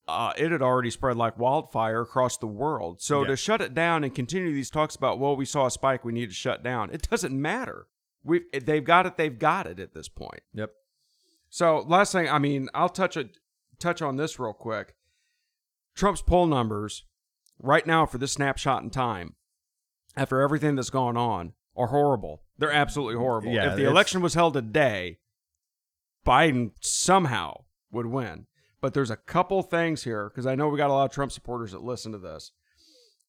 uh, 0.08 0.32
it 0.38 0.50
had 0.50 0.62
already 0.62 0.88
spread 0.88 1.18
like 1.18 1.38
wildfire 1.38 2.00
across 2.00 2.38
the 2.38 2.46
world. 2.46 3.02
So 3.02 3.20
Yeah. 3.20 3.28
to 3.28 3.36
shut 3.36 3.60
it 3.60 3.74
down 3.74 4.04
and 4.04 4.14
continue 4.14 4.54
these 4.54 4.70
talks 4.70 4.96
about, 4.96 5.18
well, 5.18 5.36
we 5.36 5.44
saw 5.44 5.66
a 5.66 5.70
spike, 5.70 6.06
we 6.06 6.12
need 6.14 6.30
to 6.30 6.34
shut 6.34 6.62
down, 6.62 6.88
it 6.90 7.06
doesn't 7.10 7.38
matter. 7.38 7.86
We 8.24 8.42
they've 8.52 8.84
got 8.84 9.06
it, 9.06 9.16
they've 9.16 9.38
got 9.38 9.66
it 9.66 9.80
at 9.80 9.94
this 9.94 10.08
point. 10.08 10.42
Yep. 10.54 10.70
So 11.50 11.84
last 11.86 12.12
thing, 12.12 12.28
I 12.28 12.38
mean, 12.38 12.68
I'll 12.74 12.88
touch 12.88 13.16
it, 13.16 13.38
touch 13.78 14.00
on 14.00 14.16
this 14.16 14.38
real 14.38 14.52
quick. 14.52 14.94
Trump's 15.94 16.22
poll 16.22 16.46
numbers 16.46 17.04
right 17.58 17.86
now 17.86 18.06
for 18.06 18.18
this 18.18 18.32
snapshot 18.32 18.82
in 18.82 18.90
time, 18.90 19.34
after 20.16 20.40
everything 20.40 20.76
that's 20.76 20.90
gone 20.90 21.16
on, 21.16 21.52
are 21.76 21.88
horrible. 21.88 22.42
They're 22.58 22.72
absolutely 22.72 23.16
horrible. 23.16 23.52
Yeah, 23.52 23.72
if 23.72 23.76
the 23.76 23.88
election 23.88 24.22
was 24.22 24.34
held 24.34 24.54
today, 24.54 25.18
Biden 26.26 26.72
somehow 26.80 27.64
would 27.90 28.06
win. 28.06 28.46
But 28.80 28.94
there's 28.94 29.10
a 29.10 29.16
couple 29.16 29.62
things 29.62 30.02
here 30.02 30.28
because 30.28 30.46
I 30.46 30.54
know 30.54 30.68
we 30.68 30.76
got 30.76 30.90
a 30.90 30.92
lot 30.92 31.04
of 31.04 31.12
Trump 31.12 31.30
supporters 31.32 31.72
that 31.72 31.84
listen 31.84 32.12
to 32.12 32.18
this. 32.18 32.50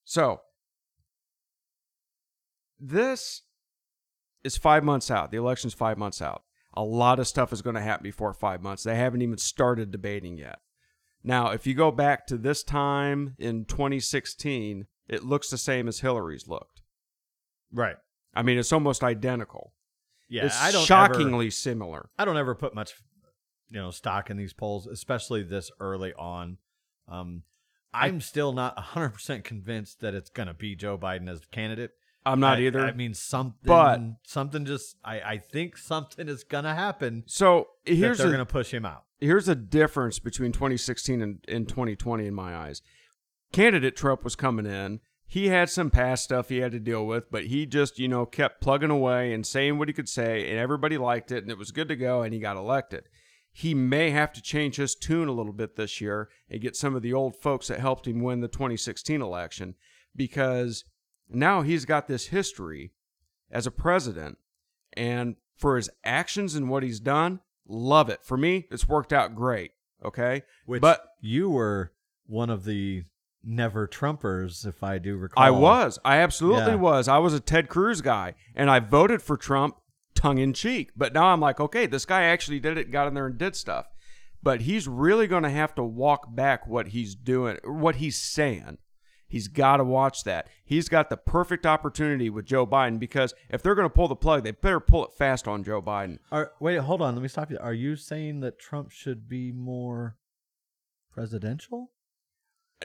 So 0.04 0.42
this 2.80 3.44
is 4.44 4.58
five 4.58 4.84
months 4.84 5.10
out. 5.10 5.32
The 5.32 5.38
election's 5.38 5.74
five 5.74 5.98
months 5.98 6.22
out. 6.22 6.44
A 6.76 6.84
lot 6.84 7.20
of 7.20 7.28
stuff 7.28 7.54
is 7.54 7.62
going 7.62 7.76
to 7.76 7.82
happen 7.82 8.04
before 8.04 8.34
five 8.34 8.62
months. 8.62 8.84
They 8.84 8.96
haven't 8.96 9.22
even 9.22 9.38
started 9.38 9.92
debating 9.92 10.38
yet. 10.38 10.60
Now, 11.24 11.52
if 11.52 11.66
you 11.66 11.74
go 11.74 11.92
back 11.92 12.28
to 12.28 12.38
this 12.38 12.64
time 12.64 13.36
in 13.40 13.66
2016, 13.66 14.88
it 15.08 15.24
looks 15.24 15.50
the 15.50 15.58
same 15.58 15.88
as 15.88 16.00
Hillary's 16.00 16.48
looked. 16.48 16.82
Right. 17.72 17.96
I 18.34 18.42
mean, 18.42 18.58
it's 18.58 18.74
almost 18.74 19.04
identical. 19.04 19.74
Yeah. 20.30 20.46
it's 20.46 20.60
I 20.60 20.72
don't 20.72 20.86
shockingly 20.86 21.48
Ever, 21.48 21.52
similar. 21.52 22.10
I 22.18 22.26
don't 22.26 22.38
ever 22.38 22.56
put 22.56 22.74
much, 22.74 22.94
you 23.70 23.80
know, 23.80 23.92
stock 23.92 24.30
in 24.30 24.38
these 24.38 24.54
polls, 24.54 24.88
especially 24.88 25.44
this 25.44 25.72
early 25.80 26.14
on. 26.14 26.58
Um, 27.08 27.44
I'm 27.94 28.22
still 28.22 28.52
not 28.52 28.76
100% 28.76 29.44
convinced 29.44 30.00
that 30.02 30.16
it's 30.16 30.30
going 30.30 30.48
to 30.48 30.54
be 30.54 30.76
Joe 30.76 30.98
Biden 30.98 31.30
as 31.30 31.42
the 31.42 31.48
candidate. 31.52 31.92
I'm 32.26 32.40
not 32.40 32.58
I, 32.58 32.62
either. 32.62 32.80
I 32.82 32.94
mean, 32.94 33.14
something, 33.14 33.58
But- 33.66 34.00
something 34.26 34.66
just, 34.66 34.96
I, 35.04 35.20
I 35.22 35.38
think 35.38 35.78
something 35.78 36.28
is 36.30 36.44
going 36.44 36.64
to 36.64 36.74
happen. 36.74 37.24
so 37.28 37.68
here's 37.86 38.18
they're 38.18 38.28
a, 38.28 38.32
going 38.32 38.46
to 38.46 38.52
push 38.52 38.72
him 38.74 38.86
out. 38.86 39.04
here's 39.20 39.48
a 39.48 39.56
difference 39.56 40.20
between 40.20 40.52
2016 40.52 41.22
and, 41.22 41.44
and 41.48 41.68
2020 41.68 42.26
in 42.26 42.34
my 42.34 42.56
eyes. 42.56 42.82
Candidate 43.52 43.96
Trump 43.96 44.24
was 44.24 44.36
coming 44.36 44.66
in. 44.66 45.00
He 45.26 45.48
had 45.48 45.70
some 45.70 45.90
past 45.90 46.24
stuff 46.26 46.50
he 46.50 46.58
had 46.58 46.72
to 46.74 46.80
deal 46.80 47.06
with, 47.08 47.32
but 47.32 47.46
he 47.46 47.66
just, 47.66 47.98
you 47.98 48.08
know, 48.08 48.26
kept 48.26 48.62
plugging 48.62 48.92
away 48.92 49.34
and 49.34 49.46
saying 49.46 49.78
what 49.78 49.88
he 49.88 49.94
could 49.94 50.10
say, 50.10 50.50
and 50.50 50.60
everybody 50.60 50.98
liked 50.98 51.32
it, 51.32 51.44
and 51.44 51.52
it 51.52 51.58
was 51.58 51.72
good 51.72 51.88
to 51.88 51.96
go, 51.96 52.22
and 52.22 52.34
he 52.34 52.40
got 52.40 52.56
elected. 52.58 53.06
He 53.52 53.74
may 53.74 54.12
have 54.12 54.32
to 54.34 54.42
change 54.42 54.76
his 54.78 54.96
tune 54.96 55.28
a 55.28 55.32
little 55.32 55.54
bit 55.54 55.76
this 55.76 56.02
year 56.02 56.30
and 56.50 56.62
get 56.62 56.76
some 56.76 56.96
of 56.96 57.02
the 57.02 57.14
old 57.14 57.36
folks 57.36 57.68
that 57.68 57.80
helped 57.80 58.08
him 58.08 58.22
win 58.22 58.42
the 58.42 58.48
2016 58.48 59.22
election 59.22 59.76
because 60.16 60.84
now 61.30 61.62
he's 61.62 61.86
got 61.86 62.08
this 62.08 62.28
history 62.28 62.92
as 63.52 63.68
a 63.68 63.72
president, 63.72 64.38
and 64.94 65.36
for 65.56 65.76
his 65.76 65.90
actions 66.04 66.56
and 66.56 66.70
what 66.70 66.84
he's 66.84 67.00
done, 67.00 67.40
love 67.68 68.10
it. 68.10 68.20
For 68.24 68.38
me, 68.38 68.68
it's 68.72 68.88
worked 68.88 69.14
out 69.14 69.36
great. 69.36 69.72
Okay, 70.04 70.44
Which 70.66 70.82
but 70.82 71.06
you 71.22 71.50
were 71.50 71.94
one 72.26 72.50
of 72.50 72.66
the 72.66 73.04
never 73.42 73.88
Trumpers, 73.88 74.66
if 74.66 74.84
I 74.84 74.98
do 74.98 75.16
recall. 75.18 75.44
I 75.44 75.50
was. 75.50 76.00
I 76.04 76.18
absolutely 76.18 76.74
Yeah. 76.74 76.76
was. 76.76 77.08
I 77.08 77.18
was 77.20 77.34
a 77.34 77.40
Ted 77.40 77.70
Cruz 77.70 78.02
guy, 78.02 78.36
and 78.56 78.70
I 78.70 78.80
voted 78.80 79.22
for 79.22 79.38
Trump 79.38 79.78
tongue 80.16 80.38
in 80.40 80.54
cheek. 80.54 80.92
But 80.96 81.14
now 81.14 81.28
I'm 81.28 81.40
like, 81.40 81.60
okay, 81.60 81.86
this 81.86 82.06
guy 82.06 82.24
actually 82.24 82.60
did 82.60 82.78
it, 82.78 82.92
got 82.92 83.08
in 83.08 83.14
there 83.14 83.28
and 83.28 83.38
did 83.38 83.56
stuff. 83.56 83.88
But 84.42 84.62
he's 84.62 84.88
really 84.90 85.28
going 85.28 85.44
to 85.44 85.50
have 85.50 85.74
to 85.76 85.84
walk 85.84 86.36
back 86.36 86.68
what 86.68 86.90
he's 86.90 87.16
doing, 87.16 87.58
what 87.64 87.96
he's 87.98 88.18
saying. 88.18 88.78
He's 89.34 89.48
got 89.48 89.78
to 89.78 89.84
watch 89.84 90.26
that. 90.26 90.48
He's 90.64 90.88
got 90.88 91.10
the 91.10 91.18
perfect 91.18 91.66
opportunity 91.66 92.30
with 92.30 92.46
Joe 92.46 92.68
Biden 92.68 93.00
because 93.00 93.34
if 93.50 93.64
they're 93.64 93.74
going 93.74 93.90
to 93.90 93.94
pull 93.94 94.08
the 94.08 94.16
plug, 94.16 94.44
they 94.44 94.52
better 94.52 94.80
pull 94.80 95.04
it 95.06 95.12
fast 95.12 95.48
on 95.48 95.64
Joe 95.64 95.82
Biden. 95.82 96.20
Are, 96.32 96.52
wait, 96.60 96.78
hold 96.78 97.02
on. 97.02 97.16
Let 97.16 97.24
me 97.24 97.28
stop 97.28 97.50
you. 97.50 97.58
Are 97.60 97.74
you 97.74 97.96
saying 97.96 98.42
that 98.42 98.60
Trump 98.60 98.92
should 98.92 99.28
be 99.28 99.52
more 99.52 100.18
presidential? 101.12 101.90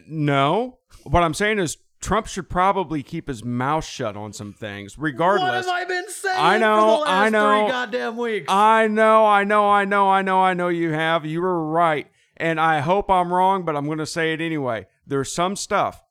No. 0.07 0.79
What 1.03 1.23
I'm 1.23 1.35
saying 1.35 1.59
is 1.59 1.77
Trump 2.01 2.29
should 2.29 2.49
probably 2.49 3.03
keep 3.03 3.29
his 3.29 3.45
mouth 3.45 3.85
shut 3.85 4.17
on 4.17 4.33
some 4.33 4.55
things, 4.55 4.99
regardless. 4.99 5.67
What 5.67 5.79
have 5.81 5.83
I 5.83 5.85
been 5.85 6.09
saying 6.09 6.37
I 6.39 6.57
know, 6.57 6.77
for 6.77 6.87
the 6.87 7.11
last 7.11 7.11
I 7.11 7.29
know. 7.29 7.61
three 7.61 7.71
goddamn 7.73 8.17
weeks? 8.17 8.47
I 8.49 8.87
know, 8.87 9.27
I 9.27 9.45
know, 9.45 9.69
I 9.69 9.85
know, 9.85 10.09
I 10.09 10.23
know, 10.23 10.41
I 10.41 10.55
know 10.55 10.69
you 10.69 10.93
have. 10.93 11.27
You 11.27 11.43
were 11.43 11.71
right. 11.71 12.07
And 12.39 12.59
I 12.59 12.81
hope 12.81 13.11
I'm 13.11 13.35
wrong, 13.35 13.67
but 13.67 13.77
I'm 13.77 13.85
going 13.85 13.99
to 13.99 14.07
say 14.07 14.33
it 14.33 14.41
anyway. 14.41 14.87
There's 15.07 15.31
some 15.31 15.57
stuff, 15.57 16.03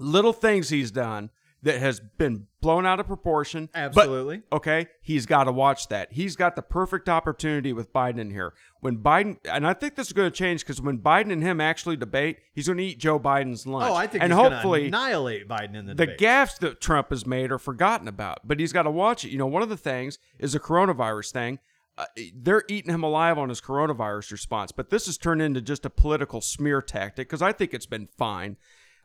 little 0.00 0.32
things 0.32 0.68
he's 0.70 0.90
done 0.90 1.30
that 1.62 1.78
has 1.78 2.00
been 2.00 2.46
blown 2.62 2.86
out 2.86 2.98
of 3.00 3.06
proportion. 3.06 3.68
but- 3.74 3.78
Absolutely. 3.80 4.40
okay, 4.50 4.86
he's 5.02 5.26
got 5.26 5.44
to 5.44 5.52
watch 5.52 5.88
that. 5.88 6.10
He's 6.10 6.34
got 6.34 6.56
the 6.56 6.62
perfect 6.62 7.06
opportunity 7.06 7.74
with 7.74 7.92
Biden 7.92 8.18
in 8.18 8.30
here. 8.30 8.54
When 8.80 8.96
Biden, 8.96 9.36
and 9.44 9.66
I 9.66 9.74
think 9.74 9.94
this 9.94 10.06
is 10.06 10.14
going 10.14 10.30
to 10.30 10.34
change 10.34 10.60
because 10.62 10.80
when 10.80 11.00
Biden 11.00 11.30
and 11.30 11.42
him 11.42 11.60
actually 11.60 11.96
debate, 11.96 12.38
he's 12.54 12.66
going 12.66 12.78
to 12.78 12.84
eat 12.84 12.98
Joe 12.98 13.20
Biden's 13.20 13.66
lunch. 13.66 13.90
oh, 13.90 13.94
I 13.94 14.06
think 14.06 14.24
and 14.24 14.32
hopefully 14.32 14.86
annihilate 14.86 15.46
Biden 15.46 15.74
in 15.76 15.84
the, 15.84 15.94
the 15.94 16.06
debate. 16.06 16.18
gaffes 16.18 16.58
that 16.60 16.80
Trump 16.80 17.10
has 17.10 17.26
made 17.26 17.52
are 17.52 17.58
forgotten 17.58 18.08
about, 18.08 18.38
but 18.42 18.58
he's 18.58 18.72
got 18.72 18.84
to 18.84 18.90
watch 18.90 19.26
it. 19.26 19.30
You 19.30 19.36
know, 19.36 19.46
one 19.46 19.60
of 19.62 19.68
the 19.68 19.76
things 19.76 20.18
is 20.38 20.54
the 20.54 20.60
coronavirus 20.60 21.30
thing. 21.32 21.58
Uh, 21.98 22.06
they're 22.34 22.64
eating 22.68 22.94
him 22.94 23.02
alive 23.02 23.36
on 23.36 23.50
his 23.50 23.60
coronavirus 23.60 24.32
response, 24.32 24.72
but 24.72 24.88
this 24.88 25.04
has 25.04 25.18
turned 25.18 25.42
into 25.42 25.60
just 25.60 25.84
a 25.84 25.90
political 25.90 26.40
smear 26.40 26.80
tactic 26.80 27.28
because 27.28 27.42
I 27.42 27.52
think 27.52 27.74
it's 27.74 27.84
been 27.84 28.08
fine. 28.16 28.56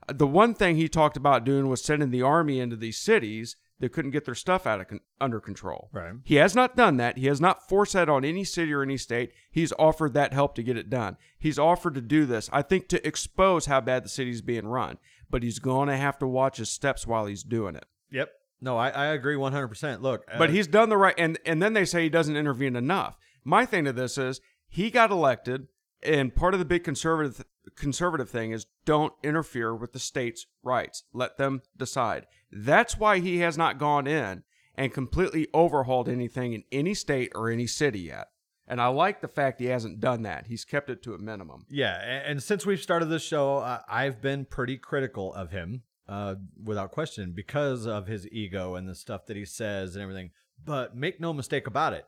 The 0.07 0.27
one 0.27 0.53
thing 0.53 0.75
he 0.75 0.87
talked 0.87 1.17
about 1.17 1.43
doing 1.43 1.67
was 1.67 1.83
sending 1.83 2.11
the 2.11 2.21
army 2.21 2.59
into 2.59 2.75
these 2.75 2.97
cities 2.97 3.55
that 3.79 3.91
couldn't 3.91 4.11
get 4.11 4.25
their 4.25 4.35
stuff 4.35 4.65
out 4.65 4.79
of 4.79 4.87
con- 4.87 4.99
under 5.19 5.39
control. 5.39 5.89
Right. 5.91 6.13
He 6.23 6.35
has 6.35 6.55
not 6.55 6.75
done 6.77 6.97
that. 6.97 7.17
He 7.17 7.27
has 7.27 7.41
not 7.41 7.67
forced 7.67 7.93
that 7.93 8.07
on 8.07 8.23
any 8.23 8.43
city 8.43 8.73
or 8.73 8.81
any 8.81 8.97
state. 8.97 9.31
He's 9.51 9.73
offered 9.77 10.13
that 10.13 10.33
help 10.33 10.55
to 10.55 10.63
get 10.63 10.77
it 10.77 10.89
done. 10.89 11.17
He's 11.37 11.59
offered 11.59 11.95
to 11.95 12.01
do 12.01 12.25
this, 12.25 12.49
I 12.53 12.61
think, 12.61 12.87
to 12.89 13.05
expose 13.05 13.65
how 13.65 13.81
bad 13.81 14.05
the 14.05 14.09
city's 14.09 14.41
being 14.41 14.67
run. 14.67 14.97
But 15.29 15.43
he's 15.43 15.59
going 15.59 15.89
to 15.89 15.97
have 15.97 16.17
to 16.19 16.27
watch 16.27 16.57
his 16.57 16.69
steps 16.69 17.05
while 17.05 17.25
he's 17.25 17.43
doing 17.43 17.75
it. 17.75 17.85
Yep. 18.11 18.29
No, 18.61 18.77
I, 18.77 18.89
I 18.89 19.05
agree 19.07 19.35
100%. 19.35 20.01
Look, 20.01 20.25
But 20.37 20.49
uh, 20.49 20.53
he's 20.53 20.67
done 20.67 20.89
the 20.89 20.97
right, 20.97 21.15
and 21.17 21.37
and 21.45 21.61
then 21.61 21.73
they 21.73 21.83
say 21.85 22.03
he 22.03 22.09
doesn't 22.09 22.37
intervene 22.37 22.75
enough. 22.75 23.17
My 23.43 23.65
thing 23.65 23.83
to 23.85 23.93
this 23.93 24.17
is 24.17 24.39
he 24.67 24.89
got 24.89 25.11
elected, 25.11 25.67
and 26.05 26.35
part 26.35 26.53
of 26.53 26.59
the 26.59 26.65
big 26.65 26.83
conservative 26.83 27.43
conservative 27.75 28.29
thing 28.29 28.51
is 28.51 28.67
don't 28.85 29.13
interfere 29.23 29.75
with 29.75 29.93
the 29.93 29.99
state's 29.99 30.45
rights. 30.63 31.03
Let 31.13 31.37
them 31.37 31.61
decide. 31.75 32.27
That's 32.51 32.97
why 32.97 33.19
he 33.19 33.39
has 33.39 33.57
not 33.57 33.79
gone 33.79 34.07
in 34.07 34.43
and 34.75 34.93
completely 34.93 35.47
overhauled 35.53 36.07
anything 36.09 36.53
in 36.53 36.63
any 36.71 36.93
state 36.93 37.31
or 37.35 37.49
any 37.49 37.67
city 37.67 37.99
yet. 37.99 38.27
And 38.67 38.81
I 38.81 38.87
like 38.87 39.21
the 39.21 39.27
fact 39.27 39.59
he 39.59 39.67
hasn't 39.67 39.99
done 39.99 40.23
that. 40.23 40.47
He's 40.47 40.65
kept 40.65 40.89
it 40.89 41.03
to 41.03 41.13
a 41.13 41.19
minimum. 41.19 41.65
Yeah, 41.69 41.95
and 42.25 42.41
since 42.41 42.65
we've 42.65 42.81
started 42.81 43.05
this 43.05 43.21
show, 43.21 43.57
uh, 43.57 43.81
I've 43.87 44.21
been 44.21 44.45
pretty 44.45 44.77
critical 44.77 45.33
of 45.33 45.51
him, 45.51 45.83
uh, 46.07 46.35
without 46.63 46.91
question, 46.91 47.33
because 47.35 47.85
of 47.85 48.07
his 48.07 48.27
ego 48.31 48.73
and 48.75 48.89
the 48.89 48.95
stuff 48.95 49.27
that 49.27 49.37
he 49.37 49.45
says 49.45 49.95
and 49.95 50.01
everything. 50.01 50.31
But 50.63 50.95
make 50.95 51.19
no 51.19 51.31
mistake 51.31 51.67
about 51.67 51.93
it, 51.93 52.05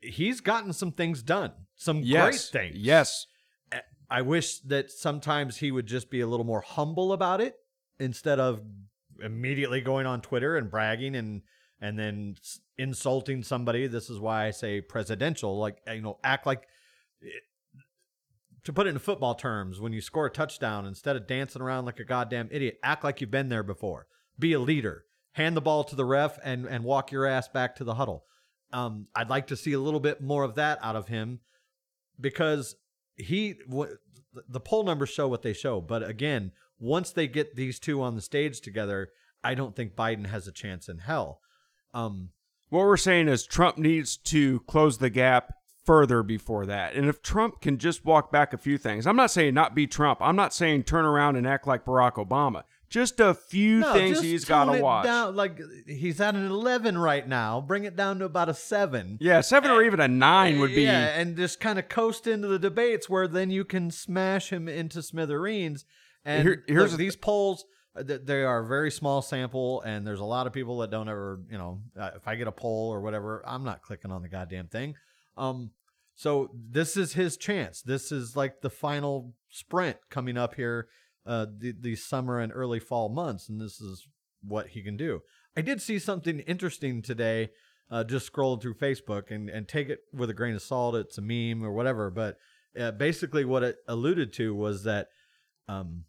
he's 0.00 0.40
gotten 0.40 0.72
some 0.72 0.90
things 0.90 1.22
done, 1.22 1.52
some 1.76 2.02
great 2.02 2.34
things. 2.34 2.76
Yes. 2.76 3.26
I 4.10 4.22
wish 4.22 4.58
that 4.60 4.90
sometimes 4.90 5.58
he 5.58 5.70
would 5.70 5.86
just 5.86 6.10
be 6.10 6.20
a 6.20 6.26
little 6.26 6.46
more 6.46 6.62
humble 6.62 7.12
about 7.12 7.40
it 7.40 7.56
instead 7.98 8.40
of 8.40 8.60
immediately 9.22 9.80
going 9.80 10.06
on 10.06 10.20
Twitter 10.20 10.56
and 10.56 10.70
bragging 10.70 11.14
and 11.14 11.42
and 11.80 11.98
then 11.98 12.36
insulting 12.76 13.42
somebody. 13.42 13.86
This 13.86 14.10
is 14.10 14.18
why 14.18 14.46
I 14.46 14.50
say 14.50 14.80
presidential, 14.80 15.58
like 15.58 15.78
you 15.86 16.02
know, 16.02 16.18
act 16.24 16.46
like 16.46 16.66
to 18.64 18.72
put 18.72 18.86
it 18.86 18.90
in 18.90 18.98
football 18.98 19.34
terms, 19.34 19.80
when 19.80 19.92
you 19.92 20.00
score 20.00 20.26
a 20.26 20.30
touchdown, 20.30 20.86
instead 20.86 21.16
of 21.16 21.26
dancing 21.26 21.62
around 21.62 21.86
like 21.86 21.98
a 21.98 22.04
goddamn 22.04 22.48
idiot, 22.50 22.78
act 22.82 23.04
like 23.04 23.20
you've 23.20 23.30
been 23.30 23.48
there 23.48 23.62
before. 23.62 24.06
Be 24.38 24.52
a 24.52 24.60
leader. 24.60 25.04
Hand 25.32 25.56
the 25.56 25.62
ball 25.62 25.84
to 25.84 25.96
the 25.96 26.04
ref 26.04 26.38
and 26.42 26.66
and 26.66 26.84
walk 26.84 27.12
your 27.12 27.26
ass 27.26 27.48
back 27.48 27.76
to 27.76 27.84
the 27.84 27.94
huddle. 27.94 28.24
Um, 28.72 29.06
I'd 29.14 29.30
like 29.30 29.48
to 29.48 29.56
see 29.56 29.72
a 29.72 29.80
little 29.80 30.00
bit 30.00 30.20
more 30.20 30.44
of 30.44 30.56
that 30.56 30.78
out 30.82 30.96
of 30.96 31.08
him 31.08 31.40
because 32.20 32.76
he 33.20 33.54
w- 33.68 33.96
the 34.48 34.60
poll 34.60 34.84
numbers 34.84 35.10
show 35.10 35.28
what 35.28 35.42
they 35.42 35.52
show. 35.52 35.80
But 35.80 36.02
again, 36.08 36.52
once 36.78 37.10
they 37.10 37.26
get 37.26 37.56
these 37.56 37.78
two 37.78 38.02
on 38.02 38.14
the 38.14 38.22
stage 38.22 38.60
together, 38.60 39.10
I 39.42 39.54
don't 39.54 39.74
think 39.74 39.94
Biden 39.94 40.26
has 40.26 40.46
a 40.46 40.52
chance 40.52 40.88
in 40.88 40.98
hell. 40.98 41.40
Um, 41.92 42.30
What 42.68 42.80
we're 42.80 42.96
saying 42.96 43.28
is 43.28 43.44
Trump 43.44 43.78
needs 43.78 44.16
to 44.16 44.60
close 44.60 44.98
the 44.98 45.10
gap 45.10 45.52
further 45.84 46.22
before 46.22 46.66
that. 46.66 46.94
And 46.94 47.08
if 47.08 47.20
Trump 47.22 47.60
can 47.60 47.78
just 47.78 48.04
walk 48.04 48.30
back 48.30 48.52
a 48.52 48.58
few 48.58 48.78
things, 48.78 49.06
I'm 49.06 49.16
not 49.16 49.30
saying 49.30 49.54
not 49.54 49.74
be 49.74 49.86
Trump. 49.86 50.20
I'm 50.22 50.36
not 50.36 50.54
saying 50.54 50.84
turn 50.84 51.04
around 51.04 51.36
and 51.36 51.46
act 51.46 51.66
like 51.66 51.84
Barack 51.84 52.14
Obama. 52.14 52.62
Just 52.90 53.20
a 53.20 53.34
few 53.34 53.78
no, 53.80 53.92
things 53.92 54.20
he's 54.20 54.44
got 54.44 54.64
to 54.64 54.72
it 54.72 54.82
watch. 54.82 55.04
Down, 55.04 55.36
like 55.36 55.60
he's 55.86 56.20
at 56.20 56.34
an 56.34 56.44
eleven 56.46 56.98
right 56.98 57.26
now. 57.26 57.60
Bring 57.60 57.84
it 57.84 57.94
down 57.94 58.18
to 58.18 58.24
about 58.24 58.48
a 58.48 58.54
seven. 58.54 59.16
Yeah, 59.20 59.40
seven 59.42 59.70
or 59.70 59.84
even 59.84 60.00
a 60.00 60.08
nine 60.08 60.58
would 60.58 60.74
be. 60.74 60.82
Yeah, 60.82 61.18
and 61.18 61.36
just 61.36 61.60
kind 61.60 61.78
of 61.78 61.88
coast 61.88 62.26
into 62.26 62.48
the 62.48 62.58
debates 62.58 63.08
where 63.08 63.28
then 63.28 63.50
you 63.50 63.64
can 63.64 63.92
smash 63.92 64.50
him 64.50 64.68
into 64.68 65.02
smithereens. 65.02 65.84
And 66.24 66.42
Here- 66.42 66.64
here's 66.66 66.82
look, 66.82 66.90
the 66.90 66.96
these 66.96 67.14
polls, 67.16 67.64
uh, 67.96 68.02
they 68.02 68.42
are 68.42 68.64
a 68.64 68.66
very 68.66 68.90
small 68.90 69.22
sample, 69.22 69.82
and 69.82 70.04
there's 70.04 70.20
a 70.20 70.24
lot 70.24 70.48
of 70.48 70.52
people 70.52 70.78
that 70.78 70.90
don't 70.90 71.08
ever, 71.08 71.40
you 71.48 71.58
know, 71.58 71.82
uh, 71.98 72.10
if 72.16 72.26
I 72.26 72.34
get 72.34 72.48
a 72.48 72.52
poll 72.52 72.92
or 72.92 73.00
whatever, 73.00 73.42
I'm 73.46 73.62
not 73.62 73.82
clicking 73.82 74.10
on 74.10 74.22
the 74.22 74.28
goddamn 74.28 74.66
thing. 74.66 74.96
Um, 75.36 75.70
so 76.16 76.50
this 76.52 76.96
is 76.96 77.12
his 77.12 77.36
chance. 77.36 77.82
This 77.82 78.10
is 78.10 78.36
like 78.36 78.60
the 78.62 78.68
final 78.68 79.32
sprint 79.48 79.96
coming 80.10 80.36
up 80.36 80.56
here, 80.56 80.88
uh, 81.26 81.46
the, 81.58 81.74
the 81.78 81.96
summer 81.96 82.38
and 82.40 82.52
early 82.54 82.80
fall 82.80 83.08
months, 83.08 83.48
and 83.48 83.60
this 83.60 83.80
is 83.80 84.06
what 84.42 84.68
he 84.68 84.82
can 84.82 84.96
do. 84.96 85.20
I 85.56 85.62
did 85.62 85.82
see 85.82 85.98
something 85.98 86.40
interesting 86.40 87.02
today 87.02 87.50
uh, 87.90 88.04
just 88.04 88.32
scrolling 88.32 88.62
through 88.62 88.74
Facebook 88.74 89.30
and, 89.30 89.50
and 89.50 89.66
take 89.66 89.88
it 89.88 90.00
with 90.12 90.30
a 90.30 90.34
grain 90.34 90.54
of 90.54 90.62
salt. 90.62 90.94
It's 90.94 91.18
a 91.18 91.22
meme 91.22 91.64
or 91.64 91.72
whatever. 91.72 92.10
But 92.10 92.38
uh, 92.78 92.92
basically, 92.92 93.44
what 93.44 93.62
it 93.62 93.76
alluded 93.88 94.32
to 94.34 94.54
was 94.54 94.84
that 94.84 95.08
um, 95.68 96.04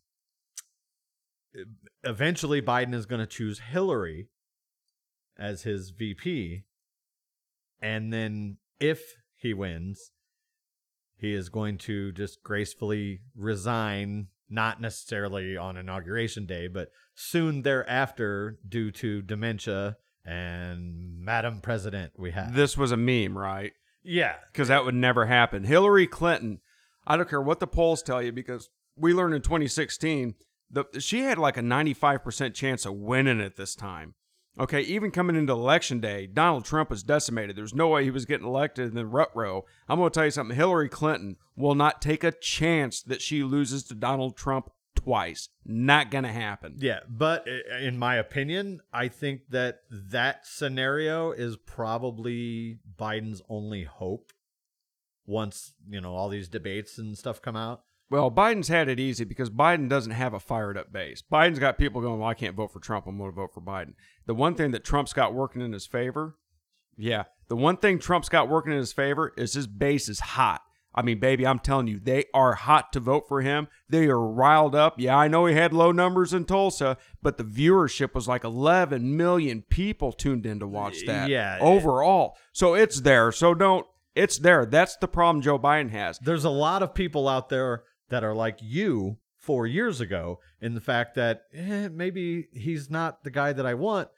eventually 2.04 2.62
Biden 2.62 2.94
is 2.94 3.06
going 3.06 3.20
to 3.20 3.28
choose 3.28 3.60
Hillary 3.60 4.30
as 5.38 5.64
his 5.64 5.90
VP. 5.90 6.64
And 7.82 8.14
then 8.14 8.58
if 8.80 9.16
he 9.36 9.54
wins, 9.54 10.12
he 11.18 11.34
is 11.34 11.50
going 11.50 11.78
to 11.80 12.12
just 12.12 12.44
gracefully 12.44 13.22
resign, 13.36 14.28
not 14.52 14.82
necessarily 14.82 15.58
on 15.58 15.78
inauguration 15.78 16.46
day, 16.46 16.68
but 16.68 16.90
soon 17.16 17.62
thereafter 17.62 18.60
due 18.68 18.92
to 18.92 19.22
dementia 19.22 19.98
and 20.26 21.20
Madam 21.20 21.62
President 21.62 22.14
we 22.18 22.32
have. 22.32 22.54
This 22.54 22.78
was 22.78 22.92
a 22.92 22.98
meme, 22.98 23.38
right? 23.38 23.74
yeah. 24.04 24.36
Because 24.52 24.68
that 24.68 24.86
would 24.86 24.96
never 24.96 25.26
happen. 25.26 25.64
Hillary 25.64 26.08
Clinton, 26.08 26.60
I 27.06 27.18
don't 27.18 27.30
care 27.30 27.42
what 27.42 27.60
the 27.60 27.68
polls 27.68 28.04
tell 28.04 28.22
you, 28.22 28.32
because 28.32 28.70
we 28.96 29.14
learned 29.14 29.34
in 29.36 29.42
2016 29.42 30.36
the 30.70 30.86
she 31.00 31.22
had 31.22 31.38
like 31.38 31.58
a 31.58 31.62
95% 31.62 32.54
chance 32.54 32.86
of 32.86 32.94
winning 32.94 33.40
it 33.40 33.56
this 33.58 33.76
time. 33.76 34.16
Okay, 34.60 34.82
even 34.82 35.12
coming 35.12 35.36
into 35.36 35.54
election 35.54 36.02
day, 36.02 36.28
Donald 36.28 36.66
Trump 36.66 36.90
was 36.90 37.04
decimated. 37.04 37.56
There's 37.56 37.74
no 37.74 37.88
way 37.88 38.04
he 38.04 38.12
was 38.12 38.26
getting 38.26 38.46
elected 38.46 38.90
in 38.90 38.96
the 38.96 39.06
rut 39.06 39.32
row. 39.34 39.66
I'm 39.88 39.98
going 39.98 40.12
to 40.12 40.14
tell 40.14 40.26
you 40.26 40.32
something. 40.32 40.56
Hillary 40.56 40.90
Clinton 40.90 41.38
will 41.56 41.76
not 41.76 42.02
take 42.02 42.24
a 42.24 42.32
chance 42.32 43.02
that 43.04 43.22
she 43.22 43.44
loses 43.44 43.84
to 43.86 43.96
Donald 43.96 44.36
Trump 44.36 44.70
twice. 44.94 45.48
Not 45.66 46.12
going 46.12 46.26
to 46.26 46.32
happen. 46.32 46.76
Yeah, 46.80 47.00
but 47.08 47.48
eh, 47.48 47.60
eh, 47.72 47.88
in 47.88 47.98
my 47.98 48.16
opinion, 48.16 48.82
I 48.92 49.08
think 49.08 49.42
that 49.50 49.82
that 49.90 50.46
scenario 50.46 51.32
is 51.32 51.56
probably 51.56 52.80
Biden's 53.00 53.42
only 53.48 53.86
hope 53.86 54.34
once, 55.26 55.74
you 55.90 56.02
know, 56.02 56.14
all 56.14 56.30
these 56.30 56.50
debates 56.50 56.98
and 56.98 57.18
stuff 57.18 57.42
come 57.42 57.56
out. 57.56 57.84
Well, 58.12 58.30
Biden's 58.30 58.68
had 58.68 58.90
it 58.90 59.00
easy 59.00 59.24
because 59.24 59.50
Biden 59.50 59.88
doesn't 59.88 60.12
have 60.12 60.34
a 60.34 60.40
fired 60.40 60.78
up 60.78 60.92
base. 60.92 61.24
Biden's 61.32 61.60
got 61.60 61.78
people 61.78 62.02
going, 62.02 62.20
well, 62.20 62.30
I 62.30 62.34
can't 62.34 62.58
vote 62.58 62.74
for 62.74 62.82
Trump. 62.82 63.08
I'm 63.08 63.18
going 63.18 63.32
to 63.32 63.36
vote 63.36 63.54
for 63.54 63.62
Biden. 63.62 63.94
The 64.26 64.36
one 64.36 64.54
thing 64.54 64.72
that 64.72 64.84
Trump's 64.84 65.14
got 65.14 65.34
working 65.34 65.62
in 65.62 65.72
his 65.72 65.88
favor, 65.88 66.36
yeah, 66.98 67.24
the 67.48 67.56
one 67.56 67.78
thing 67.78 68.00
Trump's 68.00 68.28
got 68.28 68.50
working 68.50 68.74
in 68.74 68.80
his 68.80 68.92
favor 68.92 69.32
is 69.38 69.54
his 69.54 69.66
base 69.66 70.10
is 70.10 70.20
hot. 70.20 70.62
I 70.94 71.04
mean, 71.04 71.20
baby, 71.20 71.48
I'm 71.48 71.60
telling 71.60 71.88
you, 71.88 72.02
they 72.04 72.26
are 72.34 72.54
hot 72.54 72.92
to 72.92 73.00
vote 73.00 73.30
for 73.30 73.42
him. 73.42 73.70
They 73.88 74.08
are 74.08 74.20
riled 74.20 74.76
up. 74.76 75.00
Yeah, 75.00 75.16
I 75.16 75.30
know 75.30 75.46
he 75.46 75.56
had 75.56 75.72
low 75.72 75.94
numbers 75.94 76.34
in 76.34 76.44
Tulsa, 76.44 76.98
but 77.22 77.38
the 77.38 77.46
viewership 77.46 78.14
was 78.14 78.28
like 78.28 78.44
11 78.44 79.16
million 79.16 79.62
people 79.62 80.12
tuned 80.12 80.46
in 80.46 80.60
to 80.60 80.68
watch 80.68 81.06
that. 81.06 81.30
Yeah. 81.30 81.60
Overall. 81.62 82.36
So 82.52 82.74
it's 82.74 83.00
there. 83.00 83.32
So 83.32 83.54
don't, 83.54 83.86
it's 84.16 84.38
there. 84.38 84.66
That's 84.66 84.98
the 84.98 85.08
problem 85.08 85.42
Joe 85.42 85.58
Biden 85.58 85.92
has. 85.92 86.20
There's 86.20 86.44
a 86.44 86.50
lot 86.50 86.84
of 86.84 86.94
people 86.94 87.30
out 87.30 87.48
there 87.48 87.84
that 88.12 88.24
are 88.24 88.36
like 88.36 88.60
you 88.62 89.18
four 89.38 89.66
years 89.66 90.00
ago 90.00 90.40
in 90.62 90.76
the 90.76 90.82
fact 90.82 91.16
that 91.16 91.44
eh, 91.54 91.90
maybe 91.92 92.48
he's 92.54 92.90
not 92.90 93.24
the 93.24 93.32
guy 93.32 93.52
that 93.52 93.66
I 93.66 93.74
want, 93.74 94.10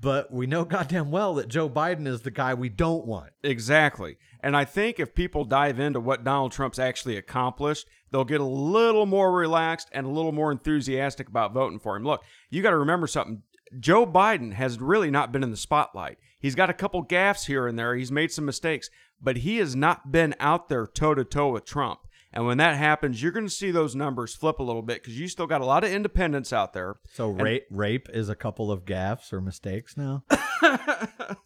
but 0.00 0.32
we 0.32 0.46
know 0.46 0.64
goddamn 0.66 1.10
well 1.10 1.34
that 1.34 1.48
Joe 1.48 1.68
Biden 1.68 2.06
is 2.06 2.20
the 2.20 2.30
guy 2.30 2.54
we 2.54 2.68
don't 2.68 3.06
want. 3.06 3.30
Exactly. 3.42 4.18
And 4.40 4.56
I 4.56 4.64
think 4.64 5.00
if 5.00 5.14
people 5.14 5.44
dive 5.44 5.80
into 5.80 6.00
what 6.00 6.24
Donald 6.24 6.52
Trump's 6.52 6.78
actually 6.78 7.16
accomplished, 7.16 7.86
they'll 8.10 8.24
get 8.24 8.40
a 8.40 8.44
little 8.44 9.06
more 9.06 9.32
relaxed 9.32 9.88
and 9.92 10.06
a 10.06 10.10
little 10.10 10.32
more 10.32 10.52
enthusiastic 10.52 11.28
about 11.28 11.54
voting 11.54 11.78
for 11.78 11.96
him. 11.96 12.04
Look, 12.04 12.22
you 12.50 12.62
got 12.62 12.70
to 12.70 12.78
remember 12.78 13.06
something. 13.06 13.42
Joe 13.80 14.06
Biden 14.06 14.52
has 14.52 14.80
really 14.80 15.10
not 15.10 15.32
been 15.32 15.42
in 15.42 15.50
the 15.50 15.56
spotlight. 15.56 16.18
He's 16.40 16.54
got 16.54 16.70
a 16.70 16.74
couple 16.74 17.04
gaffes 17.04 17.46
here 17.46 17.66
and 17.66 17.78
there. 17.78 17.94
He's 17.94 18.12
made 18.12 18.32
some 18.32 18.44
mistakes, 18.44 18.88
but 19.20 19.38
he 19.38 19.58
has 19.58 19.74
not 19.74 20.12
been 20.12 20.34
out 20.38 20.68
there 20.68 20.86
toe 20.86 21.14
to 21.14 21.24
toe 21.24 21.50
with 21.50 21.64
Trump. 21.64 22.00
And 22.32 22.44
when 22.46 22.58
that 22.58 22.76
happens, 22.76 23.22
you're 23.22 23.32
going 23.32 23.46
to 23.46 23.52
see 23.52 23.70
those 23.70 23.94
numbers 23.94 24.34
flip 24.34 24.58
a 24.58 24.62
little 24.62 24.82
bit 24.82 25.02
because 25.02 25.18
you 25.18 25.28
still 25.28 25.46
got 25.46 25.60
a 25.62 25.64
lot 25.64 25.82
of 25.82 25.90
independents 25.90 26.52
out 26.52 26.72
there. 26.74 26.96
So 27.12 27.28
rape 27.30 27.64
rape 27.70 28.08
is 28.12 28.28
a 28.28 28.34
couple 28.34 28.70
of 28.70 28.84
gaffes 28.84 29.32
or 29.32 29.40
mistakes 29.40 29.96
now. 29.96 30.24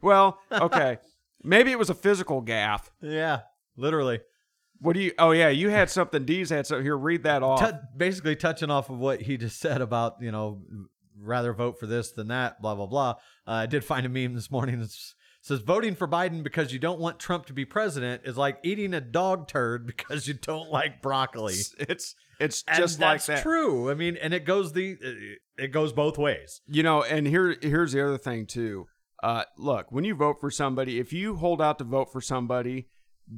Well, 0.00 0.38
okay. 0.52 0.98
Maybe 1.42 1.72
it 1.72 1.78
was 1.78 1.90
a 1.90 1.94
physical 1.94 2.40
gaff. 2.40 2.90
yeah, 3.00 3.40
literally. 3.76 4.20
What 4.80 4.92
do 4.92 5.00
you? 5.00 5.12
Oh 5.18 5.32
yeah, 5.32 5.48
you 5.48 5.70
had 5.70 5.90
something. 5.90 6.24
D's 6.24 6.50
had 6.50 6.66
something 6.66 6.84
here. 6.84 6.96
Read 6.96 7.24
that 7.24 7.42
off. 7.42 7.58
Tou- 7.60 7.78
basically 7.96 8.36
touching 8.36 8.70
off 8.70 8.90
of 8.90 8.98
what 8.98 9.22
he 9.22 9.36
just 9.36 9.58
said 9.58 9.80
about 9.80 10.16
you 10.20 10.30
know 10.30 10.62
rather 11.20 11.52
vote 11.52 11.80
for 11.80 11.86
this 11.86 12.12
than 12.12 12.28
that 12.28 12.62
blah 12.62 12.76
blah 12.76 12.86
blah 12.86 13.10
uh, 13.44 13.50
i 13.50 13.66
did 13.66 13.84
find 13.84 14.06
a 14.06 14.08
meme 14.08 14.34
this 14.34 14.52
morning 14.52 14.78
says 15.48 15.60
voting 15.60 15.94
for 15.94 16.06
biden 16.06 16.42
because 16.42 16.72
you 16.72 16.78
don't 16.78 17.00
want 17.00 17.18
trump 17.18 17.46
to 17.46 17.52
be 17.52 17.64
president 17.64 18.22
is 18.24 18.36
like 18.36 18.58
eating 18.62 18.94
a 18.94 19.00
dog 19.00 19.48
turd 19.48 19.86
because 19.92 20.28
you 20.28 20.34
don't 20.34 20.70
like 20.70 21.02
broccoli 21.02 21.54
It's 21.54 21.74
it's, 21.78 22.14
it's 22.38 22.62
just 22.78 23.00
like 23.00 23.24
that. 23.26 23.42
true 23.42 23.90
i 23.90 23.94
mean 23.94 24.16
and 24.16 24.32
it 24.32 24.44
goes 24.44 24.72
the 24.72 24.96
it 25.56 25.72
goes 25.72 25.92
both 25.92 26.16
ways 26.18 26.60
You 26.68 26.82
know, 26.84 27.02
and 27.02 27.26
here 27.26 27.56
here's 27.60 27.92
the 27.92 28.04
other 28.06 28.18
thing 28.18 28.46
too. 28.46 28.86
Uh, 29.20 29.42
look, 29.56 29.90
when 29.90 30.04
you 30.04 30.14
vote 30.14 30.36
for 30.40 30.48
somebody, 30.52 31.00
if 31.00 31.12
you 31.12 31.34
hold 31.34 31.60
out 31.60 31.78
to 31.78 31.84
vote 31.84 32.12
for 32.12 32.20
somebody 32.20 32.86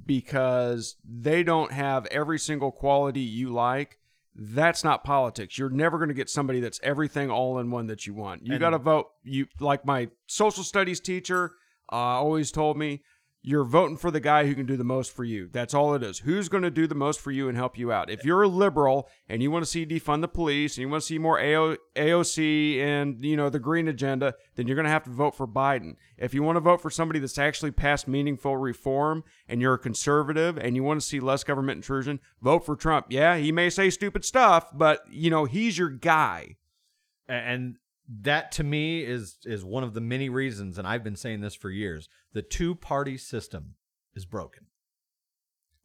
because 0.07 0.97
they 1.03 1.43
don't 1.43 1.73
have 1.73 2.05
every 2.07 2.39
single 2.39 2.71
quality 2.71 3.21
you 3.21 3.51
like, 3.51 3.99
that's 4.35 4.85
not 4.85 5.03
politics. 5.03 5.57
You're 5.59 5.71
never 5.71 5.97
going 5.97 6.09
to 6.09 6.15
get 6.15 6.29
somebody 6.29 6.61
that's 6.61 6.79
everything 6.83 7.31
all 7.31 7.59
in 7.59 7.71
one 7.71 7.87
that 7.87 8.07
you 8.07 8.13
want. 8.15 8.47
You 8.47 8.59
got 8.59 8.71
to 8.71 8.79
vote. 8.79 9.07
You 9.23 9.47
like 9.59 9.85
my 9.87 10.09
social 10.27 10.63
studies 10.63 11.01
teacher 11.01 11.53
uh, 11.93 11.97
always 11.97 12.51
told 12.51 12.77
me. 12.77 13.03
You're 13.43 13.65
voting 13.65 13.97
for 13.97 14.11
the 14.11 14.21
guy 14.21 14.45
who 14.45 14.55
can 14.55 14.67
do 14.67 14.77
the 14.77 14.85
most 14.85 15.17
for 15.17 15.25
you. 15.25 15.49
That's 15.51 15.73
all 15.73 15.95
it 15.95 16.03
is. 16.03 16.19
Who's 16.19 16.51
going 16.51 16.63
to 16.63 16.71
do 16.71 16.87
the 16.87 16.95
most 16.95 17.21
for 17.21 17.31
you 17.31 17.49
and 17.49 17.57
help 17.57 17.79
you 17.79 17.91
out? 17.91 18.11
If 18.11 18.23
you're 18.23 18.43
a 18.43 18.49
liberal 18.49 19.09
and 19.31 19.43
you 19.43 19.51
want 19.51 19.65
to 19.65 19.71
see 19.71 19.87
defund 19.87 20.21
the 20.21 20.29
police 20.29 20.77
and 20.77 20.83
you 20.83 20.91
want 20.91 21.03
to 21.03 21.07
see 21.07 21.17
more 21.17 21.41
AO, 21.41 21.77
AOC 21.97 22.81
and 22.81 23.25
you 23.25 23.39
know 23.39 23.49
the 23.49 23.59
green 23.59 23.89
agenda, 23.89 24.35
then 24.57 24.67
you're 24.67 24.77
going 24.77 24.85
to 24.85 24.91
have 24.91 25.05
to 25.05 25.11
vote 25.11 25.35
for 25.35 25.49
Biden. 25.49 25.97
If 26.19 26.35
you 26.35 26.43
want 26.43 26.57
to 26.57 26.61
vote 26.61 26.83
for 26.83 26.91
somebody 26.91 27.19
that's 27.19 27.39
actually 27.39 27.71
passed 27.71 28.07
meaningful 28.07 28.59
reform 28.59 29.25
and 29.49 29.63
you're 29.63 29.73
a 29.73 29.79
conservative 29.79 30.59
and 30.59 30.77
you 30.77 30.85
want 30.85 31.01
to 31.01 31.07
see 31.07 31.19
less 31.19 31.43
government 31.43 31.79
intrusion, 31.79 32.21
vote 32.43 32.67
for 32.67 32.77
Trump. 32.77 33.07
Yeah, 33.09 33.39
he 33.39 33.53
may 33.53 33.71
say 33.71 33.89
stupid 33.89 34.23
stuff, 34.27 34.67
but 34.75 35.01
you 35.11 35.31
know 35.31 35.47
he's 35.47 35.79
your 35.79 35.89
guy. 35.89 36.57
And 37.27 37.77
that 38.23 38.51
to 38.53 38.65
me 38.65 39.05
is 39.05 39.37
is 39.45 39.65
one 39.65 39.85
of 39.85 39.95
the 39.95 40.01
many 40.01 40.29
reasons 40.29 40.79
and 40.79 40.87
i've 40.89 41.05
been 41.05 41.15
saying 41.17 41.41
this 41.41 41.55
for 41.55 41.71
years 41.71 42.09
the 42.33 42.43
two 42.43 42.75
party 42.75 43.17
system 43.17 43.75
is 44.15 44.25
broken 44.25 44.67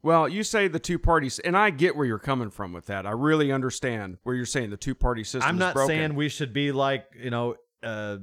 Well, 0.01 0.27
you 0.29 0.43
say 0.43 0.67
the 0.67 0.79
two 0.79 0.99
parties, 0.99 1.39
and 1.39 1.57
I 1.57 1.71
get 1.71 1.95
where 1.95 2.05
you're 2.05 2.19
coming 2.19 2.51
from 2.51 2.73
with 2.73 2.85
that. 2.87 3.07
I 3.07 3.11
really 3.11 3.51
understand 3.51 4.17
where 4.23 4.35
you're 4.35 4.45
saying 4.45 4.69
the 4.69 4.77
two 4.77 4.93
party 4.93 5.23
system. 5.23 5.49
I'm 5.49 5.55
is 5.55 5.59
not 5.59 5.73
broken. 5.73 5.95
saying 5.95 6.15
we 6.15 6.29
should 6.29 6.53
be 6.53 6.71
like 6.71 7.05
you 7.19 7.31
know 7.31 7.55
uh, 7.81 8.17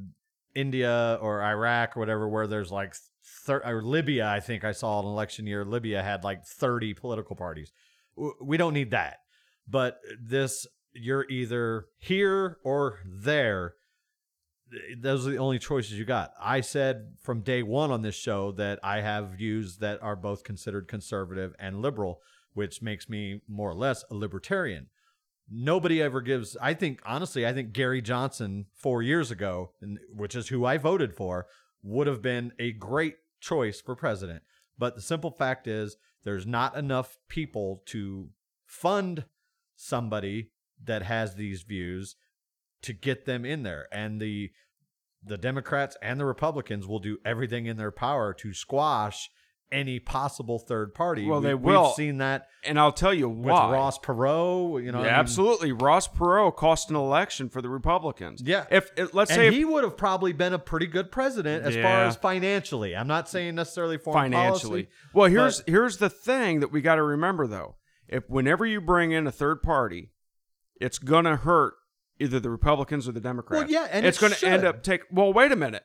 India 0.55 1.19
or 1.21 1.43
Iraq 1.43 1.97
or 1.97 2.01
whatever, 2.01 2.29
where 2.29 2.47
there's 2.47 2.71
like 2.71 2.95
thir- 3.47 3.63
or 3.65 3.83
Libya. 3.83 4.29
I 4.29 4.39
think 4.41 4.65
I 4.65 4.71
saw 4.73 5.01
an 5.01 5.07
election 5.07 5.47
year. 5.47 5.65
Libya 5.65 6.03
had 6.03 6.23
like 6.23 6.45
30 6.45 6.95
political 6.95 7.35
parties. 7.35 7.73
We 8.41 8.57
don't 8.57 8.75
need 8.75 8.91
that. 8.93 9.19
But 9.67 9.99
this, 10.21 10.67
you're 10.93 11.27
either 11.31 11.87
here 11.99 12.59
or 12.63 13.01
there. 13.05 13.75
Those 14.97 15.27
are 15.27 15.31
the 15.31 15.39
only 15.39 15.59
choices 15.59 15.99
you 15.99 16.05
got. 16.05 16.33
I 16.41 16.61
said 16.61 17.15
from 17.21 17.41
day 17.41 17.63
one 17.63 17.91
on 17.91 18.03
this 18.03 18.15
show 18.15 18.53
that 18.53 18.79
I 18.83 19.01
have 19.01 19.31
views 19.31 19.79
that 19.79 20.03
are 20.03 20.17
both 20.17 20.45
considered 20.45 20.89
conservative 20.89 21.55
and 21.59 21.83
liberal, 21.83 22.21
which 22.55 22.83
makes 22.83 23.09
me 23.09 23.43
more 23.49 23.71
or 23.71 23.75
less 23.75 24.05
a 24.11 24.15
libertarian 24.15 24.89
nobody 25.51 26.01
ever 26.01 26.21
gives 26.21 26.57
i 26.61 26.73
think 26.73 27.01
honestly 27.05 27.47
i 27.47 27.53
think 27.53 27.73
gary 27.73 28.01
johnson 28.01 28.67
four 28.73 29.03
years 29.03 29.31
ago 29.31 29.73
which 30.15 30.35
is 30.35 30.49
who 30.49 30.65
i 30.65 30.77
voted 30.79 31.15
for 31.15 31.47
would 31.83 32.07
have 32.07 32.23
been 32.23 32.53
a 32.59 32.73
great 32.73 33.17
choice 33.41 33.81
for 33.81 33.95
president 33.95 34.43
but 34.79 34.95
the 34.95 35.03
simple 35.03 35.31
fact 35.31 35.67
is 35.67 35.97
there's 36.25 36.47
not 36.47 36.77
enough 36.77 37.19
people 37.29 37.83
to 37.85 38.29
fund 38.65 39.25
somebody 39.77 40.51
that 40.83 41.03
has 41.03 41.35
these 41.35 41.63
views 41.63 42.17
to 42.83 42.93
get 42.93 43.25
them 43.27 43.45
in 43.45 43.63
there 43.63 43.87
and 43.93 44.21
the 44.21 44.51
the 45.25 45.39
democrats 45.39 45.97
and 46.03 46.19
the 46.19 46.25
republicans 46.25 46.87
will 46.87 46.99
do 46.99 47.19
everything 47.25 47.67
in 47.67 47.77
their 47.77 47.93
power 47.93 48.35
to 48.35 48.53
squash 48.53 49.31
any 49.71 49.99
possible 49.99 50.59
third 50.59 50.93
party 50.95 51.25
Well, 51.25 51.41
We- 51.41 51.47
they 51.47 51.55
will. 51.55 51.85
we've 51.87 51.95
seen 51.95 52.19
that 52.19 52.49
and 52.63 52.79
I'll 52.79 52.93
tell 52.93 53.15
you 53.15 53.29
with 53.29 53.53
why. 53.53 53.73
ross 53.73 53.99
perot 53.99 54.85
you 54.85 54.93
know 54.93 54.99
yeah, 54.99 55.05
I 55.05 55.11
mean- 55.11 55.15
absolutely. 55.15 55.73
Ross 55.73 56.07
Perot 56.09 56.57
cost 56.57 56.91
an 56.91 56.97
election 56.97 57.49
for 57.49 57.63
the 57.63 57.71
Republicans. 57.71 58.43
Yeah. 58.45 58.67
If, 58.71 58.91
if- 58.99 59.15
let's 59.15 59.31
and 59.31 59.39
say 59.39 59.47
if- 59.49 59.55
he 59.55 59.65
would 59.65 59.83
have 59.83 59.97
probably 59.97 60.33
been 60.35 60.53
a 60.53 60.59
pretty 60.59 60.87
good 60.87 61.11
president 61.11 61.65
as 61.65 61.75
far 61.75 62.05
as 62.05 62.17
financially. 62.17 62.95
I'm 62.95 63.07
not 63.07 63.31
saying 63.31 63.55
necessarily 63.55 63.97
financially. 63.97 64.83
policy, 64.85 64.89
well, 65.15 65.31
here's 65.31 65.61
but- 65.63 65.71
here's 65.71 65.97
the 65.97 66.11
thing 66.11 66.61
that 66.61 66.71
we 66.71 66.83
got 66.83 66.97
to 66.97 67.03
remember 67.03 67.47
though. 67.47 67.77
If 68.09 68.29
whenever 68.29 68.67
you 68.67 68.81
bring 68.83 69.13
in 69.13 69.27
a 69.27 69.33
third 69.33 69.63
party, 69.63 70.11
it's 70.79 70.99
gonna 70.99 71.37
hurt 71.37 71.73
either 72.23 72.41
the 72.41 72.51
Republicans 72.51 73.09
or 73.09 73.13
the 73.13 73.21
Democrats. 73.21 73.65
Well, 73.65 73.71
yeah, 73.71 73.89
and 73.91 74.07
it's 74.07 74.19
it 74.19 74.21
gonna 74.21 74.53
end 74.55 74.65
up 74.65 74.83
take. 74.83 75.03
Well, 75.11 75.33
wait 75.33 75.53
a 75.53 75.57
minute. 75.57 75.85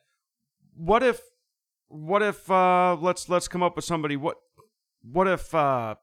What 0.76 1.02
if? 1.02 1.20
What 1.88 2.22
if? 2.22 2.50
uh 2.50 2.96
Let's 3.00 3.28
let's 3.28 3.48
come 3.48 3.62
up 3.62 3.76
with 3.76 3.84
somebody. 3.84 4.16
What? 4.16 4.36
What 5.02 5.28
if? 5.28 5.54
uh 5.54 5.96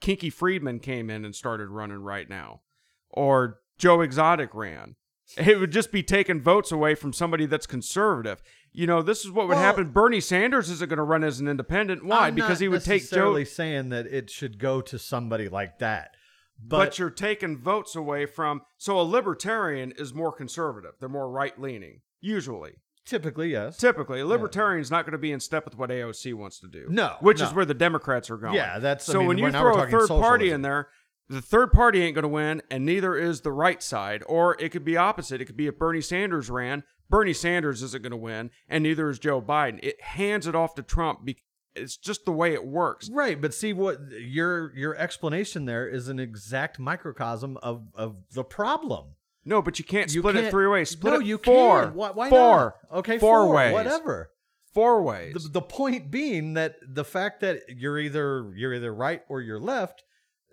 Kinky 0.00 0.30
Friedman 0.30 0.80
came 0.80 1.08
in 1.10 1.24
and 1.24 1.34
started 1.34 1.68
running 1.68 1.98
right 2.02 2.28
now, 2.28 2.62
or 3.10 3.60
Joe 3.78 4.00
Exotic 4.00 4.52
ran. 4.54 4.96
It 5.38 5.58
would 5.60 5.70
just 5.70 5.92
be 5.92 6.02
taking 6.02 6.42
votes 6.42 6.72
away 6.72 6.94
from 6.94 7.12
somebody 7.12 7.46
that's 7.46 7.66
conservative. 7.66 8.42
You 8.72 8.86
know, 8.86 9.00
this 9.00 9.24
is 9.24 9.30
what 9.30 9.46
would 9.48 9.54
Well- 9.54 9.62
happen. 9.62 9.90
Bernie 9.90 10.20
Sanders 10.20 10.68
isn't 10.70 10.88
going 10.90 10.96
to 10.98 11.04
run 11.04 11.22
as 11.24 11.40
an 11.40 11.46
independent. 11.48 12.04
Why? 12.04 12.26
I'm 12.26 12.34
because 12.34 12.58
he 12.58 12.68
would 12.68 12.84
take 12.84 13.08
Joe. 13.08 13.42
saying 13.44 13.90
that 13.90 14.06
it 14.06 14.28
should 14.28 14.58
go 14.58 14.80
to 14.82 14.98
somebody 14.98 15.48
like 15.48 15.78
that. 15.78 16.16
But, 16.64 16.78
But, 16.78 16.98
you're 16.98 17.10
taking 17.10 17.58
votes 17.58 17.96
away 17.96 18.26
from. 18.26 18.62
So 18.78 18.98
a 18.98 19.02
libertarian 19.02 19.92
is 19.96 20.14
more 20.14 20.32
conservative. 20.32 20.92
They're 21.00 21.08
more 21.08 21.30
right 21.30 21.58
leaning, 21.60 22.00
usually. 22.20 22.74
typically, 23.04 23.50
yes. 23.50 23.76
Typically, 23.78 24.20
a 24.20 24.26
libertarian 24.26 24.42
libertarian's 24.42 24.90
not 24.90 25.04
going 25.04 25.12
to 25.12 25.18
be 25.18 25.32
in 25.32 25.40
step 25.40 25.64
with 25.64 25.76
what 25.76 25.90
AOC 25.90 26.34
wants 26.34 26.60
to 26.60 26.68
do. 26.68 26.86
No, 26.88 27.16
which 27.20 27.40
no. 27.40 27.46
is 27.46 27.52
where 27.52 27.64
the 27.64 27.74
Democrats 27.74 28.30
are 28.30 28.36
going. 28.36 28.54
Yeah, 28.54 28.78
that's- 28.78 29.08
I 29.08 29.12
so 29.12 29.18
mean, 29.20 29.28
when 29.28 29.38
you 29.38 29.42
we're- 29.44 29.52
now 29.52 29.64
we're 29.64 29.72
throw 29.74 29.82
a 29.82 30.06
third 30.06 30.08
party 30.08 30.50
in 30.50 30.62
there, 30.62 30.88
the 31.28 31.42
third 31.42 31.72
party 31.72 32.02
ain't 32.02 32.14
going 32.14 32.22
to 32.22 32.28
win, 32.28 32.62
and 32.70 32.84
neither 32.84 33.16
is 33.16 33.40
the 33.40 33.52
right 33.52 33.82
side. 33.82 34.22
Or 34.26 34.56
it 34.60 34.68
could 34.70 34.84
be 34.84 34.96
opposite. 34.96 35.40
It 35.40 35.46
could 35.46 35.56
be 35.56 35.66
if 35.66 35.78
Bernie 35.78 36.00
Sanders 36.00 36.48
ran, 36.50 36.84
Bernie 37.10 37.32
Sanders 37.32 37.82
isn't 37.82 38.02
going 38.02 38.10
to 38.12 38.16
win, 38.16 38.50
and 38.68 38.82
neither 38.84 39.08
is 39.10 39.18
Joe 39.18 39.40
Biden. 39.42 39.80
It 39.82 40.00
hands 40.00 40.46
it 40.46 40.54
off 40.54 40.74
to 40.76 40.82
Trump. 40.82 41.24
Be- 41.24 41.38
it's 41.74 41.96
just 41.96 42.24
the 42.24 42.32
way 42.32 42.52
it 42.54 42.64
works. 42.64 43.08
Right, 43.10 43.40
but 43.40 43.54
see 43.54 43.72
what 43.72 43.98
your 44.10 44.74
your 44.76 44.96
explanation 44.96 45.64
there 45.64 45.88
is 45.88 46.08
an 46.08 46.18
exact 46.18 46.78
microcosm 46.78 47.56
of 47.62 47.84
of 47.94 48.16
the 48.32 48.44
problem. 48.44 49.14
No, 49.44 49.60
but 49.60 49.78
you 49.78 49.84
can't 49.84 50.12
You 50.14 50.20
split 50.20 50.36
it 50.36 50.40
can't- 50.42 50.50
three 50.52 50.68
ways. 50.68 50.90
Split 50.90 51.14
no, 51.14 51.20
it 51.20 51.26
you 51.26 51.38
four. 51.38 51.84
can. 51.86 51.94
Why, 51.94 52.10
why 52.10 52.30
four. 52.30 52.76
not? 52.90 52.98
Okay, 53.00 53.18
four, 53.18 53.44
four 53.46 53.54
ways. 53.54 53.72
whatever. 53.72 54.30
Four 54.72 55.02
ways. 55.02 55.34
The, 55.34 55.48
the 55.48 55.60
point 55.62 56.10
being 56.10 56.54
that 56.54 56.76
the 56.86 57.04
fact 57.04 57.40
that 57.40 57.62
you're 57.68 57.98
either 57.98 58.52
you're 58.56 58.72
either 58.74 58.94
right 58.94 59.22
or 59.28 59.40
you're 59.40 59.58
left, 59.60 60.02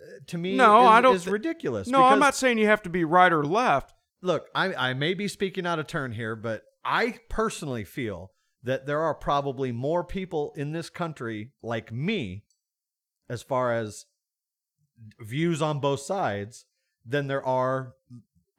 uh, 0.02 0.06
to 0.26 0.38
me, 0.38 0.56
no, 0.56 0.82
is, 0.82 0.86
I 0.88 1.00
don't. 1.00 1.14
is 1.14 1.26
ridiculous. 1.28 1.88
No, 1.88 2.02
I'm 2.04 2.18
not 2.18 2.34
saying 2.34 2.58
you 2.58 2.66
have 2.66 2.82
to 2.82 2.90
be 2.90 3.04
right 3.04 3.32
or 3.32 3.44
left. 3.44 3.94
look, 4.22 4.46
I, 4.54 4.74
I 4.90 4.94
may 4.94 5.14
be 5.14 5.28
speaking 5.28 5.66
out 5.66 5.78
of 5.78 5.86
turn 5.86 6.12
here, 6.12 6.34
but 6.36 6.64
I 6.84 7.18
personally 7.30 7.84
feel 7.84 8.32
that 8.62 8.86
there 8.86 9.00
are 9.00 9.14
probably 9.14 9.72
more 9.72 10.04
people 10.04 10.52
in 10.56 10.72
this 10.72 10.90
country 10.90 11.52
like 11.62 11.92
me, 11.92 12.44
as 13.28 13.42
far 13.42 13.72
as 13.72 14.06
views 15.20 15.62
on 15.62 15.80
both 15.80 16.00
sides, 16.00 16.66
than 17.04 17.26
there 17.26 17.44
are 17.44 17.94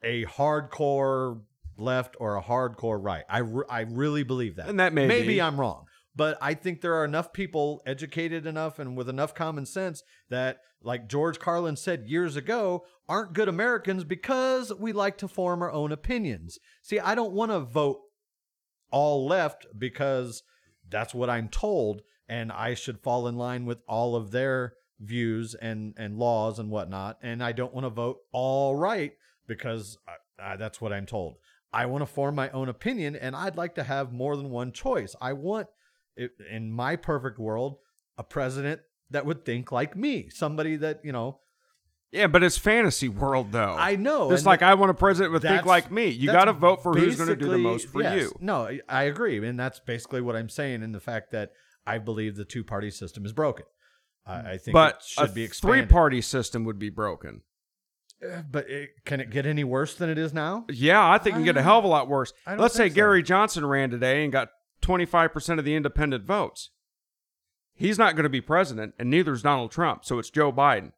a 0.04 0.26
hardcore 0.26 1.42
left 1.78 2.16
or 2.20 2.36
a 2.36 2.42
hardcore 2.42 3.00
right. 3.02 3.24
I, 3.30 3.40
re- 3.40 3.66
I 3.70 3.82
really 3.82 4.24
believe 4.24 4.56
that. 4.56 4.70
And 4.70 4.80
that 4.80 4.94
may 4.94 5.08
maybe 5.08 5.28
be. 5.28 5.42
I'm 5.42 5.60
wrong. 5.60 5.86
But 6.16 6.38
I 6.42 6.56
think 6.56 6.82
there 6.82 6.96
are 6.96 7.06
enough 7.06 7.32
people 7.32 7.82
educated 7.86 8.46
enough 8.46 8.80
and 8.80 8.98
with 8.98 9.08
enough 9.08 9.34
common 9.34 9.66
sense 9.66 10.04
that, 10.30 10.58
like 10.84 11.08
George 11.08 11.40
Carlin 11.40 11.78
said 11.78 12.08
years 12.08 12.36
ago, 12.36 12.84
aren't 13.08 13.34
good 13.34 13.48
Americans 13.48 14.04
because 14.04 14.74
we 14.74 14.92
like 14.92 15.18
to 15.20 15.28
form 15.28 15.62
our 15.62 15.72
own 15.72 15.92
opinions. 15.92 16.60
See, 16.82 17.00
I 17.00 17.16
don't 17.16 17.34
want 17.34 17.52
to 17.52 17.62
vote 17.62 18.02
all 18.92 19.26
left 19.26 19.66
because 19.78 20.44
that's 20.90 21.14
what 21.14 21.30
I'm 21.30 21.48
told, 21.48 22.02
and 22.28 22.52
I 22.52 22.74
should 22.74 23.00
fall 23.00 23.28
in 23.28 23.36
line 23.36 23.66
with 23.66 23.80
all 23.88 24.16
of 24.16 24.32
their 24.32 24.74
views 25.00 25.56
and, 25.56 25.94
and 25.98 26.18
laws 26.18 26.60
and 26.60 26.70
whatnot. 26.70 27.18
And 27.22 27.44
I 27.44 27.52
don't 27.52 27.74
want 27.74 27.86
to 27.86 27.90
vote 27.90 28.20
all 28.32 28.76
right 28.76 29.14
because 29.48 29.98
uh, 30.08 30.44
uh, 30.44 30.58
that's 30.58 30.80
what 30.80 30.94
I'm 30.94 31.06
told. 31.06 31.38
I 31.74 31.86
want 31.86 32.02
to 32.02 32.06
form 32.06 32.36
my 32.36 32.50
own 32.50 32.70
opinion, 32.70 33.16
and 33.16 33.36
I'd 33.36 33.56
like 33.56 33.76
to 33.76 33.84
have 33.84 34.12
more 34.12 34.36
than 34.36 34.50
one 34.50 34.72
choice. 34.74 35.16
I 35.22 35.34
want, 35.34 35.68
in 36.50 36.72
my 36.72 36.98
perfect 36.98 37.40
world, 37.40 37.78
a 38.18 38.24
president 38.24 38.82
that 39.10 39.26
would 39.26 39.46
think 39.46 39.72
like 39.72 39.96
me, 39.96 40.30
somebody 40.30 40.76
that 40.78 41.02
you 41.04 41.12
know. 41.12 41.40
Yeah, 42.12 42.28
but 42.28 42.44
it's 42.44 42.58
fantasy 42.58 43.08
world 43.08 43.52
though. 43.54 43.76
I 43.78 43.96
know, 43.96 44.32
It's 44.32 44.42
and 44.42 44.46
like 44.48 44.62
I 44.62 44.74
want 44.74 44.92
a 44.92 44.94
president 44.94 45.32
would 45.34 45.42
think 45.44 45.66
like 45.66 45.90
me. 45.92 46.08
You 46.08 46.28
got 46.32 46.46
to 46.46 46.54
vote 46.54 46.84
for 46.84 46.94
who's 46.94 47.16
going 47.16 47.30
to 47.30 47.36
do 47.38 47.50
the 47.50 47.58
most 47.58 47.88
for 47.88 48.02
yes. 48.02 48.16
you. 48.16 48.36
No, 48.42 48.64
I- 48.68 48.82
I 48.90 49.04
agree, 49.04 49.46
and 49.48 49.58
that's 49.58 49.80
basically 49.80 50.20
what 50.22 50.36
I'm 50.36 50.50
saying. 50.50 50.84
In 50.84 50.92
the 50.92 51.00
fact 51.00 51.32
that 51.32 51.52
I 51.88 52.00
believe 52.00 52.36
the 52.36 52.44
two 52.46 52.64
party 52.66 52.92
system 52.92 53.26
is 53.26 53.32
broken. 53.34 53.66
I, 54.26 54.52
I 54.52 54.58
think 54.58 54.74
But 54.74 54.96
it 54.98 55.04
should 55.06 55.30
a 55.30 55.34
be 55.34 55.44
expanded. 55.44 55.88
three-party 55.88 56.22
system 56.22 56.64
would 56.66 56.78
be 56.78 56.90
broken. 56.90 57.42
Uh, 58.24 58.42
But 58.50 58.70
it, 58.70 58.90
can 59.06 59.20
it 59.22 59.30
get 59.32 59.46
any 59.46 59.64
worse 59.64 59.96
than 59.96 60.10
it 60.10 60.18
is 60.18 60.34
now? 60.34 60.66
Yeah, 60.70 61.10
I 61.10 61.18
think 61.18 61.36
it 61.36 61.38
can 61.38 61.46
get 61.46 61.58
a 61.58 61.64
hell 61.64 61.80
of 61.80 61.86
a 61.86 61.88
lot 61.88 62.08
worse. 62.10 62.34
Let's 62.46 62.76
say 62.76 62.90
so. 62.90 62.94
Gary 62.96 63.24
Johnson 63.24 63.66
ran 63.66 63.90
today 63.90 64.24
and 64.24 64.32
got 64.34 64.50
25% 64.84 65.58
of 65.60 65.66
the 65.66 65.76
independent 65.76 66.26
votes. 66.26 66.70
He's 67.74 67.98
not 67.98 68.16
going 68.16 68.24
to 68.26 68.30
be 68.30 68.42
president, 68.42 68.94
and 69.00 69.10
neither 69.10 69.32
is 69.34 69.42
Donald 69.42 69.72
Trump. 69.72 70.06
So 70.06 70.20
it's 70.20 70.30
Joe 70.30 70.52
Biden. 70.52 70.92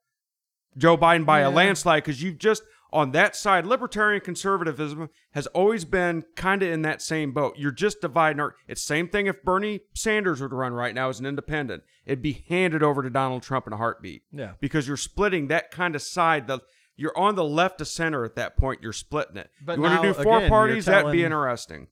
Joe 0.77 0.97
Biden 0.97 1.25
by 1.25 1.39
a 1.39 1.49
landslide 1.49 2.03
because 2.03 2.21
you've 2.21 2.37
just, 2.37 2.63
on 2.91 3.11
that 3.11 3.35
side, 3.35 3.65
libertarian 3.65 4.21
conservatism 4.21 5.09
has 5.31 5.47
always 5.47 5.85
been 5.85 6.23
kind 6.35 6.61
of 6.61 6.69
in 6.71 6.83
that 6.83 7.01
same 7.01 7.31
boat. 7.31 7.57
You're 7.57 7.71
just 7.71 8.01
dividing. 8.01 8.39
Our, 8.39 8.55
it's 8.67 8.83
same 8.83 9.07
thing 9.07 9.27
if 9.27 9.41
Bernie 9.43 9.81
Sanders 9.95 10.41
were 10.41 10.49
to 10.49 10.55
run 10.55 10.73
right 10.73 10.93
now 10.93 11.09
as 11.09 11.19
an 11.19 11.25
independent. 11.25 11.83
It'd 12.05 12.21
be 12.21 12.45
handed 12.49 12.83
over 12.83 13.01
to 13.01 13.09
Donald 13.09 13.43
Trump 13.43 13.65
in 13.67 13.73
a 13.73 13.77
heartbeat. 13.77 14.23
Yeah. 14.31 14.53
Because 14.59 14.87
you're 14.87 14.97
splitting 14.97 15.47
that 15.47 15.71
kind 15.71 15.95
of 15.95 16.01
side. 16.01 16.47
The, 16.47 16.59
you're 16.95 17.17
on 17.17 17.33
the 17.35 17.43
left 17.43 17.79
to 17.79 17.85
center 17.85 18.23
at 18.25 18.35
that 18.35 18.57
point. 18.57 18.83
You're 18.83 18.93
splitting 18.93 19.37
it. 19.37 19.49
But 19.65 19.77
you 19.77 19.81
want 19.81 20.01
to 20.01 20.07
now, 20.07 20.13
do 20.13 20.23
four 20.23 20.37
again, 20.37 20.49
you're? 20.49 20.81
That'd 20.81 21.11
be 21.11 21.17
telling- 21.19 21.25
interesting. 21.25 21.87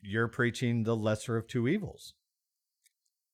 You're 0.00 0.28
preaching 0.28 0.82
the 0.84 0.96
lesser 0.96 1.36
of 1.36 1.46
two 1.46 1.68
evils, 1.68 2.14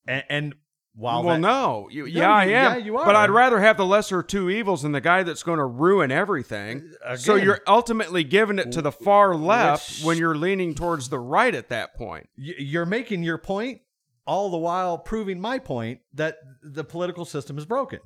and, 0.07 0.24
and 0.28 0.55
while 0.99 1.22
well, 1.22 1.36
that- 1.36 1.40
no, 1.40 1.88
you, 1.90 2.03
No, 2.03 2.09
yeah, 2.09 2.30
I 2.30 2.44
am. 2.44 2.51
yeah, 2.51 2.76
you 2.76 2.92
But. 2.92 3.14
I'd 3.14 3.30
rather 3.30 3.61
have 3.61 3.76
the 3.76 3.86
lesser 3.86 4.18
of 4.20 4.26
two 4.26 4.51
evils 4.51 4.82
than 4.82 4.92
the 4.92 5.01
guy 5.01 5.22
that's 5.22 5.42
going 5.44 5.59
to 5.59 5.64
ruin 5.64 6.11
everything. 6.11 6.92
so 7.16 7.36
you're 7.36 7.61
ultimately 7.66 8.24
giving 8.24 8.59
it 8.59 8.72
to 8.72 8.82
the 8.82 8.90
far 8.92 9.34
left 9.36 10.03
when 10.05 10.18
you're 10.18 10.36
leaning 10.36 10.74
towards 10.74 11.09
the 11.09 11.18
right 11.20 11.55
at 11.55 11.68
that 11.68 11.94
point. 11.94 12.28
you're 12.36 12.86
making 12.86 13.22
your 13.22 13.38
point, 13.38 13.80
all 14.26 14.51
the 14.51 14.59
while 14.59 14.99
proving 14.99 15.40
my 15.40 15.59
point 15.59 16.01
that 16.14 16.36
the 16.62 16.84
political 16.84 17.24
system 17.24 17.57
is 17.59 17.64
broken. 17.64 18.01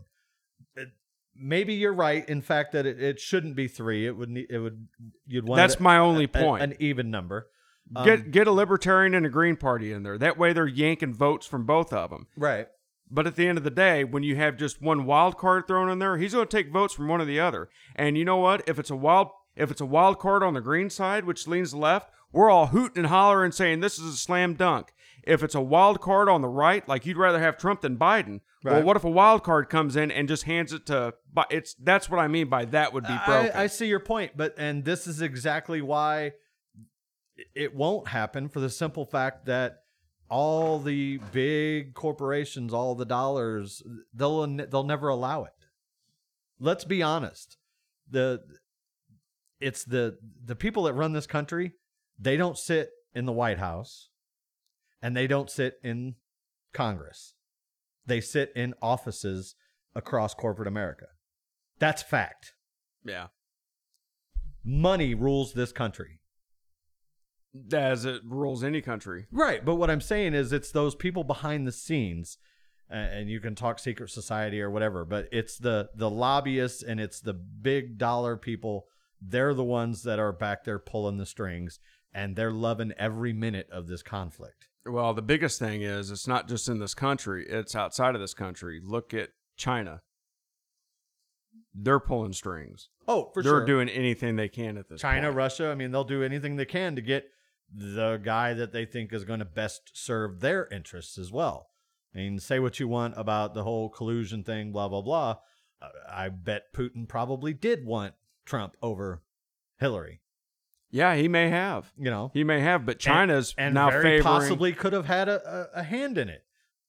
Maybe 1.34 1.74
you're 1.74 1.95
right. 1.95 2.28
In 2.28 2.43
fact, 2.43 2.72
that 2.72 2.84
it, 2.84 3.03
it 3.03 3.18
shouldn't 3.18 3.57
be 3.57 3.66
three. 3.66 4.07
It 4.07 4.16
would 4.16 4.28
need. 4.28 4.47
It 4.51 4.59
would. 4.59 4.86
You'd 5.26 5.49
want. 5.49 5.57
That's 5.57 5.80
my 5.80 5.97
only 5.97 6.24
a- 6.24 6.28
point. 6.28 6.62
An 6.62 6.74
even 6.78 7.11
number. 7.11 7.49
Um, 7.97 8.05
get 8.05 8.30
get 8.30 8.47
a 8.47 8.53
libertarian 8.53 9.14
and 9.14 9.24
a 9.24 9.30
green 9.30 9.57
party 9.57 9.93
in 9.93 10.03
there. 10.03 10.18
That 10.18 10.36
way 10.38 10.53
they're 10.53 10.66
yanking 10.68 11.14
votes 11.14 11.47
from 11.47 11.64
both 11.64 11.93
of 11.93 12.11
them. 12.11 12.26
right. 12.36 12.68
But 13.15 13.27
at 13.27 13.37
the 13.37 13.47
end 13.47 13.59
of 13.59 13.65
the 13.65 13.71
day, 13.71 14.05
when 14.05 14.23
you 14.23 14.37
have 14.37 14.57
just 14.57 14.81
one 14.81 15.05
wild 15.05 15.37
card 15.37 15.67
thrown 15.67 15.91
in 15.91 15.99
there, 15.99 16.17
he's 16.17 16.33
going 16.33 16.49
to 16.49 16.57
take 16.57 16.73
votes 16.73 16.95
from 16.95 17.09
one 17.09 17.21
or 17.21 17.27
the 17.27 17.41
other. 17.41 17.69
And 17.95 18.17
you 18.17 18.25
know 18.25 18.39
what? 18.39 18.67
If 18.67 18.79
it's 18.79 18.91
a 18.91 18.97
wild 18.97 19.29
if 19.55 19.71
it's 19.71 19.83
a 19.83 19.87
wild 19.87 20.19
card 20.19 20.43
on 20.43 20.55
the 20.55 20.63
green 20.63 20.89
side, 20.89 21.27
which 21.27 21.47
leans 21.47 21.75
left, 21.75 22.11
we're 22.33 22.51
all 22.51 22.69
hooting 22.69 22.97
and 22.99 23.09
hollering 23.09 23.53
saying 23.53 23.81
this 23.81 23.99
is 23.99 24.15
a 24.15 24.17
slam 24.17 24.55
dunk. 24.55 24.95
If 25.25 25.43
it's 25.43 25.55
a 25.55 25.61
wild 25.61 26.01
card 26.01 26.31
on 26.31 26.41
the 26.41 26.49
right, 26.49 26.89
like 26.89 27.05
you'd 27.05 27.19
rather 27.19 27.39
have 27.39 27.59
Trump 27.59 27.83
than 27.83 27.97
Biden. 27.97 28.41
Well, 28.65 28.83
what 28.83 28.97
if 28.97 29.05
a 29.05 29.11
wild 29.11 29.43
card 29.43 29.69
comes 29.69 29.97
in 29.97 30.11
and 30.11 30.29
just 30.29 30.45
hands 30.45 30.73
it 30.73 30.87
to? 30.87 31.15
It's 31.51 31.75
that's 31.75 32.09
what 32.09 32.19
I 32.19 32.29
mean 32.29 32.49
by 32.49 32.65
that 32.67 32.93
would 32.93 33.05
be 33.05 33.17
broken. 33.27 33.51
I, 33.55 33.65
I 33.65 33.67
see 33.67 33.87
your 33.87 34.01
point, 34.01 34.33
but 34.37 34.55
and 34.57 34.85
this 34.85 35.07
is 35.07 35.21
exactly 35.21 35.83
why 35.83 36.33
it 37.55 37.75
won't 37.75 38.09
happen 38.09 38.49
for 38.49 38.61
the 38.61 38.71
simple 38.71 39.05
fact 39.05 39.47
that 39.47 39.82
all 40.33 40.78
the 40.78 41.18
big 41.30 41.93
corporations, 41.93 42.72
all 42.72 42.95
the 42.95 43.05
dollars, 43.05 43.83
they'll 44.14 44.47
they'll 44.47 44.83
never 44.83 45.09
allow 45.09 45.45
it. 45.45 45.53
Let's 46.59 46.87
be 46.87 47.03
honest. 47.03 47.59
The 48.11 48.41
it's 49.61 49.85
the 49.85 50.16
the 50.43 50.57
people 50.57 50.85
that 50.85 50.95
run 50.95 51.12
this 51.12 51.26
country, 51.26 51.74
they 52.18 52.39
don't 52.39 52.57
sit 52.57 52.89
in 53.14 53.26
the 53.26 53.33
White 53.33 53.59
House 53.59 54.09
and 55.03 55.14
they 55.14 55.26
don't 55.26 55.51
sit 55.51 55.74
in 55.85 56.14
Congress. 56.72 57.35
They 58.07 58.22
sit 58.22 58.53
in 58.57 58.72
offices 58.80 59.55
across 59.95 60.33
corporate 60.33 60.66
America. 60.66 61.09
That's 61.78 62.03
fact. 62.03 62.55
yeah, 63.05 63.26
Money 64.64 65.14
rules 65.14 65.53
this 65.53 65.72
country. 65.72 66.20
As 67.73 68.05
it 68.05 68.23
rules 68.25 68.65
any 68.65 68.81
country. 68.81 69.27
Right, 69.31 69.65
but 69.65 69.75
what 69.77 69.91
I'm 69.91 70.01
saying 70.01 70.35
is 70.35 70.53
it's 70.53 70.71
those 70.71 70.95
people 70.95 71.25
behind 71.25 71.67
the 71.67 71.73
scenes 71.73 72.39
and 72.89 73.31
you 73.31 73.41
can 73.41 73.55
talk 73.55 73.79
secret 73.79 74.11
society 74.11 74.61
or 74.61 74.71
whatever, 74.71 75.05
but 75.05 75.29
it's 75.33 75.57
the 75.57 75.89
the 75.95 76.11
lobbyists 76.11 76.83
and 76.83 77.01
it's 77.01 77.21
the 77.21 77.33
big 77.33 77.97
dollar 77.97 78.37
people. 78.37 78.87
They're 79.21 79.55
the 79.55 79.65
ones 79.65 80.03
that 80.03 80.19
are 80.19 80.33
back 80.33 80.65
there 80.65 80.79
pulling 80.79 81.17
the 81.17 81.27
strings 81.27 81.79
and 82.13 82.37
they're 82.37 82.53
loving 82.53 82.93
every 82.99 83.33
minute 83.33 83.69
of 83.73 83.87
this 83.87 84.03
conflict. 84.03 84.69
Well, 84.85 85.15
the 85.15 85.23
biggest 85.23 85.59
thing 85.59 85.83
is 85.83 86.11
it's 86.11 86.29
not 86.29 86.49
just 86.49 86.69
in 86.69 86.81
this 86.81 86.95
country, 86.95 87.47
it's 87.49 87.75
outside 87.75 88.15
of 88.15 88.21
this 88.21 88.35
country. 88.35 88.81
Look 88.83 89.15
at 89.15 89.31
China. 89.57 90.03
They're 91.75 92.01
pulling 92.01 92.35
strings. 92.35 92.91
Oh, 93.09 93.31
for 93.33 93.43
sure. 93.43 93.59
They're 93.59 93.67
doing 93.67 93.89
anything 93.89 94.37
they 94.37 94.49
can 94.49 94.77
at 94.77 94.89
this 94.89 95.01
China, 95.01 95.29
point. 95.29 95.37
Russia, 95.37 95.71
I 95.71 95.75
mean, 95.75 95.91
they'll 95.93 96.05
do 96.05 96.23
anything 96.23 96.57
they 96.57 96.67
can 96.67 96.97
to 96.97 97.03
get 97.03 97.31
the 97.75 98.20
guy 98.23 98.55
that 98.55 98.73
they 98.73 98.85
think 98.85 99.12
is 99.12 99.25
going 99.25 99.39
to 99.39 99.45
best 99.45 99.91
serve 99.95 100.41
their 100.41 100.66
interests 100.68 101.18
as 101.18 101.33
well. 101.33 101.68
I 102.14 102.18
mean, 102.18 102.39
say 102.39 102.59
what 102.59 102.79
you 102.79 102.89
want 102.89 103.14
about 103.16 103.55
the 103.55 103.64
whole 103.64 103.89
collusion 103.89 104.45
thing, 104.45 104.73
blah, 104.73 104.89
blah, 104.89 105.01
blah. 105.01 105.37
Uh, 105.81 105.89
I 106.11 106.29
bet 106.29 106.73
Putin 106.75 107.09
probably 107.09 107.55
did 107.55 107.87
want 107.87 108.14
Trump 108.45 108.77
over 108.83 109.23
Hillary. 109.79 110.20
Yeah, 110.91 111.14
he 111.14 111.27
may 111.27 111.49
have. 111.49 111.91
You 111.97 112.11
know, 112.11 112.31
He 112.35 112.45
may 112.45 112.61
have, 112.61 112.85
but 112.85 112.99
China's 112.99 113.55
and, 113.57 113.68
and 113.68 113.75
now 113.75 113.91
very 113.91 114.03
favoring. 114.03 114.23
possibly 114.25 114.73
could 114.75 114.93
have 114.93 115.07
had 115.07 115.29
a, 115.31 115.68
a, 115.75 115.81
a 115.81 115.83
hand 115.83 116.18
in 116.18 116.29
it. 116.29 116.45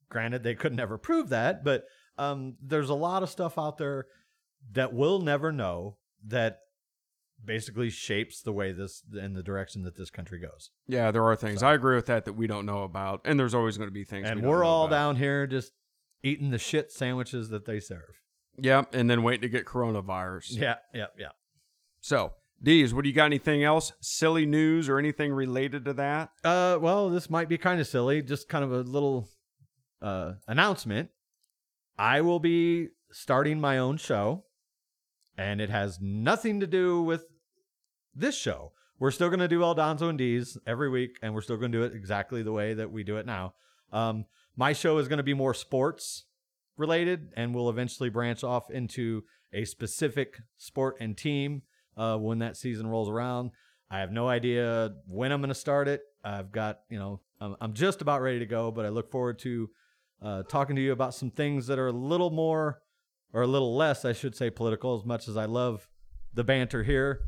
Granted, 0.10 0.44
they 0.44 0.56
could 0.56 0.74
never 0.76 0.98
prove 0.98 1.30
that, 1.30 1.64
but 1.64 1.86
um, 2.18 2.56
there's 2.62 2.90
a 2.90 2.94
lot 2.94 3.24
of 3.24 3.30
stuff 3.30 3.58
out 3.58 3.78
there 3.78 4.08
that 4.74 4.94
we'll 4.94 5.22
never 5.22 5.52
know 5.54 5.96
that 6.28 6.60
basically 7.46 7.90
shapes 7.90 8.42
the 8.42 8.52
way 8.52 8.72
this 8.72 9.04
in 9.20 9.34
the 9.34 9.44
direction 9.44 9.84
that 9.84 9.96
this 9.98 10.10
country 10.10 10.40
goes. 10.40 10.72
Yeah, 10.88 11.12
there 11.12 11.24
are 11.24 11.36
things. 11.36 11.64
I 11.64 11.74
agree 11.74 11.96
with 11.96 12.06
that 12.08 12.26
that 12.26 12.34
we 12.34 12.48
don't 12.48 12.66
know 12.66 12.84
about, 12.84 13.22
and 13.26 13.40
there's 13.40 13.54
always 13.54 13.78
going 13.78 13.90
to 13.90 13.94
be 13.94 14.04
things. 14.04 14.30
and 14.30 14.42
we 14.42 14.48
know 14.48 14.64
all 14.64 14.86
about. 14.86 14.96
down 14.96 15.16
here 15.18 15.48
just 15.48 15.72
eating 16.24 16.52
the 16.52 16.58
shit 16.58 16.92
sandwiches 16.92 17.50
that 17.50 17.66
they 17.66 17.80
serve. 17.80 18.22
Yep, 18.58 18.94
and 18.94 19.10
then 19.10 19.24
waiting 19.24 19.42
to 19.42 19.50
get 19.50 19.66
coronavirus. 19.66 20.58
Yeah, 20.58 20.76
yeah, 20.94 21.08
yeah. 21.18 21.30
So, 22.02 22.34
D's, 22.62 22.94
what 22.94 23.04
do 23.04 23.10
you 23.10 23.16
got? 23.16 23.26
Anything 23.26 23.64
else? 23.64 23.94
Silly 24.00 24.46
news 24.46 24.88
or 24.90 25.00
anything 25.00 25.34
related 25.34 25.86
to 25.86 25.94
that? 25.94 26.30
Uh, 26.44 26.78
well, 26.80 27.10
this 27.10 27.30
might 27.30 27.50
be 27.50 27.58
kind 27.58 27.82
of 27.82 27.88
silly, 27.88 28.22
just 28.22 28.48
kind 28.48 28.64
of 28.64 28.72
a 28.72 28.82
little 28.82 29.28
uh, 30.02 30.34
announcement. 30.48 31.10
I 31.98 32.22
will 32.22 32.40
be 32.40 32.90
starting 33.12 33.60
my 33.60 33.78
own 33.78 33.98
show, 33.98 34.46
and 35.38 35.60
it 35.60 35.70
has 35.70 36.00
nothing 36.02 36.60
to 36.60 36.68
do 36.68 37.02
with 37.02 37.26
this 38.16 38.38
show. 38.38 38.72
We're 39.00 39.12
still 39.12 39.30
going 39.30 39.40
to 39.40 39.48
do 39.48 39.60
Aldonzo 39.60 40.10
and 40.10 40.18
D's 40.18 40.58
every 40.66 40.90
week, 40.90 41.18
and 41.22 41.34
we're 41.34 41.42
still 41.42 41.58
going 41.58 41.72
to 41.72 41.78
do 41.78 41.84
it 41.84 41.94
exactly 41.94 42.44
the 42.44 42.52
way 42.52 42.74
that 42.74 42.92
we 42.92 43.04
do 43.04 43.18
it 43.18 43.26
now. 43.26 43.54
Um, 43.92 44.26
my 44.56 44.74
show 44.74 44.98
is 44.98 45.08
going 45.08 45.18
to 45.18 45.24
be 45.24 45.34
more 45.34 45.54
sports 45.54 46.26
related, 46.78 47.34
and 47.36 47.54
we'll 47.54 47.70
eventually 47.70 48.10
branch 48.10 48.44
off 48.44 48.70
into 48.70 49.24
a 49.52 49.66
specific 49.66 50.40
sport 50.58 50.98
and 51.00 51.18
team 51.18 51.64
uh, 51.98 52.18
when 52.18 52.40
that 52.40 52.58
season 52.58 52.88
rolls 52.88 53.10
around. 53.10 53.52
I 53.90 54.00
have 54.00 54.12
no 54.12 54.28
idea 54.28 54.92
when 55.08 55.32
I'm 55.32 55.42
going 55.42 55.50
to 55.50 55.56
start 55.56 55.88
it. 55.88 56.02
I've 56.24 56.52
got, 56.52 56.80
you 56.90 56.98
know, 56.98 57.22
I'm, 57.40 57.74
just 57.74 58.02
about 58.02 58.22
ready 58.22 58.40
to 58.40 58.46
go, 58.46 58.72
but 58.72 58.86
I 58.86 58.90
look 58.90 59.12
forward 59.12 59.38
to 59.40 59.70
uh, 60.22 60.44
talking 60.44 60.76
to 60.78 60.82
you 60.82 60.94
about 60.94 61.14
some 61.14 61.30
things 61.30 61.68
that 61.68 61.78
are 61.78 61.88
a 61.88 61.92
little 61.92 62.30
more, 62.30 62.82
or 63.34 63.42
a 63.42 63.48
little 63.48 63.76
less, 63.76 64.06
I 64.06 64.14
should 64.14 64.36
say, 64.36 64.50
political. 64.50 64.98
As 64.98 65.06
much 65.06 65.28
as 65.28 65.36
I 65.36 65.46
love 65.46 65.88
the 66.34 66.44
banter 66.44 66.84
here, 66.84 67.22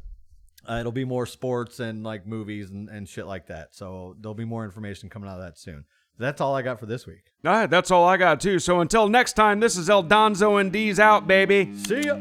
uh, 0.70 0.78
it'll 0.80 0.91
be 0.91 1.05
more 1.05 1.26
sports 1.26 1.80
and 1.80 2.03
like 2.03 2.26
movies 2.26 2.72
and, 2.72 2.89
and 2.89 3.07
shit 3.07 3.26
like 3.28 3.47
that. 3.47 3.76
So 3.76 4.16
there'll 4.20 4.34
be 4.36 4.45
more 4.45 4.66
information 4.66 5.09
coming 5.09 5.30
out 5.30 5.39
of 5.39 5.45
that 5.45 5.57
soon. 5.57 5.86
That's 6.18 6.39
all 6.39 6.55
I 6.55 6.61
got 6.61 6.80
for 6.80 6.86
this 6.86 7.05
week. 7.05 7.34
All 7.45 7.51
right, 7.51 7.70
that's 7.70 7.91
all 7.91 8.05
I 8.05 8.18
got 8.18 8.39
too. 8.39 8.59
So 8.59 8.80
until 8.80 9.09
next 9.09 9.34
time, 9.34 9.59
this 9.59 9.76
is 9.76 9.89
El 9.89 10.03
Donzo 10.03 10.59
and 10.61 10.72
D's 10.72 10.99
out, 10.99 11.28
baby. 11.28 11.76
See 11.76 12.01
ya. 12.01 12.16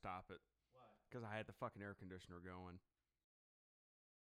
Stop 0.00 0.24
it 0.32 0.40
because 1.04 1.20
I 1.20 1.36
had 1.36 1.44
the 1.44 1.52
fucking 1.60 1.84
air 1.84 1.92
conditioner 1.92 2.40
going. 2.40 2.80